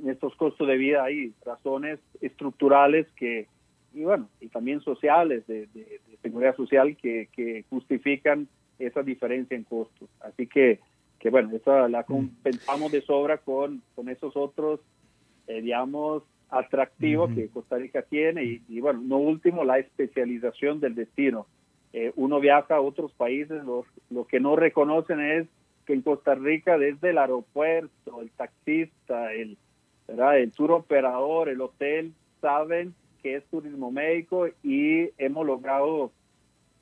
Estos 0.06 0.36
costos 0.36 0.68
de 0.68 0.78
vida 0.78 1.04
hay 1.04 1.34
razones 1.46 2.00
estructurales 2.22 3.08
que 3.16 3.48
y 3.94 4.04
bueno, 4.04 4.30
y 4.40 4.48
también 4.48 4.82
sociales, 4.82 5.46
de, 5.48 5.68
seguridad 6.22 6.56
social 6.56 6.96
que, 6.98 7.66
justifican 7.70 8.48
esa 8.78 9.04
diferencia 9.04 9.56
en 9.58 9.64
costos. 9.64 10.10
Así 10.22 10.48
que, 10.48 10.80
que 11.20 11.30
bueno, 11.30 11.56
esa 11.56 11.88
la 11.90 12.02
mm. 12.02 12.06
compensamos 12.06 12.92
de 12.92 13.02
sobra 13.02 13.38
con, 13.38 13.82
con 13.96 14.10
esos 14.10 14.36
otros, 14.36 14.80
eh, 15.48 15.62
digamos, 15.62 16.24
atractivos 16.50 17.32
que 17.34 17.50
Costa 17.50 17.78
Rica 17.78 18.02
tiene 18.02 18.62
y, 18.68 18.80
bueno, 18.80 19.02
no 19.04 19.18
último, 19.18 19.64
la 19.64 19.80
especialización 19.80 20.80
del 20.80 20.96
destino. 20.96 21.46
Eh, 21.94 22.12
uno 22.16 22.40
viaja 22.40 22.76
a 22.76 22.82
otros 22.82 23.12
países, 23.14 23.64
los, 23.64 23.86
lo 24.10 24.26
que 24.26 24.40
no 24.40 24.56
reconocen 24.56 25.20
es 25.20 25.48
que 25.90 25.96
en 25.96 26.04
Costa 26.04 26.36
Rica 26.36 26.78
desde 26.78 27.10
el 27.10 27.18
aeropuerto, 27.18 28.22
el 28.22 28.30
taxista, 28.30 29.34
el, 29.34 29.58
tour 30.56 30.72
operador, 30.74 31.50
el 31.50 31.62
hotel, 31.62 32.14
saben 32.42 32.94
que 33.24 33.38
es 33.38 33.44
turismo 33.46 33.90
médico 33.90 34.46
y 34.62 35.10
hemos 35.18 35.48
logrado 35.48 36.12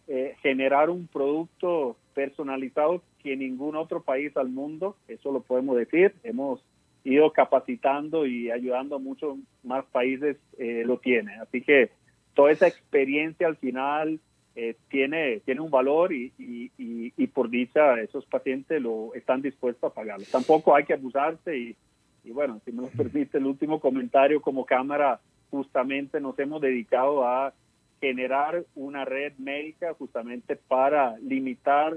eh, 0.10 0.36
generar 0.42 0.90
un 0.90 1.08
producto 1.08 1.96
personalizado 2.14 3.02
que 3.24 3.38
ningún 3.38 3.78
otro 3.78 4.02
país 4.02 4.36
al 4.36 4.50
mundo, 4.50 4.98
eso 5.08 5.32
lo 5.32 5.40
podemos 5.40 5.78
decir, 5.78 6.14
hemos 6.24 6.62
ido 7.06 7.32
capacitando 7.32 8.26
y 8.26 8.52
ayudando 8.52 8.98
a 8.98 9.00
muchos 9.00 9.38
más 9.64 9.86
países 9.86 10.36
eh, 10.58 10.84
lo 10.86 10.98
tiene. 10.98 11.36
Así 11.36 11.62
que 11.62 11.92
toda 12.34 12.52
esa 12.52 12.68
experiencia 12.68 13.48
al 13.48 13.56
final 13.56 14.20
eh, 14.60 14.76
tiene, 14.90 15.42
tiene 15.42 15.62
un 15.62 15.70
valor 15.70 16.12
y, 16.12 16.34
y, 16.40 17.28
por 17.28 17.48
dicha 17.48 18.02
esos 18.02 18.26
pacientes 18.26 18.82
lo 18.82 19.14
están 19.14 19.44
dispuestos 19.44 19.92
a 19.92 19.94
pagarlo. 19.94 20.26
Tampoco 20.32 20.76
hay 20.76 20.84
que 20.84 20.94
abusarse 20.94 21.56
y, 21.56 21.76
y 22.24 22.32
bueno, 22.32 22.60
si 22.66 22.72
me 22.72 22.82
lo 22.82 22.88
permite 22.88 23.38
el 23.38 23.46
último 23.46 23.80
comentario 23.80 24.42
como 24.42 24.66
cámara, 24.66 25.20
justamente 25.52 26.20
nos 26.20 26.40
hemos 26.40 26.60
dedicado 26.60 27.24
a 27.24 27.54
generar 28.02 28.66
una 28.74 29.06
red 29.06 29.34
médica 29.38 29.94
justamente 29.94 30.56
para 30.56 31.20
limitar 31.20 31.96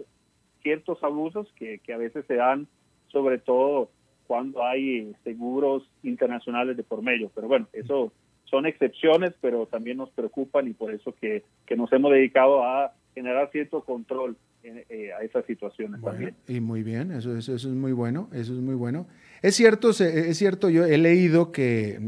ciertos 0.62 1.02
abusos 1.02 1.50
que, 1.56 1.80
a 1.90 1.96
veces 1.96 2.26
se 2.26 2.34
dan, 2.34 2.66
sobre 3.08 3.38
todo 3.38 3.88
cuando 4.26 4.62
hay 4.62 5.14
seguros 5.24 5.82
internacionales 6.02 6.76
de 6.76 6.82
por 6.82 7.00
medio. 7.00 7.30
Pero 7.34 7.48
bueno, 7.48 7.68
eso 7.72 8.12
son 8.50 8.66
excepciones, 8.66 9.32
pero 9.40 9.66
también 9.66 9.96
nos 9.96 10.10
preocupan 10.10 10.68
y 10.68 10.72
por 10.72 10.92
eso 10.92 11.14
que, 11.20 11.44
nos 11.76 11.92
hemos 11.92 12.12
dedicado 12.12 12.64
a 12.64 12.92
generar 13.14 13.50
cierto 13.50 13.84
control 13.84 14.36
eh, 14.62 15.10
a 15.18 15.22
esas 15.22 15.46
situaciones 15.46 16.02
también. 16.02 16.34
Y 16.48 16.60
muy 16.60 16.82
bien, 16.82 17.12
eso, 17.12 17.36
eso, 17.36 17.54
eso, 17.54 17.68
es 17.68 17.74
muy 17.74 17.92
bueno, 17.92 18.28
eso 18.32 18.52
es 18.52 18.60
muy 18.60 18.74
bueno. 18.74 19.06
Es 19.42 19.54
cierto, 19.54 19.90
es 19.90 20.36
cierto, 20.36 20.68
yo 20.68 20.84
he 20.84 20.98
leído 20.98 21.50
que, 21.50 21.98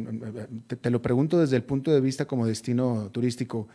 te, 0.81 0.91
lo 0.91 1.01
pregunto 1.01 1.39
desde 1.41 1.57
el 1.57 1.63
punto 1.63 1.91
de 1.91 2.01
vista 2.01 2.27
como 2.27 2.47
destino 2.47 3.09
turístico, 3.11 3.69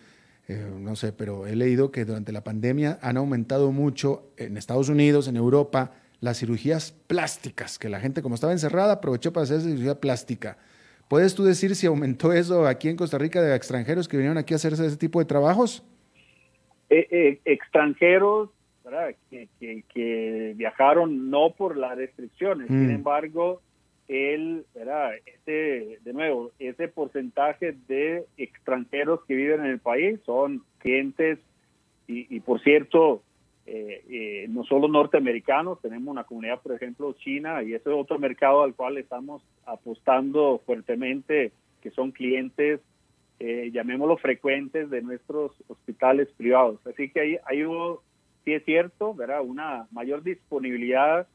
eh, 0.47 0.69
no 0.79 0.95
sé, 0.95 1.11
pero 1.11 1.47
he 1.47 1.55
leído 1.55 1.91
que 1.91 2.05
durante 2.05 2.31
la 2.31 2.43
pandemia 2.43 2.99
han 3.01 3.17
aumentado 3.17 3.71
mucho 3.71 4.29
en 4.37 4.57
Estados 4.57 4.89
Unidos, 4.89 5.27
en 5.27 5.37
Europa, 5.37 5.93
las 6.19 6.37
cirugías 6.37 6.91
plásticas, 6.91 7.79
que 7.79 7.89
la 7.89 7.99
gente 7.99 8.21
como 8.21 8.35
estaba 8.35 8.53
encerrada 8.53 8.93
aprovechó 8.93 9.33
para 9.33 9.45
hacer 9.45 9.61
cirugía 9.61 9.99
plástica. 9.99 10.57
¿Puedes 11.07 11.35
tú 11.35 11.43
decir 11.43 11.75
si 11.75 11.87
aumentó 11.87 12.33
eso 12.33 12.67
aquí 12.67 12.89
en 12.89 12.97
Costa 12.97 13.17
Rica 13.17 13.41
de 13.41 13.55
extranjeros 13.55 14.07
que 14.07 14.17
vinieron 14.17 14.37
aquí 14.37 14.53
a 14.53 14.57
hacerse 14.57 14.85
ese 14.85 14.97
tipo 14.97 15.19
de 15.19 15.25
trabajos? 15.25 15.83
Eh, 16.89 17.07
eh, 17.11 17.39
extranjeros 17.45 18.49
que, 19.29 19.83
que, 19.93 20.53
viajaron 20.55 21.29
no 21.29 21.51
por 21.51 21.77
las 21.77 21.97
restricciones, 21.97 22.67
sin 22.67 22.87
mm. 22.87 22.91
embargo, 22.91 23.61
el, 24.07 24.65
Ese, 25.25 25.99
de 26.03 26.13
nuevo, 26.13 26.51
ese 26.59 26.87
porcentaje 26.87 27.75
de 27.87 28.25
extranjeros 28.37 29.21
que 29.27 29.35
viven 29.35 29.61
en 29.61 29.71
el 29.71 29.79
país 29.79 30.19
son 30.25 30.63
clientes 30.77 31.39
y, 32.07 32.33
y 32.33 32.39
por 32.39 32.61
cierto, 32.61 33.21
eh, 33.69 34.01
eh, 34.09 34.45
no 34.47 34.63
solo 34.63 34.87
norteamericanos, 34.87 35.81
tenemos 35.81 36.09
una 36.09 36.23
comunidad, 36.23 36.61
por 36.61 36.71
ejemplo, 36.71 37.11
china, 37.19 37.61
y 37.63 37.73
ese 37.73 37.89
es 37.89 37.95
otro 37.97 38.17
mercado 38.17 38.63
al 38.63 38.73
cual 38.73 38.97
estamos 38.97 39.43
apostando 39.65 40.61
fuertemente, 40.65 41.51
que 41.81 41.91
son 41.91 42.11
clientes, 42.11 42.79
eh, 43.41 43.69
llamémoslo 43.73 44.15
frecuentes, 44.15 44.89
de 44.89 45.01
nuestros 45.01 45.51
hospitales 45.67 46.29
privados. 46.37 46.79
Así 46.87 47.09
que 47.09 47.19
ahí, 47.19 47.37
hay 47.45 47.65
sí 48.45 48.53
es 48.53 48.63
cierto, 48.63 49.13
¿verdad? 49.13 49.41
una 49.43 49.85
mayor 49.91 50.23
disponibilidad 50.23 51.27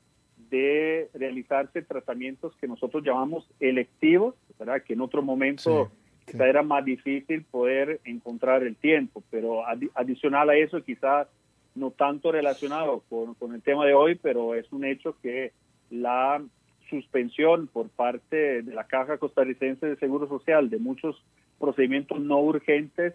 de 0.48 1.10
realizarse 1.12 1.82
tratamientos 1.82 2.56
que 2.56 2.66
nosotros 2.66 3.04
llamamos 3.04 3.46
electivos, 3.60 4.34
¿verdad? 4.58 4.82
que 4.82 4.94
en 4.94 5.02
otro 5.02 5.20
momento 5.20 5.90
era 6.26 6.62
más 6.62 6.82
difícil 6.82 7.44
poder 7.44 8.00
encontrar 8.04 8.62
el 8.62 8.74
tiempo, 8.76 9.22
pero 9.30 9.64
adicional 9.94 10.48
a 10.48 10.56
eso 10.56 10.82
quizás 10.82 11.28
no 11.74 11.90
tanto 11.90 12.32
relacionado 12.32 13.02
con, 13.08 13.54
el 13.54 13.62
tema 13.62 13.86
de 13.86 13.94
hoy, 13.94 14.14
pero 14.16 14.54
es 14.54 14.70
un 14.72 14.84
hecho 14.84 15.16
que 15.22 15.52
la 15.90 16.42
suspensión 16.90 17.66
por 17.66 17.88
parte 17.88 18.62
de 18.62 18.74
la 18.74 18.84
Caja 18.84 19.18
Costarricense 19.18 19.86
de 19.86 19.96
Seguro 19.96 20.28
Social 20.28 20.68
de 20.68 20.78
muchos 20.78 21.22
procedimientos 21.58 22.20
no 22.20 22.40
urgentes 22.40 23.14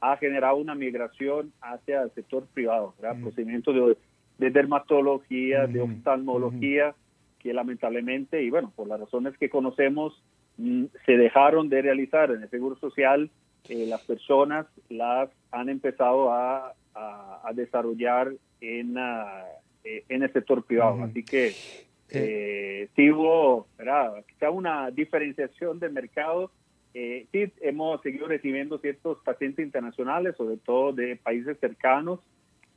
ha 0.00 0.16
generado 0.16 0.56
una 0.56 0.74
migración 0.74 1.52
hacia 1.60 2.02
el 2.02 2.10
sector 2.12 2.46
privado, 2.54 2.94
mm. 2.98 3.22
procedimientos 3.22 3.96
de, 4.38 4.50
dermatología, 4.50 5.66
de 5.66 5.84
mm. 5.84 5.92
oftalmología, 5.92 6.90
mm. 6.90 7.42
que 7.42 7.52
lamentablemente, 7.52 8.42
y 8.42 8.50
bueno, 8.50 8.72
por 8.74 8.86
las 8.86 9.00
razones 9.00 9.36
que 9.36 9.50
conocemos, 9.50 10.22
se 11.06 11.12
dejaron 11.12 11.68
de 11.68 11.82
realizar 11.82 12.30
en 12.30 12.42
el 12.42 12.50
Seguro 12.50 12.76
Social, 12.76 13.30
eh, 13.68 13.86
las 13.86 14.02
personas 14.02 14.66
las 14.88 15.30
han 15.50 15.68
empezado 15.68 16.32
a 16.32 16.74
a, 16.98 17.52
desarrollar 17.54 18.32
en, 18.60 18.98
ah, 18.98 19.44
eh, 19.84 20.04
en 20.08 20.22
el 20.22 20.32
sector 20.32 20.64
privado. 20.64 21.02
Así 21.02 21.22
que 21.24 21.54
eh, 22.10 22.88
sí 22.96 23.10
hubo 23.10 23.66
quizá 24.26 24.50
una 24.50 24.90
diferenciación 24.90 25.78
de 25.78 25.88
mercado. 25.88 26.50
Eh, 26.94 27.26
sí, 27.32 27.52
hemos 27.60 28.00
seguido 28.02 28.26
recibiendo 28.26 28.78
ciertos 28.78 29.18
pacientes 29.22 29.64
internacionales, 29.64 30.36
sobre 30.36 30.56
todo 30.56 30.92
de 30.92 31.16
países 31.16 31.58
cercanos, 31.60 32.20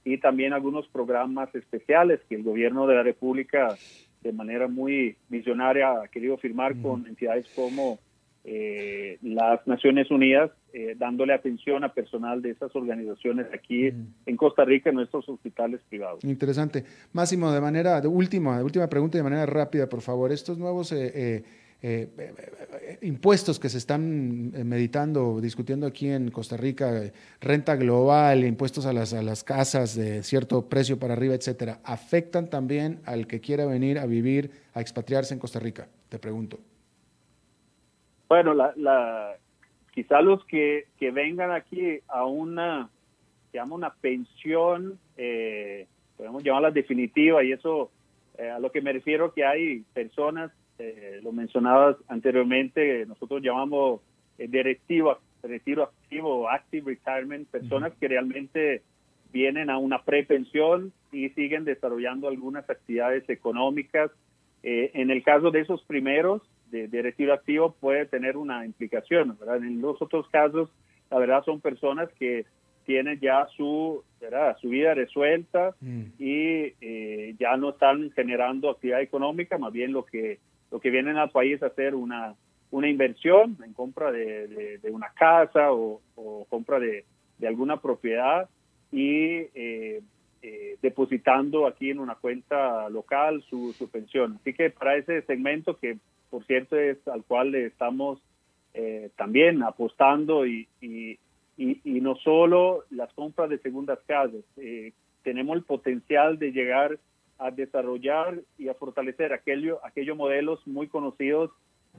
y 0.03 0.17
también 0.17 0.53
algunos 0.53 0.87
programas 0.87 1.53
especiales 1.55 2.19
que 2.27 2.35
el 2.35 2.43
gobierno 2.43 2.87
de 2.87 2.95
la 2.95 3.03
República, 3.03 3.75
de 4.21 4.33
manera 4.33 4.67
muy 4.67 5.15
visionaria, 5.29 6.01
ha 6.01 6.07
querido 6.07 6.37
firmar 6.37 6.79
con 6.81 7.07
entidades 7.07 7.47
como 7.55 7.99
eh, 8.43 9.19
las 9.21 9.65
Naciones 9.67 10.09
Unidas 10.09 10.49
eh, 10.73 10.95
dándole 10.97 11.33
atención 11.33 11.83
a 11.83 11.93
personal 11.93 12.41
de 12.41 12.51
esas 12.51 12.75
organizaciones 12.75 13.45
aquí 13.53 13.91
en 14.25 14.37
Costa 14.37 14.65
Rica 14.65 14.89
en 14.89 14.95
nuestros 14.95 15.29
hospitales 15.29 15.79
privados. 15.89 16.23
Interesante. 16.23 16.83
Máximo, 17.13 17.51
de 17.51 17.61
manera 17.61 18.01
de 18.01 18.07
última, 18.07 18.57
de 18.57 18.63
última 18.63 18.87
pregunta 18.87 19.17
de 19.17 19.23
manera 19.23 19.45
rápida, 19.45 19.87
por 19.87 20.01
favor. 20.01 20.31
Estos 20.31 20.57
nuevos 20.57 20.91
eh, 20.91 21.43
impuestos 23.01 23.59
que 23.59 23.69
se 23.69 23.77
están 23.77 24.51
meditando, 24.67 25.39
discutiendo 25.39 25.85
aquí 25.85 26.07
en 26.09 26.31
Costa 26.31 26.57
Rica, 26.57 27.11
renta 27.41 27.75
global, 27.75 28.43
impuestos 28.43 28.87
a 28.87 28.93
las, 28.93 29.13
a 29.13 29.21
las 29.21 29.43
casas 29.43 29.95
de 29.95 30.23
cierto 30.23 30.67
precio 30.67 30.97
para 30.97 31.13
arriba, 31.13 31.35
etcétera, 31.35 31.79
¿afectan 31.83 32.49
también 32.49 33.01
al 33.05 33.27
que 33.27 33.39
quiera 33.39 33.67
venir 33.67 33.99
a 33.99 34.07
vivir, 34.07 34.49
a 34.73 34.81
expatriarse 34.81 35.35
en 35.35 35.39
Costa 35.39 35.59
Rica? 35.59 35.87
Te 36.09 36.17
pregunto. 36.17 36.59
Bueno, 38.31 38.53
la, 38.53 38.71
la, 38.77 39.35
quizá 39.93 40.21
los 40.21 40.45
que, 40.45 40.85
que 40.97 41.11
vengan 41.11 41.51
aquí 41.51 41.99
a 42.07 42.23
una, 42.23 42.89
llama 43.51 43.75
una 43.75 43.93
pensión, 43.93 44.97
eh, 45.17 45.85
podemos 46.15 46.41
llamarla 46.41 46.71
definitiva, 46.71 47.43
y 47.43 47.51
eso 47.51 47.91
eh, 48.37 48.49
a 48.49 48.59
lo 48.59 48.71
que 48.71 48.79
me 48.79 48.93
refiero 48.93 49.33
que 49.33 49.43
hay 49.43 49.81
personas, 49.93 50.49
eh, 50.79 51.19
lo 51.21 51.33
mencionabas 51.33 51.97
anteriormente, 52.07 53.05
nosotros 53.05 53.41
llamamos 53.41 53.99
directivo, 54.37 55.17
retiro 55.43 55.83
activo, 55.83 56.49
active 56.49 56.97
retirement, 57.03 57.49
personas 57.49 57.91
que 57.99 58.07
realmente 58.07 58.81
vienen 59.33 59.69
a 59.69 59.77
una 59.77 60.03
prepensión 60.03 60.93
y 61.11 61.27
siguen 61.31 61.65
desarrollando 61.65 62.29
algunas 62.29 62.69
actividades 62.69 63.27
económicas. 63.27 64.09
en 64.63 65.11
el 65.11 65.21
caso 65.21 65.51
de 65.51 65.59
esos 65.59 65.83
primeros, 65.83 66.41
de, 66.71 67.01
retiro 67.01 67.33
activo 67.33 67.75
puede 67.79 68.05
tener 68.05 68.37
una 68.37 68.65
implicación. 68.65 69.37
¿verdad? 69.39 69.57
En 69.57 69.81
los 69.81 70.01
otros 70.01 70.27
casos, 70.29 70.69
la 71.09 71.19
verdad, 71.19 71.43
son 71.43 71.59
personas 71.59 72.09
que 72.17 72.45
tienen 72.85 73.19
ya 73.19 73.47
su, 73.55 74.03
¿verdad? 74.19 74.57
su 74.59 74.69
vida 74.69 74.93
resuelta 74.93 75.75
mm. 75.81 76.01
y 76.17 76.73
eh, 76.81 77.35
ya 77.39 77.55
no 77.57 77.69
están 77.69 78.11
generando 78.11 78.69
actividad 78.69 79.01
económica, 79.01 79.57
más 79.57 79.71
bien 79.71 79.91
lo 79.93 80.05
que, 80.05 80.39
lo 80.71 80.79
que 80.79 80.89
vienen 80.89 81.17
al 81.17 81.29
país 81.29 81.61
a 81.61 81.67
hacer 81.67 81.93
una, 81.95 82.35
una 82.71 82.89
inversión 82.89 83.57
en 83.63 83.73
compra 83.73 84.11
de, 84.11 84.79
una 84.91 85.09
casa 85.13 85.71
o, 85.71 86.01
compra 86.49 86.79
de, 86.79 87.05
alguna 87.45 87.81
propiedad 87.81 88.49
y 88.91 89.47
eh, 89.55 90.01
eh, 90.43 90.77
depositando 90.81 91.67
aquí 91.67 91.89
en 91.89 91.99
una 91.99 92.15
cuenta 92.15 92.89
local 92.89 93.43
su, 93.49 93.73
su 93.73 93.89
pensión. 93.89 94.37
Así 94.39 94.53
que 94.53 94.69
para 94.69 94.95
ese 94.95 95.21
segmento 95.23 95.77
que 95.77 95.97
por 96.31 96.45
cierto, 96.45 96.77
es 96.77 96.97
al 97.07 97.23
cual 97.25 97.53
estamos 97.53 98.19
eh, 98.73 99.11
también 99.17 99.61
apostando 99.61 100.47
y, 100.47 100.67
y, 100.79 101.19
y, 101.57 102.01
no 102.01 102.15
solo 102.15 102.85
las 102.89 103.13
compras 103.13 103.49
de 103.49 103.59
segundas 103.59 103.99
casas. 104.07 104.43
Eh, 104.57 104.93
tenemos 105.23 105.57
el 105.57 105.63
potencial 105.63 106.39
de 106.39 106.51
llegar 106.51 106.97
a 107.37 107.51
desarrollar 107.51 108.39
y 108.57 108.69
a 108.69 108.73
fortalecer 108.73 109.33
aquello, 109.33 109.79
aquellos 109.83 110.15
modelos 110.15 110.65
muy 110.65 110.87
conocidos 110.87 111.51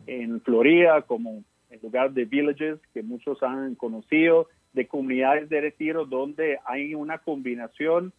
en 0.07 0.41
Florida, 0.41 1.03
como 1.03 1.45
el 1.71 1.81
lugar 1.83 2.13
de 2.13 2.25
villages 2.25 2.81
que 2.95 3.03
muchos 3.03 3.43
han 3.43 3.75
conocido, 3.75 4.49
de 4.73 4.87
comunidades 4.87 5.51
de 5.51 5.61
retiro 5.61 6.07
donde 6.07 6.59
hay 6.65 6.95
una 6.95 7.19
combinación 7.19 8.13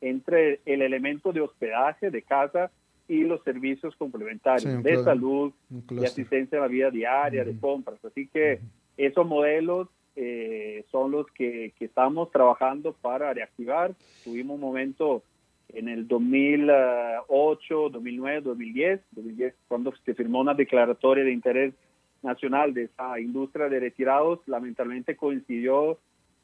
entre 0.00 0.60
el 0.66 0.82
elemento 0.82 1.32
de 1.32 1.42
hospedaje 1.42 2.10
de 2.10 2.22
casa 2.22 2.72
y 3.12 3.24
los 3.24 3.42
servicios 3.42 3.94
complementarios 3.96 4.82
de 4.82 5.04
salud, 5.04 5.52
de 5.68 6.06
asistencia 6.06 6.56
a 6.56 6.62
la 6.62 6.68
vida 6.68 6.90
diaria, 6.90 7.44
de 7.44 7.54
compras. 7.58 8.02
Así 8.02 8.26
que 8.26 8.60
esos 8.96 9.26
modelos 9.26 9.88
eh, 10.16 10.86
son 10.90 11.10
los 11.10 11.26
que, 11.32 11.74
estamos 11.78 12.30
trabajando 12.30 12.94
para 12.94 13.34
reactivar. 13.34 13.94
Tuvimos 14.24 14.54
un 14.54 14.62
momento 14.62 15.22
en 15.68 15.88
el 15.88 16.08
2008, 16.08 17.90
2009, 17.90 18.40
2010, 18.40 19.00
2010 19.10 19.54
cuando 19.68 19.92
se 20.06 20.14
firmó 20.14 20.40
una 20.40 20.54
declaratoria 20.54 21.22
de 21.22 21.32
interés 21.32 21.74
nacional 22.22 22.72
de 22.72 22.84
esa 22.84 23.20
industria 23.20 23.68
de 23.68 23.78
retirados, 23.78 24.40
lamentablemente 24.46 25.16
coincidió 25.16 25.98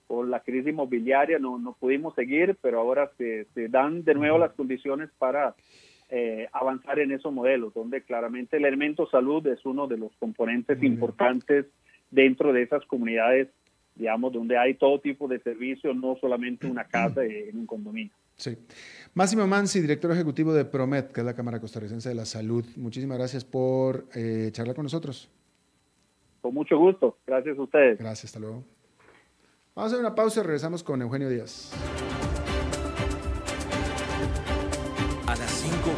con 0.06 0.30
la 0.30 0.40
crisis 0.40 0.68
inmobiliaria, 0.68 1.38
no, 1.38 1.58
no 1.58 1.72
pudimos 1.72 2.14
seguir, 2.14 2.58
pero 2.60 2.80
ahora 2.80 3.10
se, 3.16 3.46
se 3.54 3.68
dan 3.68 4.04
de 4.04 4.14
nuevo 4.14 4.36
las 4.36 4.52
condiciones 4.52 5.08
para 5.18 5.54
eh, 6.10 6.48
avanzar 6.52 6.98
en 6.98 7.12
esos 7.12 7.32
modelos, 7.32 7.74
donde 7.74 8.02
claramente 8.02 8.56
el 8.56 8.64
elemento 8.64 9.08
salud 9.10 9.46
es 9.46 9.64
uno 9.66 9.86
de 9.86 9.98
los 9.98 10.12
componentes 10.18 10.82
importantes 10.82 11.66
dentro 12.10 12.52
de 12.52 12.62
esas 12.62 12.84
comunidades, 12.86 13.48
digamos, 13.94 14.32
donde 14.32 14.56
hay 14.56 14.74
todo 14.74 15.00
tipo 15.00 15.28
de 15.28 15.38
servicios, 15.40 15.94
no 15.96 16.16
solamente 16.20 16.66
una 16.66 16.84
casa 16.84 17.24
en 17.24 17.58
un 17.58 17.66
condominio. 17.66 18.12
Sí. 18.36 18.56
Máximo 19.14 19.46
Mansi, 19.46 19.80
director 19.80 20.12
ejecutivo 20.12 20.54
de 20.54 20.64
Promet, 20.64 21.12
que 21.12 21.20
es 21.20 21.26
la 21.26 21.34
Cámara 21.34 21.60
Costarricense 21.60 22.08
de 22.08 22.14
la 22.14 22.24
Salud. 22.24 22.64
Muchísimas 22.76 23.18
gracias 23.18 23.44
por 23.44 24.06
eh, 24.14 24.50
charlar 24.52 24.76
con 24.76 24.84
nosotros. 24.84 25.28
Con 26.40 26.54
mucho 26.54 26.78
gusto. 26.78 27.18
Gracias 27.26 27.58
a 27.58 27.62
ustedes. 27.62 27.98
Gracias, 27.98 28.26
hasta 28.26 28.38
luego. 28.38 28.64
Vamos 29.74 29.92
a 29.92 29.96
hacer 29.96 30.00
una 30.00 30.14
pausa 30.14 30.40
y 30.40 30.42
regresamos 30.44 30.82
con 30.82 31.02
Eugenio 31.02 31.28
Díaz. 31.28 32.07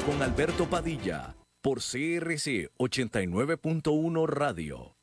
Con 0.07 0.23
Alberto 0.23 0.67
Padilla 0.67 1.37
por 1.63 1.79
CRC 1.79 2.71
89.1 2.79 4.27
Radio. 4.27 4.97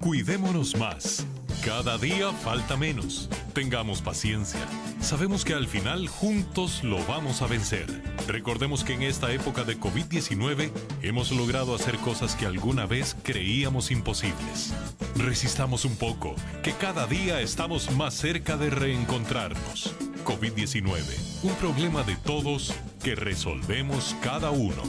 Cuidémonos 0.00 0.76
más. 0.76 1.26
Cada 1.64 1.98
día 1.98 2.32
falta 2.32 2.76
menos. 2.76 3.28
Tengamos 3.54 4.02
paciencia. 4.02 4.60
Sabemos 5.00 5.44
que 5.44 5.54
al 5.54 5.66
final 5.66 6.06
juntos 6.06 6.84
lo 6.84 7.04
vamos 7.06 7.42
a 7.42 7.46
vencer. 7.46 7.86
Recordemos 8.26 8.84
que 8.84 8.92
en 8.92 9.02
esta 9.02 9.32
época 9.32 9.64
de 9.64 9.78
COVID-19 9.78 10.70
hemos 11.02 11.32
logrado 11.32 11.74
hacer 11.74 11.96
cosas 11.98 12.36
que 12.36 12.46
alguna 12.46 12.86
vez 12.86 13.16
creíamos 13.22 13.90
imposibles. 13.90 14.74
Resistamos 15.16 15.84
un 15.84 15.96
poco, 15.96 16.34
que 16.62 16.72
cada 16.72 17.06
día 17.06 17.40
estamos 17.40 17.90
más 17.92 18.14
cerca 18.14 18.56
de 18.56 18.70
reencontrarnos. 18.70 19.94
COVID-19, 20.26 21.44
un 21.44 21.54
problema 21.54 22.02
de 22.02 22.16
todos 22.16 22.74
que 23.02 23.14
resolvemos 23.14 24.16
cada 24.22 24.50
uno. 24.50 24.82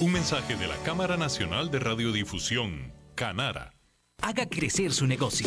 Un 0.00 0.12
mensaje 0.12 0.56
de 0.56 0.66
la 0.66 0.76
Cámara 0.84 1.16
Nacional 1.16 1.70
de 1.70 1.78
Radiodifusión, 1.78 2.92
Canara. 3.14 3.72
Haga 4.20 4.46
crecer 4.46 4.92
su 4.92 5.06
negocio. 5.06 5.46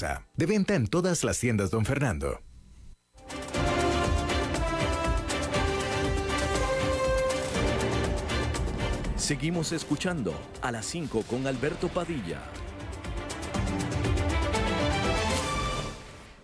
De 0.35 0.47
venta 0.47 0.73
en 0.73 0.87
todas 0.87 1.23
las 1.23 1.39
tiendas, 1.39 1.69
don 1.69 1.85
Fernando. 1.85 2.39
Seguimos 9.15 9.71
escuchando 9.71 10.33
a 10.63 10.71
las 10.71 10.87
5 10.87 11.23
con 11.29 11.45
Alberto 11.45 11.87
Padilla. 11.87 12.41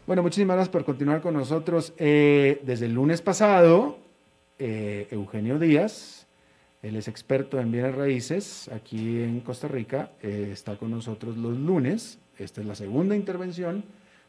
Bueno, 0.06 0.22
muchísimas 0.22 0.56
gracias 0.56 0.72
por 0.72 0.86
continuar 0.86 1.22
con 1.22 1.34
nosotros. 1.34 1.94
Eh, 1.98 2.62
desde 2.64 2.86
el 2.86 2.94
lunes 2.94 3.24
pasado, 3.24 3.98
eh, 4.60 5.08
Eugenio 5.10 5.58
Díaz, 5.58 6.28
él 6.84 6.96
es 6.96 7.08
experto 7.08 7.60
en 7.60 7.72
bienes 7.72 7.96
raíces 7.96 8.70
aquí 8.70 9.24
en 9.24 9.40
Costa 9.40 9.68
Rica, 9.68 10.12
eh, 10.22 10.52
está 10.54 10.78
con 10.78 10.92
nosotros 10.92 11.36
los 11.38 11.58
lunes 11.58 12.20
esta 12.44 12.62
es 12.62 12.68
la 12.68 12.76
segunda 12.76 13.16
intervención 13.16 13.84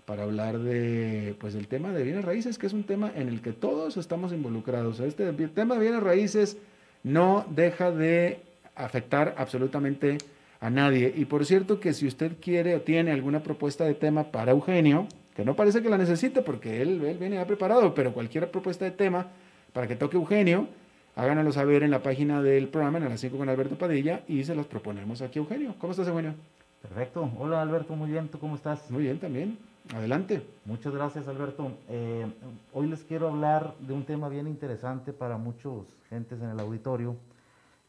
para 0.05 0.23
hablar 0.23 0.59
de, 0.59 1.35
pues, 1.39 1.53
del 1.53 1.69
tema 1.69 1.93
de 1.93 2.03
bienes 2.03 2.25
raíces, 2.25 2.57
que 2.57 2.67
es 2.67 2.73
un 2.73 2.85
tema 2.85 3.13
en 3.15 3.29
el 3.29 3.43
que 3.43 3.53
todos 3.53 3.97
estamos 3.97 4.33
involucrados. 4.33 5.01
Este 5.01 5.31
tema 5.49 5.75
de 5.75 5.81
bienes 5.81 6.03
raíces 6.03 6.57
no 7.03 7.45
deja 7.51 7.91
de 7.91 8.41
afectar 8.75 9.35
absolutamente 9.37 10.19
a 10.61 10.71
nadie. 10.71 11.13
Y 11.15 11.27
por 11.27 11.45
cierto 11.45 11.81
que 11.81 11.93
si 11.93 12.07
usted 12.07 12.33
quiere 12.41 12.77
o 12.77 12.81
tiene 12.81 13.13
alguna 13.13 13.43
propuesta 13.43 13.85
de 13.85 13.95
tema 13.95 14.31
para 14.31 14.53
Eugenio, 14.53 15.07
que 15.37 15.45
no 15.45 15.55
parece 15.55 15.83
que 15.83 15.89
la 15.89 15.99
necesite 15.99 16.43
porque 16.43 16.83
él, 16.83 17.05
él 17.05 17.19
viene 17.19 17.37
ya 17.37 17.47
preparado, 17.47 17.95
pero 17.95 18.13
cualquier 18.13 18.51
propuesta 18.51 18.85
de 18.85 18.91
tema 18.93 19.29
para 19.73 19.87
que 19.87 19.95
toque 19.95 20.17
Eugenio, 20.17 20.69
háganoslo 21.17 21.53
saber 21.53 21.83
en 21.83 21.91
la 21.91 22.03
página 22.03 22.43
del 22.43 22.69
programa, 22.69 22.99
en 22.99 23.09
las 23.09 23.21
5 23.21 23.37
con 23.37 23.49
Alberto 23.49 23.77
Padilla, 23.77 24.23
y 24.27 24.43
se 24.45 24.55
los 24.55 24.67
proponemos 24.67 25.23
aquí 25.23 25.39
Eugenio. 25.39 25.75
¿Cómo 25.79 25.93
estás, 25.93 26.09
Eugenio? 26.09 26.35
Perfecto. 26.83 27.29
Hola 27.39 27.61
Alberto, 27.61 27.97
muy 27.97 28.11
bien. 28.11 28.29
¿Tú 28.29 28.39
cómo 28.39 28.55
estás? 28.55 28.89
Muy 28.91 29.03
bien 29.03 29.19
también. 29.19 29.59
Adelante. 29.95 30.47
Muchas 30.65 30.95
gracias 30.95 31.27
Alberto. 31.27 31.73
Eh, 31.89 32.31
hoy 32.73 32.87
les 32.87 33.03
quiero 33.03 33.29
hablar 33.29 33.75
de 33.81 33.95
un 33.95 34.05
tema 34.05 34.29
bien 34.29 34.47
interesante 34.47 35.13
para 35.13 35.39
muchos 35.39 35.87
gentes 36.09 36.41
en 36.41 36.51
el 36.51 36.61
auditorio. 36.61 37.17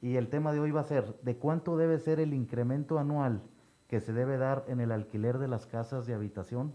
Y 0.02 0.16
el 0.16 0.28
tema 0.30 0.54
de 0.54 0.60
hoy 0.60 0.72
va 0.72 0.82
a 0.82 0.86
ser 0.86 1.16
de 1.22 1.36
cuánto 1.36 1.78
debe 1.78 2.00
ser 2.00 2.20
el 2.20 2.34
incremento 2.34 2.98
anual 2.98 3.42
que 3.88 4.00
se 4.00 4.14
debe 4.14 4.38
dar 4.38 4.66
en 4.68 4.80
el 4.80 4.92
alquiler 4.92 5.38
de 5.38 5.48
las 5.48 5.66
casas 5.66 6.08
de 6.08 6.14
habitación 6.16 6.74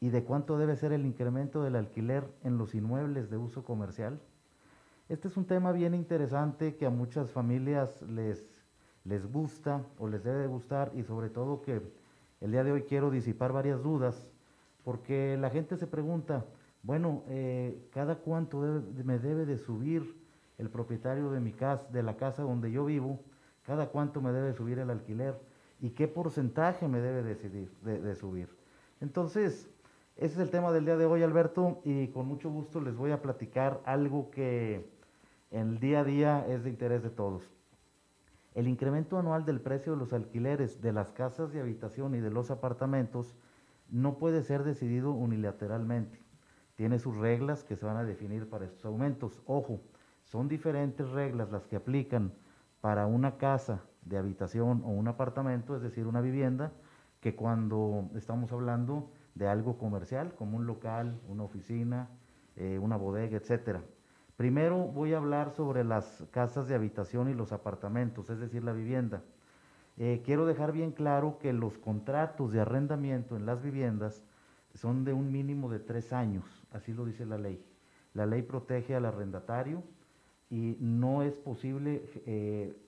y 0.00 0.08
de 0.08 0.22
cuánto 0.22 0.56
debe 0.56 0.76
ser 0.76 0.92
el 0.92 1.04
incremento 1.04 1.62
del 1.62 1.76
alquiler 1.76 2.24
en 2.44 2.56
los 2.56 2.74
inmuebles 2.74 3.30
de 3.30 3.36
uso 3.36 3.62
comercial. 3.62 4.20
Este 5.08 5.28
es 5.28 5.36
un 5.36 5.44
tema 5.44 5.72
bien 5.72 5.94
interesante 5.94 6.76
que 6.76 6.86
a 6.86 6.90
muchas 6.90 7.30
familias 7.30 8.00
les 8.02 8.57
les 9.08 9.26
gusta 9.30 9.82
o 9.98 10.06
les 10.06 10.22
debe 10.22 10.38
de 10.38 10.46
gustar 10.46 10.92
y 10.94 11.02
sobre 11.02 11.30
todo 11.30 11.62
que 11.62 11.80
el 12.40 12.52
día 12.52 12.62
de 12.62 12.72
hoy 12.72 12.82
quiero 12.82 13.10
disipar 13.10 13.52
varias 13.52 13.82
dudas 13.82 14.28
porque 14.84 15.36
la 15.38 15.50
gente 15.50 15.76
se 15.76 15.86
pregunta, 15.86 16.44
bueno, 16.82 17.24
eh, 17.28 17.88
¿cada 17.92 18.16
cuánto 18.16 18.58
me 19.04 19.18
debe 19.18 19.44
de 19.44 19.58
subir 19.58 20.16
el 20.58 20.70
propietario 20.70 21.30
de 21.30 21.40
mi 21.40 21.52
casa, 21.52 21.86
de 21.90 22.02
la 22.02 22.16
casa 22.16 22.42
donde 22.42 22.70
yo 22.70 22.84
vivo? 22.84 23.20
¿Cada 23.64 23.88
cuánto 23.88 24.20
me 24.20 24.32
debe 24.32 24.52
subir 24.52 24.78
el 24.78 24.90
alquiler? 24.90 25.38
¿Y 25.80 25.90
qué 25.90 26.08
porcentaje 26.08 26.88
me 26.88 27.00
debe 27.00 27.22
decidir, 27.22 27.70
de 27.82 28.14
subir? 28.14 28.48
Entonces, 29.00 29.68
ese 30.16 30.34
es 30.34 30.38
el 30.38 30.50
tema 30.50 30.72
del 30.72 30.84
día 30.84 30.96
de 30.96 31.06
hoy, 31.06 31.22
Alberto, 31.22 31.80
y 31.84 32.08
con 32.08 32.26
mucho 32.26 32.50
gusto 32.50 32.80
les 32.80 32.96
voy 32.96 33.10
a 33.12 33.22
platicar 33.22 33.80
algo 33.84 34.30
que 34.30 34.90
en 35.50 35.68
el 35.68 35.80
día 35.80 36.00
a 36.00 36.04
día 36.04 36.46
es 36.48 36.64
de 36.64 36.70
interés 36.70 37.02
de 37.02 37.10
todos. 37.10 37.57
El 38.58 38.66
incremento 38.66 39.16
anual 39.20 39.44
del 39.44 39.60
precio 39.60 39.92
de 39.92 39.98
los 39.98 40.12
alquileres 40.12 40.82
de 40.82 40.92
las 40.92 41.12
casas 41.12 41.52
de 41.52 41.60
habitación 41.60 42.16
y 42.16 42.18
de 42.18 42.32
los 42.32 42.50
apartamentos 42.50 43.36
no 43.88 44.18
puede 44.18 44.42
ser 44.42 44.64
decidido 44.64 45.12
unilateralmente. 45.12 46.20
Tiene 46.74 46.98
sus 46.98 47.16
reglas 47.16 47.62
que 47.62 47.76
se 47.76 47.86
van 47.86 47.98
a 47.98 48.02
definir 48.02 48.50
para 48.50 48.64
estos 48.64 48.84
aumentos. 48.84 49.40
Ojo, 49.46 49.78
son 50.24 50.48
diferentes 50.48 51.08
reglas 51.10 51.52
las 51.52 51.68
que 51.68 51.76
aplican 51.76 52.32
para 52.80 53.06
una 53.06 53.36
casa 53.36 53.84
de 54.02 54.18
habitación 54.18 54.82
o 54.84 54.88
un 54.88 55.06
apartamento, 55.06 55.76
es 55.76 55.82
decir, 55.82 56.08
una 56.08 56.20
vivienda, 56.20 56.72
que 57.20 57.36
cuando 57.36 58.10
estamos 58.16 58.50
hablando 58.50 59.08
de 59.36 59.46
algo 59.46 59.78
comercial, 59.78 60.34
como 60.34 60.56
un 60.56 60.66
local, 60.66 61.20
una 61.28 61.44
oficina, 61.44 62.08
eh, 62.56 62.80
una 62.80 62.96
bodega, 62.96 63.36
etcétera. 63.36 63.84
Primero 64.38 64.76
voy 64.76 65.14
a 65.14 65.16
hablar 65.16 65.50
sobre 65.50 65.82
las 65.82 66.24
casas 66.30 66.68
de 66.68 66.76
habitación 66.76 67.28
y 67.28 67.34
los 67.34 67.50
apartamentos, 67.50 68.30
es 68.30 68.38
decir, 68.38 68.62
la 68.62 68.72
vivienda. 68.72 69.24
Eh, 69.96 70.22
quiero 70.24 70.46
dejar 70.46 70.70
bien 70.70 70.92
claro 70.92 71.40
que 71.40 71.52
los 71.52 71.76
contratos 71.76 72.52
de 72.52 72.60
arrendamiento 72.60 73.36
en 73.36 73.46
las 73.46 73.60
viviendas 73.64 74.22
son 74.74 75.04
de 75.04 75.12
un 75.12 75.32
mínimo 75.32 75.68
de 75.68 75.80
tres 75.80 76.12
años, 76.12 76.44
así 76.70 76.92
lo 76.92 77.04
dice 77.04 77.26
la 77.26 77.36
ley. 77.36 77.60
La 78.14 78.26
ley 78.26 78.42
protege 78.42 78.94
al 78.94 79.06
arrendatario 79.06 79.82
y 80.50 80.76
no 80.78 81.24
es 81.24 81.36
posible 81.36 82.08
eh, 82.24 82.80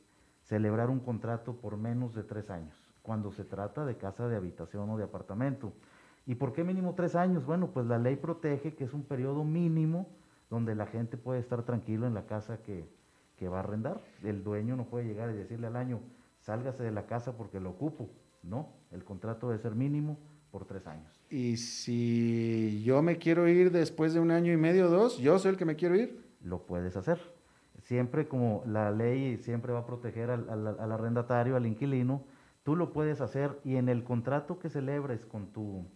celebrar 0.45 0.89
un 0.89 1.01
contrato 1.01 1.57
por 1.57 1.77
menos 1.77 2.15
de 2.15 2.23
tres 2.23 2.49
años 2.49 2.77
cuando 3.03 3.33
se 3.33 3.45
trata 3.45 3.85
de 3.85 3.97
casa 3.97 4.29
de 4.29 4.37
habitación 4.37 4.89
o 4.89 4.97
de 4.97 5.03
apartamento. 5.03 5.73
¿Y 6.27 6.37
por 6.37 6.53
qué 6.53 6.63
mínimo 6.63 6.95
tres 6.95 7.17
años? 7.17 7.45
Bueno, 7.45 7.73
pues 7.73 7.87
la 7.87 7.99
ley 7.99 8.15
protege 8.15 8.77
que 8.77 8.85
es 8.85 8.95
un 8.95 9.03
periodo 9.03 9.43
mínimo 9.43 10.07
donde 10.51 10.75
la 10.75 10.87
gente 10.87 11.17
puede 11.17 11.41
estar 11.41 11.63
tranquilo 11.63 12.07
en 12.07 12.15
la 12.15 12.27
casa 12.27 12.59
que, 12.63 12.87
va 13.49 13.57
a 13.57 13.61
arrendar. 13.61 14.03
El 14.23 14.45
dueño 14.45 14.77
no 14.77 14.85
puede 14.85 15.07
llegar 15.07 15.31
y 15.31 15.35
decirle 15.35 15.69
al 15.69 15.77
año, 15.77 16.01
sálgase 16.41 16.83
de 16.83 16.91
la 16.91 17.07
casa 17.07 17.39
porque 17.39 17.59
lo 17.59 17.71
ocupo. 17.71 18.11
No, 18.43 18.69
el 18.91 19.03
contrato 19.03 19.49
debe 19.49 19.63
ser 19.63 19.75
mínimo 19.75 20.19
por 20.51 20.67
tres 20.67 20.87
años. 20.87 21.23
Y 21.31 21.57
si 21.57 22.83
yo 22.85 23.01
me 23.01 23.17
quiero 23.17 23.49
ir 23.49 23.71
después 23.71 24.13
de 24.13 24.21
un 24.21 24.31
año 24.31 24.53
y 24.53 24.59
medio 24.59 24.89
o 24.89 24.91
dos, 24.91 25.17
yo 25.17 25.39
soy 25.39 25.53
el 25.53 25.57
que 25.57 25.65
me 25.65 25.77
quiero 25.77 25.97
ir. 25.97 26.23
Lo 26.43 26.67
puedes 26.67 26.97
hacer. 26.97 27.19
Siempre 27.79 28.29
como 28.29 28.63
la 28.67 28.91
ley 28.91 29.39
siempre 29.39 29.73
va 29.73 29.81
a 29.81 29.87
proteger 29.87 30.31
al, 30.31 30.93
arrendatario, 30.93 31.57
al 31.57 31.67
inquilino, 31.67 32.25
tú 32.63 32.77
lo 32.77 32.93
puedes 32.93 33.23
hacer 33.23 33.59
y 33.65 33.77
en 33.77 33.89
el 33.89 34.05
contrato 34.05 34.59
que 34.59 34.69
celebres 34.69 35.25
con 35.25 35.47
tu 35.47 35.87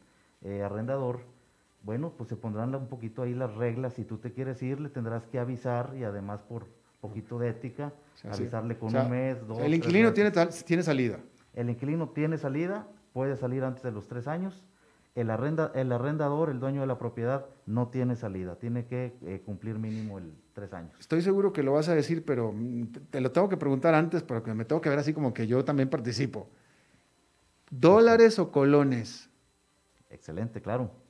eh, 0.41 0.63
arrendador, 0.63 1.21
bueno, 1.85 2.15
pues 2.17 2.31
se 2.31 2.37
pondrán 2.37 2.75
un 2.75 2.89
poquito 2.89 3.23
ahí 3.23 3.35
las 3.35 3.55
reglas. 3.55 3.93
Si 3.95 4.05
tú 4.05 4.17
te 4.17 4.33
quieres 4.33 4.63
ir, 4.63 4.81
le 4.81 4.89
tendrás 4.89 5.27
que 5.27 5.39
avisar 5.39 5.95
y 5.97 6.05
además 6.05 6.41
por 6.43 6.67
poquito 7.01 7.39
de 7.39 7.51
ética, 7.51 7.93
avisarle 8.25 8.79
con 8.79 8.97
un 8.97 9.11
mes, 9.11 9.47
dos. 9.47 9.59
El 9.59 9.75
inquilino 9.75 10.13
tiene, 10.15 10.31
tiene 10.67 10.83
salida. 10.83 11.19
El 11.53 11.69
inquilino 11.69 12.09
tiene 12.09 12.39
salida, 12.39 12.89
puede 13.13 13.37
salir 13.37 13.63
antes 13.63 13.83
de 13.83 13.93
los 13.93 14.09
tres 14.09 14.27
años. 14.27 14.65
El, 15.15 15.31
arrenda, 15.31 15.71
el 15.75 15.93
arrendador, 15.93 16.49
el 16.49 16.59
dueño 16.59 16.81
de 16.81 16.87
la 16.87 16.99
propiedad, 16.99 17.47
no 17.67 17.89
tiene 17.89 18.17
salida, 18.17 18.57
tiene 18.57 18.87
que 18.87 19.15
eh, 19.23 19.43
cumplir 19.45 19.79
mínimo 19.79 20.19
el 20.19 20.33
tres 20.55 20.73
años. 20.73 20.93
Estoy 20.99 21.21
seguro 21.21 21.53
que 21.53 21.63
lo 21.63 21.75
vas 21.75 21.89
a 21.89 21.95
decir, 21.95 22.25
pero 22.25 22.53
mm, 22.53 22.87
te 23.11 23.21
lo 23.21 23.31
tengo 23.31 23.49
que 23.49 23.59
preguntar 23.59 23.95
antes 23.95 24.23
porque 24.23 24.55
me 24.55 24.65
tengo 24.65 24.81
que 24.81 24.89
ver 24.89 24.99
así 24.99 25.13
como 25.13 25.35
que 25.35 25.47
yo 25.47 25.65
también 25.65 25.91
participo. 25.91 26.49
¿Dólares 27.71 28.39
o 28.39 28.51
colones? 28.51 29.29
Excelente, 30.11 30.63
claro. 30.63 31.04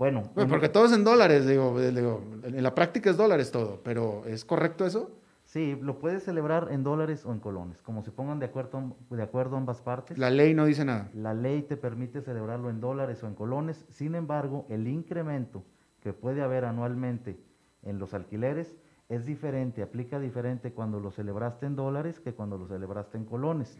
Bueno, 0.00 0.22
Pues 0.32 0.46
porque 0.46 0.70
todo 0.70 0.86
es 0.86 0.92
en 0.92 1.04
dólares, 1.04 1.46
digo, 1.46 1.78
eh, 1.78 1.92
digo, 1.92 2.22
en 2.42 2.62
la 2.62 2.74
práctica 2.74 3.10
es 3.10 3.18
dólares 3.18 3.50
todo, 3.50 3.82
pero 3.84 4.24
¿es 4.24 4.46
correcto 4.46 4.86
eso? 4.86 5.10
sí, 5.44 5.76
lo 5.82 5.98
puedes 5.98 6.22
celebrar 6.22 6.68
en 6.70 6.82
dólares 6.82 7.26
o 7.26 7.32
en 7.32 7.38
colones, 7.38 7.82
como 7.82 8.02
se 8.02 8.10
pongan 8.10 8.38
de 8.38 8.46
acuerdo, 8.46 8.96
de 9.10 9.22
acuerdo 9.22 9.58
ambas 9.58 9.82
partes. 9.82 10.16
La 10.16 10.30
ley 10.30 10.54
no 10.54 10.64
dice 10.64 10.86
nada. 10.86 11.10
La 11.12 11.34
ley 11.34 11.60
te 11.60 11.76
permite 11.76 12.22
celebrarlo 12.22 12.70
en 12.70 12.80
dólares 12.80 13.22
o 13.22 13.26
en 13.26 13.34
colones, 13.34 13.84
sin 13.90 14.14
embargo, 14.14 14.64
el 14.70 14.88
incremento 14.88 15.64
que 16.00 16.14
puede 16.14 16.40
haber 16.40 16.64
anualmente 16.64 17.38
en 17.82 17.98
los 17.98 18.14
alquileres 18.14 18.74
es 19.10 19.26
diferente, 19.26 19.82
aplica 19.82 20.18
diferente 20.18 20.72
cuando 20.72 20.98
lo 20.98 21.10
celebraste 21.10 21.66
en 21.66 21.76
dólares 21.76 22.20
que 22.20 22.32
cuando 22.32 22.56
lo 22.56 22.66
celebraste 22.68 23.18
en 23.18 23.26
colones. 23.26 23.76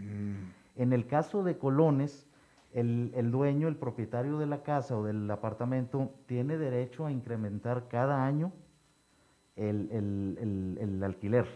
En 0.76 0.92
el 0.92 1.06
caso 1.06 1.44
de 1.44 1.56
colones, 1.56 2.26
el, 2.72 3.30
dueño, 3.30 3.68
el 3.68 3.76
propietario 3.76 4.38
de 4.38 4.46
la 4.46 4.62
casa 4.62 4.96
o 4.96 5.04
del 5.04 5.30
apartamento, 5.30 6.12
tiene 6.26 6.58
derecho 6.58 7.06
a 7.06 7.12
incrementar 7.12 7.88
cada 7.88 8.24
año 8.24 8.52
el 9.56 11.00
alquiler. 11.04 11.46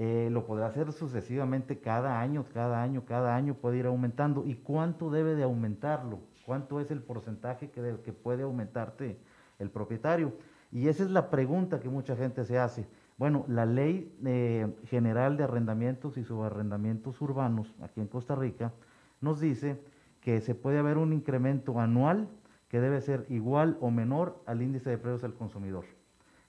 Eh, 0.00 0.28
lo 0.30 0.46
podrá 0.46 0.68
hacer 0.68 0.92
sucesivamente 0.92 1.80
cada 1.80 2.20
año, 2.20 2.44
cada 2.54 2.84
año, 2.84 3.04
cada 3.04 3.34
año 3.34 3.54
puede 3.54 3.78
ir 3.78 3.86
aumentando. 3.86 4.44
¿Y 4.46 4.54
cuánto 4.54 5.10
debe 5.10 5.34
de 5.34 5.42
aumentarlo? 5.42 6.20
¿Cuánto 6.46 6.78
es 6.78 6.92
el 6.92 7.02
porcentaje 7.02 7.70
que, 7.70 7.82
de- 7.82 8.00
que 8.00 8.12
puede 8.12 8.44
aumentarte 8.44 9.18
el 9.58 9.70
propietario? 9.70 10.32
Y 10.70 10.86
esa 10.86 11.02
es 11.02 11.10
la 11.10 11.30
pregunta 11.30 11.80
que 11.80 11.88
mucha 11.88 12.14
gente 12.14 12.44
se 12.44 12.58
hace. 12.58 12.86
Bueno, 13.16 13.44
la 13.48 13.66
ley 13.66 14.16
eh, 14.24 14.72
general 14.84 15.36
de 15.36 15.42
arrendamientos 15.42 16.16
y 16.16 16.22
subarrendamientos 16.22 17.20
urbanos 17.20 17.74
aquí 17.82 18.00
en 18.00 18.06
Costa 18.06 18.36
Rica 18.36 18.72
nos 19.20 19.40
dice 19.40 19.80
que 20.20 20.40
se 20.40 20.54
puede 20.54 20.78
haber 20.78 20.98
un 20.98 21.12
incremento 21.12 21.80
anual 21.80 22.28
que 22.68 22.80
debe 22.80 23.00
ser 23.00 23.24
igual 23.30 23.78
o 23.80 23.90
menor 23.90 24.42
al 24.46 24.60
índice 24.62 24.90
de 24.90 24.98
precios 24.98 25.24
al 25.24 25.34
consumidor, 25.34 25.84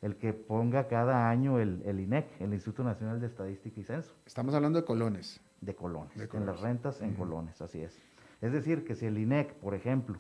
el 0.02 0.16
que 0.18 0.34
ponga 0.34 0.88
cada 0.88 1.30
año 1.30 1.60
el, 1.60 1.82
el 1.86 2.00
INEC, 2.00 2.26
el 2.42 2.54
Instituto 2.54 2.84
Nacional 2.84 3.20
de 3.22 3.28
Estadística 3.28 3.80
y 3.80 3.84
Censo, 3.84 4.14
Estamos 4.26 4.54
hablando 4.54 4.80
de 4.80 4.86
colones. 4.86 5.40
de 5.62 5.76
colones, 5.76 6.18
De 6.18 6.38
en 6.38 6.46
las 6.46 6.60
rentas 6.62 7.02
en 7.02 7.14
colones, 7.16 7.62
así 7.62 7.80
es. 7.82 7.98
Es 8.42 8.52
decir, 8.52 8.84
que 8.86 8.96
si 8.96 9.06
el 9.06 9.18
INEC, 9.18 9.54
por 9.56 9.74
ejemplo, 9.76 10.18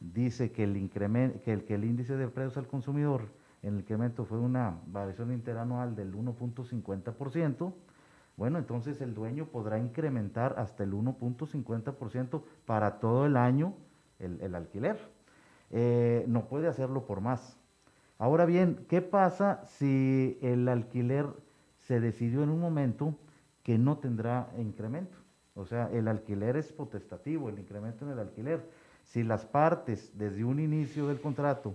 dice 0.00 0.50
que 0.52 0.64
el, 0.64 0.76
incremen- 0.76 1.40
que 1.40 1.52
el, 1.52 1.64
que 1.64 1.74
el 1.74 1.84
índice 1.84 2.16
de 2.16 2.28
precios 2.28 2.56
al 2.56 2.66
consumidor, 2.66 3.22
el 3.62 3.74
incremento 3.78 4.24
fue 4.24 4.38
una 4.38 4.78
variación 4.86 5.32
interanual 5.32 5.96
del 5.96 6.14
1.50%, 6.14 7.72
bueno, 8.36 8.58
entonces 8.58 9.00
el 9.00 9.14
dueño 9.14 9.46
podrá 9.46 9.78
incrementar 9.78 10.54
hasta 10.58 10.84
el 10.84 10.92
1.50% 10.92 12.42
para 12.66 12.98
todo 12.98 13.26
el 13.26 13.36
año 13.36 13.74
el, 14.18 14.54
alquiler. 14.54 14.98
Eh, 15.70 16.24
no 16.28 16.46
puede 16.46 16.68
hacerlo 16.68 17.06
por 17.06 17.20
más. 17.20 17.56
Ahora 18.18 18.44
bien, 18.44 18.86
¿qué 18.88 19.02
pasa 19.02 19.64
si 19.66 20.38
el 20.42 20.68
alquiler 20.68 21.26
se 21.76 22.00
decidió 22.00 22.42
en 22.42 22.50
un 22.50 22.60
momento 22.60 23.14
que 23.62 23.78
no 23.78 23.98
tendrá 23.98 24.50
incremento? 24.58 25.16
O 25.54 25.64
sea, 25.64 25.90
el 25.90 26.06
alquiler 26.06 26.56
es 26.56 26.72
potestativo, 26.72 27.48
el 27.48 27.58
incremento 27.58 28.04
en 28.04 28.12
el 28.12 28.18
alquiler. 28.18 28.68
Si 29.04 29.22
las 29.22 29.46
partes 29.46 30.12
desde 30.18 30.44
un 30.44 30.60
inicio 30.60 31.08
del 31.08 31.20
contrato 31.20 31.74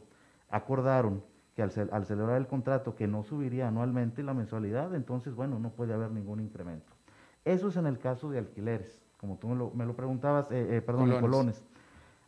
acordaron 0.50 1.24
que 1.56 1.62
al, 1.64 1.72
al 1.92 2.06
celebrar 2.06 2.38
el 2.38 2.48
contrato 2.48 2.96
que 2.96 3.08
no 3.08 3.24
subiría 3.24 3.68
anualmente 3.68 4.24
la 4.24 4.34
mensualidad, 4.34 4.94
entonces, 4.96 5.36
bueno, 5.36 5.60
no 5.60 5.70
puede 5.72 5.94
haber 5.94 6.12
ningún 6.12 6.40
incremento. 6.40 6.94
Eso 7.44 7.70
es 7.70 7.76
en 7.76 7.88
el 7.88 7.98
caso 8.00 8.30
de 8.30 8.40
alquileres, 8.40 9.02
como 9.18 9.38
tú 9.38 9.48
me 9.50 9.56
lo, 9.56 9.72
me 9.72 9.86
lo 9.86 9.96
preguntabas, 9.96 10.52
eh, 10.52 10.78
eh, 10.78 10.82
perdón, 10.82 11.12
en 11.12 11.20
Colones. 11.20 11.30
colones. 11.32 11.66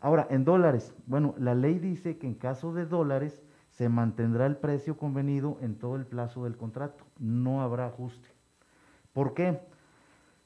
Ahora, 0.02 0.28
en 0.30 0.44
dólares, 0.44 0.94
bueno, 1.06 1.34
la 1.38 1.56
ley 1.56 1.80
dice 1.80 2.18
que 2.18 2.28
en 2.28 2.34
caso 2.36 2.74
de 2.74 2.86
dólares 2.86 3.42
se 3.70 3.90
mantendrá 3.90 4.46
el 4.46 4.58
precio 4.58 4.98
convenido 4.98 5.58
en 5.62 5.76
todo 5.76 5.96
el 5.96 6.06
plazo 6.06 6.44
del 6.44 6.58
contrato, 6.58 7.06
no 7.20 7.62
habrá 7.62 7.88
ajuste. 7.88 8.28
¿Por 9.14 9.34
qué? 9.34 9.62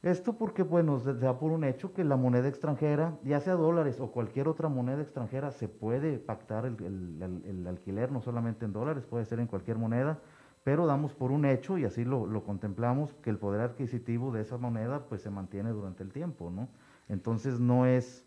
Esto 0.07 0.37
porque, 0.37 0.63
bueno, 0.63 0.99
se 0.99 1.13
da 1.15 1.37
por 1.37 1.51
un 1.51 1.65
hecho 1.65 1.91
que 1.93 2.05
la 2.05 2.15
moneda 2.15 2.47
extranjera, 2.47 3.17
ya 3.25 3.41
sea 3.41 3.55
dólares 3.55 3.99
o 3.99 4.09
cualquier 4.11 4.47
otra 4.47 4.69
moneda 4.69 5.01
extranjera, 5.01 5.51
se 5.51 5.67
puede 5.67 6.17
pactar 6.17 6.65
el, 6.65 6.75
el- 6.81 7.21
el- 7.21 7.43
el 7.45 7.67
alquiler, 7.67 8.09
no 8.09 8.21
solamente 8.21 8.63
en 8.63 8.71
dólares, 8.71 9.03
puede 9.05 9.25
ser 9.25 9.41
en 9.41 9.47
cualquier 9.47 9.77
moneda, 9.77 10.19
pero 10.63 10.85
damos 10.85 11.13
por 11.13 11.31
un 11.31 11.43
hecho 11.43 11.77
y 11.77 11.83
así 11.83 12.05
lo, 12.05 12.25
lo 12.25 12.43
contemplamos, 12.45 13.13
que 13.21 13.29
el 13.29 13.37
poder 13.37 13.59
adquisitivo 13.59 14.31
de 14.31 14.41
esa 14.43 14.57
moneda 14.57 14.99
pues 15.09 15.21
se 15.21 15.29
mantiene 15.29 15.71
durante 15.71 16.03
el 16.03 16.11
tiempo, 16.13 16.49
¿no? 16.51 16.69
Entonces 17.09 17.59
no 17.59 17.85
es, 17.85 18.23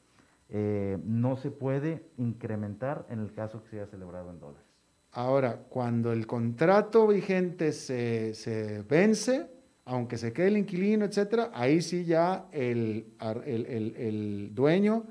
eh, 0.51 0.99
no 1.05 1.37
se 1.37 1.51
puede 1.51 2.05
incrementar 2.19 3.07
en 3.09 3.21
el 3.21 3.33
caso 3.33 3.63
que 3.63 3.71
sea 3.71 3.87
celebrado 3.87 4.29
en 4.31 4.39
dólares. 4.39 4.67
Ahora, 5.13 5.61
cuando 5.71 6.13
el 6.13 6.27
contrato 6.27 7.07
vigente 7.07 7.73
se, 7.73 8.35
se 8.35 8.83
vence, 8.83 9.51
aunque 9.91 10.17
se 10.19 10.33
quede 10.33 10.47
el 10.49 10.57
inquilino, 10.57 11.05
etcétera, 11.05 11.51
ahí 11.53 11.83
sí 11.83 12.05
ya 12.05 12.47
el, 12.53 13.13
el- 13.45 13.67
el- 13.67 13.97
el 13.97 14.55
dueño 14.55 15.03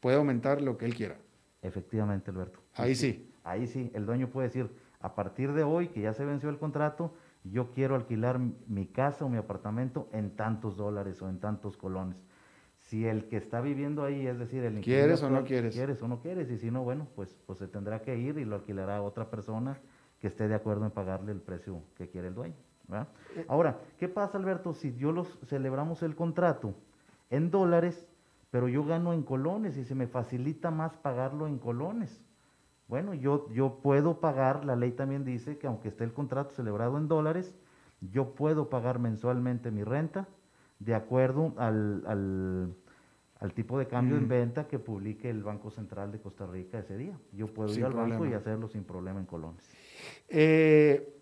puede 0.00 0.18
aumentar 0.18 0.60
lo 0.60 0.76
que 0.76 0.84
él 0.84 0.94
quiera. 0.94 1.16
Efectivamente, 1.62 2.30
Alberto. 2.30 2.60
Ahí 2.74 2.94
sí. 2.94 3.30
Ahí 3.44 3.66
sí, 3.66 3.90
el 3.94 4.04
dueño 4.04 4.28
puede 4.28 4.48
decir, 4.48 4.68
a 5.00 5.14
partir 5.14 5.52
de 5.54 5.62
hoy, 5.62 5.88
que 5.88 6.02
ya 6.02 6.12
se 6.12 6.24
venció 6.26 6.50
el 6.50 6.58
contrato, 6.58 7.14
yo 7.44 7.70
quiero 7.70 7.94
alquilar 7.94 8.38
mi 8.68 8.86
casa 8.86 9.24
o 9.24 9.28
mi 9.30 9.38
apartamento 9.38 10.08
en 10.12 10.30
tantos 10.36 10.76
dólares 10.76 11.22
o 11.22 11.28
en 11.30 11.38
tantos 11.38 11.78
colones. 11.78 12.18
Si 12.80 13.06
el 13.06 13.24
que 13.28 13.38
está 13.38 13.62
viviendo 13.62 14.04
ahí, 14.04 14.26
es 14.26 14.38
decir, 14.38 14.64
el 14.64 14.78
inquilino 14.78 15.00
¿Quieres 15.02 15.22
o 15.22 15.30
no 15.30 15.44
quieres? 15.44 15.74
quieres 15.74 16.02
o 16.02 16.08
no 16.08 16.20
quieres, 16.20 16.50
y 16.50 16.58
si 16.58 16.70
no, 16.70 16.84
bueno, 16.84 17.08
pues, 17.16 17.34
pues 17.46 17.58
se 17.58 17.68
tendrá 17.68 18.02
que 18.02 18.18
ir 18.18 18.36
y 18.36 18.44
lo 18.44 18.56
alquilará 18.56 18.96
a 18.98 19.02
otra 19.02 19.30
persona 19.30 19.78
que 20.20 20.26
esté 20.26 20.46
de 20.46 20.54
acuerdo 20.54 20.84
en 20.84 20.90
pagarle 20.90 21.32
el 21.32 21.40
precio 21.40 21.80
que 21.96 22.08
quiere 22.08 22.28
el 22.28 22.34
dueño. 22.34 22.54
¿Verdad? 22.88 23.08
Ahora, 23.48 23.78
¿qué 23.98 24.08
pasa, 24.08 24.38
Alberto, 24.38 24.72
si 24.74 24.94
yo 24.96 25.12
los 25.12 25.38
celebramos 25.46 26.02
el 26.02 26.14
contrato 26.14 26.74
en 27.30 27.50
dólares, 27.50 28.06
pero 28.50 28.68
yo 28.68 28.84
gano 28.84 29.12
en 29.12 29.22
colones 29.22 29.76
y 29.76 29.84
se 29.84 29.94
me 29.94 30.06
facilita 30.06 30.70
más 30.70 30.96
pagarlo 30.96 31.46
en 31.46 31.58
colones? 31.58 32.22
Bueno, 32.88 33.14
yo, 33.14 33.48
yo 33.50 33.80
puedo 33.82 34.20
pagar, 34.20 34.64
la 34.64 34.76
ley 34.76 34.92
también 34.92 35.24
dice 35.24 35.58
que 35.58 35.66
aunque 35.66 35.88
esté 35.88 36.04
el 36.04 36.12
contrato 36.12 36.54
celebrado 36.54 36.98
en 36.98 37.08
dólares, 37.08 37.54
yo 38.00 38.34
puedo 38.34 38.68
pagar 38.68 38.98
mensualmente 38.98 39.70
mi 39.70 39.82
renta 39.82 40.28
de 40.78 40.94
acuerdo 40.94 41.54
al, 41.56 42.04
al, 42.06 42.74
al 43.40 43.52
tipo 43.54 43.78
de 43.78 43.88
cambio 43.88 44.16
en 44.16 44.28
venta 44.28 44.68
que 44.68 44.78
publique 44.78 45.28
el 45.28 45.42
Banco 45.42 45.70
Central 45.70 46.12
de 46.12 46.20
Costa 46.20 46.46
Rica 46.46 46.78
ese 46.78 46.96
día. 46.96 47.18
Yo 47.32 47.46
puedo 47.48 47.70
Sin 47.70 47.80
ir 47.80 47.86
al 47.86 47.94
banco 47.94 48.24
y 48.26 48.34
hacerlo 48.34 48.68
sin 48.68 48.84
problema 48.84 49.18
en 49.18 49.26
colones. 49.26 49.68
Eh, 50.28 51.15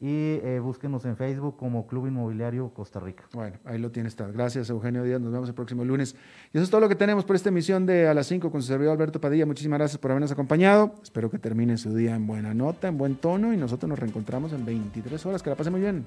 y 0.02 0.40
eh, 0.42 0.58
búsquenos 0.60 1.04
en 1.04 1.16
Facebook 1.16 1.56
como 1.56 1.86
Club 1.86 2.08
Inmobiliario 2.08 2.70
Costa 2.74 2.98
Rica. 2.98 3.22
Bueno, 3.32 3.58
ahí 3.64 3.78
lo 3.78 3.92
tienes. 3.92 4.14
está. 4.14 4.26
Gracias, 4.26 4.68
Eugenio 4.68 5.04
Díaz. 5.04 5.20
Nos 5.20 5.30
vemos 5.32 5.48
el 5.48 5.54
próximo 5.54 5.84
lunes. 5.84 6.16
Y 6.52 6.58
eso 6.58 6.64
es 6.64 6.70
todo 6.70 6.80
lo 6.80 6.88
que 6.88 6.96
tenemos 6.96 7.24
por 7.24 7.36
esta 7.36 7.50
emisión 7.50 7.86
de 7.86 8.08
A 8.08 8.14
las 8.14 8.26
5 8.26 8.50
con 8.50 8.62
su 8.62 8.66
servidor 8.66 8.94
Alberto 8.94 9.20
Padilla. 9.20 9.46
Muchísimas 9.46 9.78
gracias 9.78 9.98
por 9.98 10.10
habernos 10.10 10.32
acompañado. 10.32 10.96
Espero 11.04 11.30
que 11.30 11.38
termine 11.38 11.76
su 11.76 11.94
día 11.94 12.16
en 12.16 12.26
buena 12.26 12.52
nota, 12.52 12.88
en 12.88 12.98
buen 12.98 13.14
tono 13.14 13.54
y 13.54 13.56
nosotros 13.56 13.88
nos 13.88 13.96
reencontramos 13.96 14.52
en 14.52 14.64
23 14.64 15.24
horas. 15.24 15.40
Que 15.40 15.50
la 15.50 15.56
pase 15.56 15.70
muy 15.70 15.80
bien. 15.80 16.04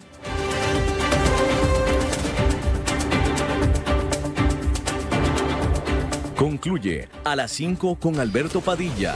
Concluye 6.36 7.08
a 7.24 7.38
las 7.38 7.50
5 7.52 7.96
con 7.96 8.20
Alberto 8.20 8.60
Padilla. 8.60 9.16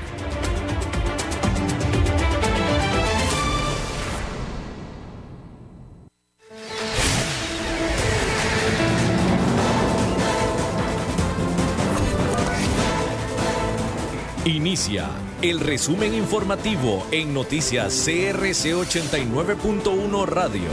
Inicia 14.45 15.07
el 15.43 15.59
resumen 15.59 16.15
informativo 16.15 17.05
en 17.11 17.31
noticias 17.31 17.93
CRC 18.03 18.73
89.1 18.73 20.25
Radio. 20.25 20.63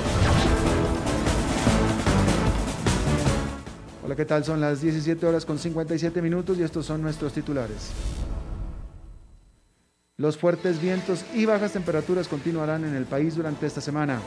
Hola, 4.03 4.17
¿qué 4.17 4.25
tal? 4.25 4.43
Son 4.47 4.63
las 4.63 4.81
17 4.81 5.27
horas 5.27 5.45
con 5.45 5.59
57 5.59 6.23
minutos 6.23 6.57
y 6.57 6.63
estos 6.63 6.87
son 6.87 7.03
nuestros 7.03 7.35
titulares. 7.35 7.91
Los 10.17 10.39
fuertes 10.39 10.81
vientos 10.81 11.27
y 11.35 11.45
bajas 11.45 11.75
temperaturas 11.75 12.27
continuarán 12.27 12.87
en 12.87 12.95
el 12.95 13.05
país 13.05 13.37
durante 13.37 13.67
esta 13.67 13.83
semana. 13.83 14.19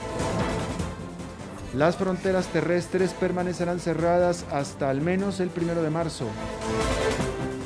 Las 1.75 1.95
fronteras 1.95 2.45
terrestres 2.49 3.13
permanecerán 3.13 3.79
cerradas 3.79 4.45
hasta 4.51 4.91
al 4.91 5.01
menos 5.01 5.39
el 5.39 5.49
primero 5.49 5.81
de 5.81 5.89
marzo. 5.89 6.27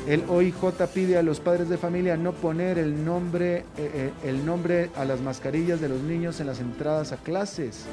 El 0.06 0.22
OIJ 0.28 0.86
pide 0.94 1.18
a 1.18 1.22
los 1.24 1.40
padres 1.40 1.68
de 1.68 1.76
familia 1.76 2.16
no 2.16 2.30
poner 2.30 2.78
el 2.78 3.04
nombre, 3.04 3.56
eh, 3.56 3.64
eh, 3.76 4.12
el 4.24 4.46
nombre 4.46 4.90
a 4.94 5.04
las 5.04 5.20
mascarillas 5.20 5.80
de 5.80 5.88
los 5.88 6.00
niños 6.00 6.38
en 6.38 6.46
las 6.46 6.60
entradas 6.60 7.10
a 7.10 7.16
clases. 7.16 7.86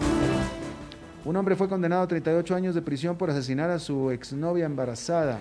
Un 1.25 1.35
hombre 1.37 1.55
fue 1.55 1.67
condenado 1.67 2.03
a 2.03 2.07
38 2.07 2.53
años 2.53 2.75
de 2.75 2.83
prisión 2.83 3.17
por 3.17 3.31
asesinar 3.31 3.71
a 3.71 3.79
su 3.79 4.11
exnovia 4.11 4.67
embarazada. 4.67 5.39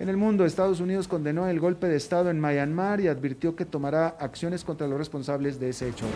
En 0.00 0.08
el 0.08 0.16
mundo, 0.16 0.46
Estados 0.46 0.80
Unidos 0.80 1.08
condenó 1.08 1.46
el 1.46 1.60
golpe 1.60 1.88
de 1.88 1.96
Estado 1.96 2.30
en 2.30 2.40
Myanmar 2.40 3.02
y 3.02 3.08
advirtió 3.08 3.54
que 3.54 3.66
tomará 3.66 4.16
acciones 4.18 4.64
contra 4.64 4.86
los 4.86 4.96
responsables 4.96 5.60
de 5.60 5.68
ese 5.68 5.90
hecho. 5.90 6.06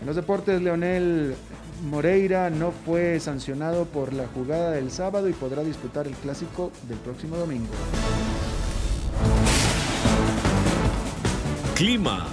En 0.00 0.06
los 0.06 0.14
deportes, 0.14 0.62
Leonel 0.62 1.34
Moreira 1.82 2.48
no 2.48 2.70
fue 2.70 3.18
sancionado 3.18 3.86
por 3.86 4.12
la 4.12 4.28
jugada 4.28 4.70
del 4.70 4.90
sábado 4.90 5.28
y 5.28 5.32
podrá 5.32 5.64
disputar 5.64 6.06
el 6.06 6.14
clásico 6.14 6.70
del 6.88 6.98
próximo 6.98 7.36
domingo. 7.36 7.72
Clima. 11.74 12.28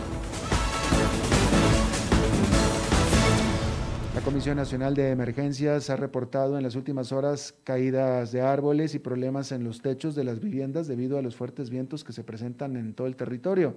La 4.13 4.21
Comisión 4.21 4.57
Nacional 4.57 4.93
de 4.93 5.09
Emergencias 5.09 5.89
ha 5.89 5.95
reportado 5.95 6.57
en 6.57 6.63
las 6.63 6.75
últimas 6.75 7.11
horas 7.11 7.55
caídas 7.63 8.31
de 8.31 8.41
árboles 8.41 8.93
y 8.93 8.99
problemas 8.99 9.51
en 9.51 9.63
los 9.63 9.81
techos 9.81 10.13
de 10.13 10.25
las 10.25 10.39
viviendas 10.39 10.87
debido 10.87 11.17
a 11.17 11.21
los 11.23 11.35
fuertes 11.35 11.71
vientos 11.71 12.03
que 12.03 12.13
se 12.13 12.23
presentan 12.23 12.75
en 12.75 12.93
todo 12.93 13.07
el 13.07 13.15
territorio. 13.15 13.75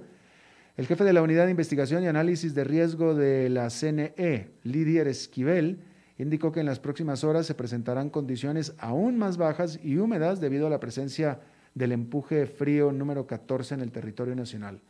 El 0.75 0.87
jefe 0.87 1.05
de 1.05 1.13
la 1.13 1.21
Unidad 1.21 1.45
de 1.45 1.51
Investigación 1.51 2.03
y 2.03 2.07
Análisis 2.07 2.55
de 2.55 2.65
Riesgo 2.65 3.15
de 3.15 3.51
la 3.51 3.69
CNE, 3.69 4.49
Lidier 4.63 5.07
Esquivel, 5.07 5.81
indicó 6.17 6.51
que 6.51 6.61
en 6.61 6.67
las 6.67 6.81
próximas 6.81 7.25
horas 7.25 7.45
se 7.45 7.55
presentarán 7.55 8.09
condiciones 8.09 8.75
aún 8.79 9.19
más 9.19 9.37
bajas 9.37 9.79
y 9.83 9.99
húmedas 9.99 10.41
debido 10.41 10.67
a 10.67 10.71
la 10.71 10.81
presencia 10.81 11.41
del 11.75 11.93
empuje 11.93 12.47
frío 12.47 12.91
número 12.91 13.27
14 13.27 13.75
en 13.75 13.81
el 13.83 13.93
territorio 13.93 14.35
nacional. 14.35 14.81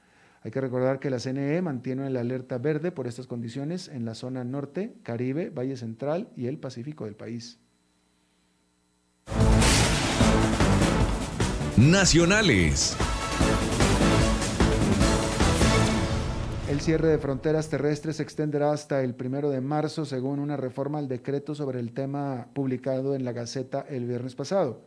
Hay 0.45 0.53
que 0.53 0.61
recordar 0.61 1.01
que 1.01 1.11
la 1.11 1.18
CNE 1.18 1.61
mantiene 1.62 2.09
la 2.11 2.20
alerta 2.20 2.59
verde 2.59 2.93
por 2.93 3.09
estas 3.09 3.26
condiciones 3.26 3.89
en 3.89 4.05
la 4.05 4.14
zona 4.14 4.45
norte, 4.45 4.95
Caribe, 5.03 5.51
Valle 5.51 5.76
Central 5.76 6.28
y 6.37 6.47
el 6.47 6.59
Pacífico 6.59 7.07
del 7.07 7.16
país. 7.16 7.59
Nacionales. 11.76 12.97
El 16.73 16.81
cierre 16.81 17.09
de 17.09 17.18
fronteras 17.18 17.68
terrestres 17.68 18.16
se 18.16 18.23
extenderá 18.23 18.73
hasta 18.73 19.03
el 19.03 19.14
primero 19.14 19.51
de 19.51 19.61
marzo, 19.61 20.07
según 20.07 20.39
una 20.39 20.57
reforma 20.57 21.01
al 21.01 21.07
decreto 21.07 21.55
sobre 21.55 21.79
el 21.79 21.93
tema 21.93 22.49
publicado 22.55 23.14
en 23.14 23.27
la 23.27 23.33
Gaceta 23.33 23.85
el 23.91 24.07
viernes 24.07 24.35
pasado. 24.35 24.81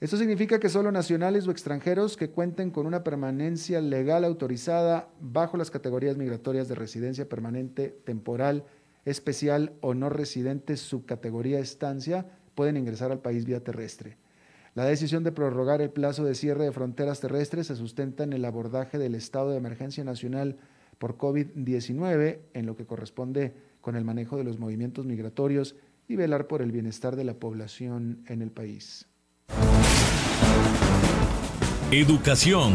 Esto 0.00 0.16
significa 0.16 0.58
que 0.58 0.70
solo 0.70 0.90
nacionales 0.90 1.46
o 1.46 1.50
extranjeros 1.50 2.16
que 2.16 2.30
cuenten 2.30 2.70
con 2.70 2.86
una 2.86 3.04
permanencia 3.04 3.82
legal 3.82 4.24
autorizada 4.24 5.10
bajo 5.20 5.58
las 5.58 5.70
categorías 5.70 6.16
migratorias 6.16 6.68
de 6.68 6.74
residencia 6.74 7.28
permanente, 7.28 7.90
temporal, 8.06 8.64
especial 9.04 9.74
o 9.82 9.92
no 9.92 10.08
residente 10.08 10.78
subcategoría 10.78 11.58
estancia 11.58 12.28
pueden 12.54 12.78
ingresar 12.78 13.12
al 13.12 13.20
país 13.20 13.44
vía 13.44 13.62
terrestre. 13.62 14.16
La 14.74 14.86
decisión 14.86 15.22
de 15.22 15.32
prorrogar 15.32 15.82
el 15.82 15.90
plazo 15.90 16.24
de 16.24 16.34
cierre 16.34 16.64
de 16.64 16.72
fronteras 16.72 17.20
terrestres 17.20 17.66
se 17.66 17.76
sustenta 17.76 18.24
en 18.24 18.32
el 18.32 18.46
abordaje 18.46 18.96
del 18.96 19.14
estado 19.14 19.50
de 19.50 19.58
emergencia 19.58 20.02
nacional 20.02 20.56
por 21.00 21.16
COVID-19 21.16 22.40
en 22.52 22.66
lo 22.66 22.76
que 22.76 22.84
corresponde 22.84 23.54
con 23.80 23.96
el 23.96 24.04
manejo 24.04 24.36
de 24.36 24.44
los 24.44 24.58
movimientos 24.58 25.06
migratorios 25.06 25.74
y 26.06 26.14
velar 26.14 26.46
por 26.46 26.60
el 26.60 26.72
bienestar 26.72 27.16
de 27.16 27.24
la 27.24 27.34
población 27.34 28.22
en 28.26 28.42
el 28.42 28.50
país. 28.50 29.06
Educación. 31.90 32.74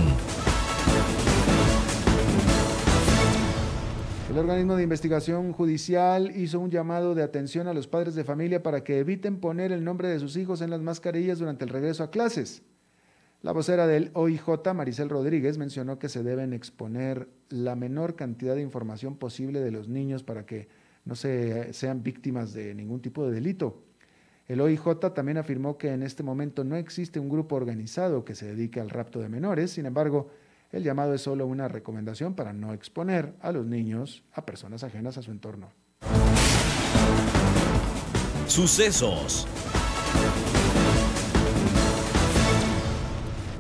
El 4.32 4.40
organismo 4.40 4.76
de 4.76 4.84
investigación 4.84 5.54
judicial 5.54 6.36
hizo 6.36 6.60
un 6.60 6.72
llamado 6.72 7.14
de 7.14 7.22
atención 7.22 7.68
a 7.68 7.76
los 7.76 7.88
padres 7.88 8.16
de 8.16 8.24
familia 8.24 8.64
para 8.64 8.84
que 8.84 8.98
eviten 8.98 9.40
poner 9.40 9.72
el 9.72 9.84
nombre 9.84 10.08
de 10.08 10.20
sus 10.20 10.36
hijos 10.36 10.62
en 10.62 10.72
las 10.72 10.82
mascarillas 10.82 11.38
durante 11.38 11.64
el 11.64 11.70
regreso 11.70 12.04
a 12.04 12.10
clases. 12.10 12.64
La 13.46 13.52
vocera 13.52 13.86
del 13.86 14.10
OIJ, 14.14 14.74
Maricel 14.74 15.08
Rodríguez, 15.08 15.60
mencionó 15.60 16.00
que 16.00 16.10
se 16.10 16.24
deben 16.24 16.52
exponer 16.52 17.30
la 17.50 17.76
menor 17.76 18.16
cantidad 18.16 18.56
de 18.56 18.64
información 18.64 19.18
posible 19.18 19.60
de 19.60 19.70
los 19.70 19.88
niños 19.88 20.24
para 20.24 20.48
que 20.48 20.68
no 21.04 21.14
se, 21.14 21.72
sean 21.72 22.02
víctimas 22.02 22.54
de 22.54 22.74
ningún 22.74 23.04
tipo 23.04 23.24
de 23.24 23.32
delito. 23.32 23.84
El 24.48 24.62
OIJ 24.62 25.14
también 25.14 25.38
afirmó 25.38 25.78
que 25.78 25.94
en 25.94 26.02
este 26.02 26.24
momento 26.24 26.64
no 26.64 26.76
existe 26.76 27.20
un 27.20 27.30
grupo 27.30 27.56
organizado 27.56 28.26
que 28.26 28.34
se 28.34 28.48
dedique 28.48 28.80
al 28.80 28.90
rapto 28.90 29.20
de 29.20 29.30
menores, 29.30 29.70
sin 29.70 29.86
embargo, 29.86 30.32
el 30.72 30.82
llamado 30.82 31.14
es 31.14 31.22
solo 31.22 31.46
una 31.46 31.68
recomendación 31.68 32.34
para 32.34 32.52
no 32.52 32.74
exponer 32.74 33.36
a 33.42 33.52
los 33.52 33.68
niños 33.68 34.24
a 34.34 34.44
personas 34.44 34.84
ajenas 34.84 35.20
a 35.20 35.22
su 35.22 35.30
entorno. 35.30 35.70
Sucesos. 38.48 39.48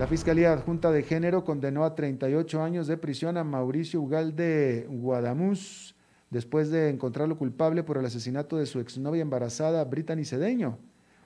La 0.05 0.09
Fiscalía 0.09 0.53
Adjunta 0.53 0.91
de 0.91 1.01
Género 1.01 1.43
condenó 1.43 1.83
a 1.83 1.95
38 1.95 2.61
años 2.61 2.85
de 2.85 2.95
prisión 2.95 3.37
a 3.37 3.43
Mauricio 3.43 3.99
Ugalde 4.01 4.85
Guadamuz 4.87 5.95
después 6.29 6.69
de 6.69 6.89
encontrarlo 6.89 7.39
culpable 7.39 7.81
por 7.81 7.97
el 7.97 8.05
asesinato 8.05 8.57
de 8.57 8.67
su 8.67 8.79
exnovia 8.79 9.23
embarazada 9.23 9.83
Brittany 9.83 10.23
Cedeño. 10.23 10.77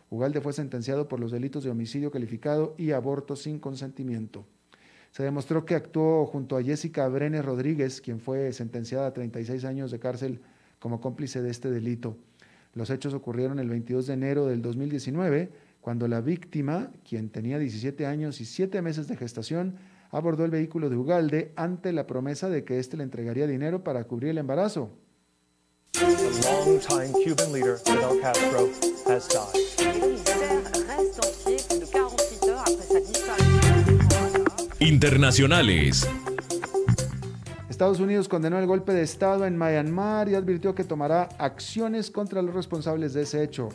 Ugalde 0.09 0.39
fue 0.39 0.53
sentenciado 0.53 1.09
por 1.09 1.19
los 1.19 1.29
delitos 1.29 1.65
de 1.65 1.71
homicidio 1.71 2.09
calificado 2.09 2.73
y 2.77 2.91
aborto 2.91 3.35
sin 3.35 3.59
consentimiento. 3.59 4.45
Se 5.11 5.23
demostró 5.23 5.65
que 5.65 5.75
actuó 5.75 6.25
junto 6.25 6.55
a 6.55 6.63
Jessica 6.63 7.05
Brenes 7.09 7.43
Rodríguez, 7.43 7.99
quien 7.99 8.21
fue 8.21 8.53
sentenciada 8.53 9.07
a 9.07 9.13
36 9.13 9.65
años 9.65 9.91
de 9.91 9.99
cárcel 9.99 10.39
como 10.79 11.01
cómplice 11.01 11.41
de 11.41 11.49
este 11.49 11.69
delito. 11.69 12.15
Los 12.75 12.91
hechos 12.91 13.13
ocurrieron 13.13 13.59
el 13.59 13.67
22 13.67 14.07
de 14.07 14.13
enero 14.13 14.45
del 14.45 14.61
2019 14.61 15.51
cuando 15.89 16.07
la 16.07 16.21
víctima, 16.21 16.91
quien 17.03 17.29
tenía 17.29 17.57
17 17.57 18.05
años 18.05 18.41
y 18.41 18.45
7 18.45 18.79
meses 18.83 19.07
de 19.07 19.17
gestación, 19.17 19.77
abordó 20.11 20.45
el 20.45 20.51
vehículo 20.51 20.87
de 20.87 20.95
Ugalde 20.95 21.51
ante 21.55 21.91
la 21.93 22.05
promesa 22.05 22.47
de 22.47 22.63
que 22.63 22.77
éste 22.77 22.95
le 22.95 23.01
entregaría 23.01 23.47
dinero 23.47 23.83
para 23.83 24.03
cubrir 24.03 24.29
el 24.29 24.37
embarazo. 24.37 24.91
Internacionales. 34.79 36.07
Estados 37.67 37.99
Unidos 37.99 38.29
condenó 38.29 38.59
el 38.59 38.67
golpe 38.67 38.93
de 38.93 39.01
Estado 39.01 39.47
en 39.47 39.57
Myanmar 39.57 40.29
y 40.29 40.35
advirtió 40.35 40.75
que 40.75 40.83
tomará 40.83 41.29
acciones 41.39 42.11
contra 42.11 42.43
los 42.43 42.53
responsables 42.53 43.15
de 43.15 43.23
ese 43.23 43.43
hecho. 43.43 43.69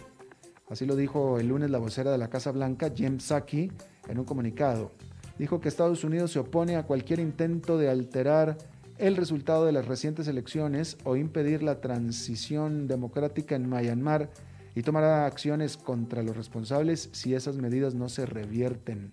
Así 0.69 0.87
lo 0.87 0.97
dijo 0.97 1.39
el 1.39 1.49
lunes 1.49 1.71
la 1.71 1.79
vocera 1.79 2.11
de 2.11 2.19
la 2.19 2.31
Casa 2.31 2.51
Blanca, 2.51 2.91
Jem 2.95 3.19
Psaki, 3.19 3.71
en 4.09 4.19
un 4.19 4.25
comunicado. 4.25 4.93
Dijo 5.39 5.61
que 5.61 5.69
Estados 5.69 6.05
Unidos 6.05 6.33
se 6.33 6.39
opone 6.39 6.77
a 6.77 6.85
cualquier 6.85 7.21
intento 7.21 7.77
de 7.77 7.91
alterar 7.91 8.57
el 8.99 9.17
resultado 9.17 9.67
de 9.67 9.73
las 9.73 9.87
recientes 9.87 10.29
elecciones 10.29 10.97
o 11.05 11.17
impedir 11.17 11.63
la 11.63 11.81
transición 11.81 12.87
democrática 12.87 13.57
en 13.57 13.69
Myanmar 13.69 14.31
y 14.75 14.83
tomará 14.83 15.27
acciones 15.27 15.77
contra 15.77 16.23
los 16.23 16.37
responsables 16.37 17.11
si 17.13 17.35
esas 17.35 17.57
medidas 17.57 17.95
no 17.95 18.09
se 18.09 18.27
revierten. 18.27 19.13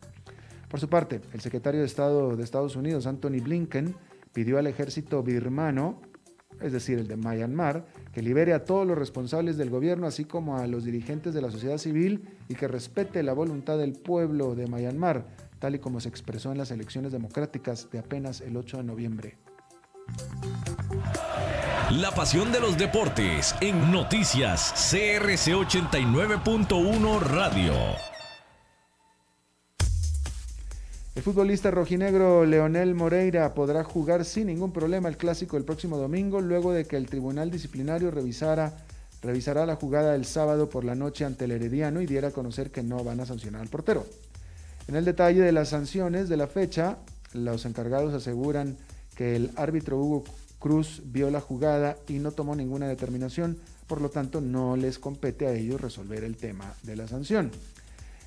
Por 0.70 0.80
su 0.80 0.88
parte, 0.88 1.22
el 1.34 1.42
secretario 1.42 1.82
de 1.82 1.86
Estado 1.86 2.36
de 2.38 2.44
Estados 2.44 2.76
Unidos, 2.76 3.08
Anthony 3.08 3.42
Blinken, 3.44 3.96
pidió 4.32 4.58
al 4.58 4.68
ejército 4.68 5.22
birmano 5.22 6.00
es 6.62 6.72
decir, 6.72 7.00
el 7.00 7.08
de 7.08 7.18
Myanmar, 7.18 7.86
que 8.14 8.22
libere 8.22 8.54
a 8.54 8.66
todos 8.66 8.88
los 8.88 8.98
responsables 8.98 9.58
del 9.58 9.70
gobierno, 9.70 10.08
así 10.08 10.26
como 10.26 10.58
a 10.58 10.68
los 10.68 10.84
dirigentes 10.84 11.34
de 11.34 11.42
la 11.42 11.52
sociedad 11.52 11.78
civil, 11.78 12.28
y 12.48 12.56
que 12.56 12.68
respete 12.68 13.24
la 13.24 13.34
voluntad 13.34 13.78
del 13.78 13.94
pueblo 13.94 14.56
de 14.56 14.68
Myanmar, 14.68 15.26
tal 15.60 15.76
y 15.76 15.80
como 15.80 16.00
se 16.00 16.10
expresó 16.10 16.52
en 16.52 16.58
las 16.58 16.72
elecciones 16.72 17.12
democráticas 17.12 17.90
de 17.92 18.00
apenas 18.00 18.42
el 18.42 18.58
8 18.58 18.78
de 18.78 18.84
noviembre. 18.84 19.38
La 21.92 22.12
pasión 22.12 22.52
de 22.52 22.60
los 22.60 22.78
deportes 22.78 23.54
en 23.60 23.92
noticias 23.92 24.74
CRC 24.92 25.54
89.1 25.54 27.20
Radio. 27.20 28.11
El 31.14 31.24
futbolista 31.24 31.70
rojinegro 31.72 32.46
Leonel 32.46 32.96
Moreira 32.96 33.54
podrá 33.54 33.84
jugar 33.84 34.24
sin 34.24 34.48
ningún 34.48 34.72
problema 34.72 35.10
el 35.10 35.18
clásico 35.18 35.58
el 35.58 35.66
próximo 35.66 35.98
domingo, 35.98 36.40
luego 36.40 36.72
de 36.72 36.86
que 36.86 36.96
el 36.96 37.08
Tribunal 37.08 37.52
Disciplinario 37.52 38.12
revisara, 38.12 38.78
revisará 39.22 39.66
la 39.66 39.76
jugada 39.76 40.16
el 40.16 40.24
sábado 40.24 40.70
por 40.70 40.86
la 40.86 40.96
noche 40.96 41.26
ante 41.26 41.44
el 41.44 41.52
Herediano 41.52 42.00
y 42.00 42.06
diera 42.06 42.30
a 42.30 42.32
conocer 42.32 42.72
que 42.72 42.82
no 42.82 43.04
van 43.04 43.20
a 43.20 43.26
sancionar 43.26 43.62
al 43.62 43.68
portero. 43.68 44.06
En 44.88 44.96
el 44.96 45.04
detalle 45.04 45.42
de 45.42 45.52
las 45.52 45.68
sanciones 45.68 46.30
de 46.30 46.38
la 46.38 46.48
fecha, 46.48 47.00
los 47.34 47.66
encargados 47.66 48.14
aseguran 48.14 48.78
que 49.18 49.36
el 49.36 49.52
árbitro 49.58 49.98
Hugo 49.98 50.24
Cruz 50.60 51.02
vio 51.04 51.30
la 51.30 51.42
jugada 51.42 51.98
y 52.08 52.20
no 52.20 52.32
tomó 52.32 52.56
ninguna 52.56 52.88
determinación, 52.88 53.58
por 53.86 54.00
lo 54.00 54.10
tanto 54.10 54.40
no 54.40 54.78
les 54.78 54.98
compete 54.98 55.46
a 55.46 55.54
ellos 55.54 55.82
resolver 55.82 56.24
el 56.24 56.38
tema 56.38 56.74
de 56.84 56.96
la 56.96 57.10
sanción. 57.10 57.52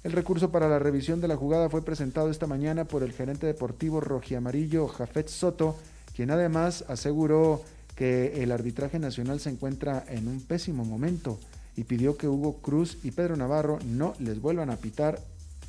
El 0.05 0.13
recurso 0.13 0.53
para 0.53 0.69
la 0.69 0.79
revisión 0.79 1.23
de 1.23 1.29
la 1.29 1.37
jugada 1.37 1.71
fue 1.71 1.83
presentado 1.83 2.29
esta 2.29 2.47
mañana 2.47 2.85
por 2.85 3.03
el 3.03 3.13
gerente 3.13 3.47
deportivo 3.47 4.03
rojiamarillo 4.03 4.87
Jafet 4.87 5.29
Soto, 5.29 5.77
quien 6.15 6.31
además 6.31 6.85
aseguró 6.89 7.63
que 7.97 8.43
el 8.43 8.53
arbitraje 8.53 8.99
nacional 8.99 9.41
se 9.41 9.49
encuentra 9.49 10.05
en 10.07 10.29
un 10.29 10.43
pésimo 10.43 10.85
momento 10.85 11.39
y 11.75 11.85
pidió 11.85 12.19
que 12.19 12.29
Hugo 12.29 12.59
Cruz 12.59 12.99
y 13.03 13.13
Pedro 13.13 13.35
Navarro 13.37 13.79
no 13.87 14.13
les 14.19 14.43
vuelvan 14.43 14.69
a 14.69 14.77
pitar 14.77 15.19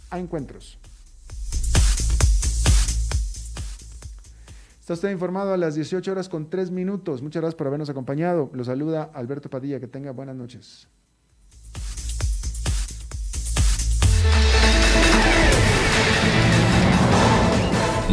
a 0.10 0.20
encuentros. 0.20 0.78
Está 4.82 4.96
usted 4.96 5.12
informado 5.12 5.54
a 5.54 5.58
las 5.58 5.76
18 5.76 6.12
horas 6.12 6.28
con 6.28 6.50
3 6.50 6.72
minutos. 6.72 7.22
Muchas 7.22 7.42
gracias 7.42 7.58
por 7.58 7.68
habernos 7.68 7.90
acompañado. 7.90 8.52
Lo 8.54 8.66
saluda 8.66 9.10
Alberto 9.14 9.50
Padilla. 9.50 9.80
Que 9.80 9.88
tenga 9.88 10.12
buenas 10.12 10.36
noches. 10.36 10.90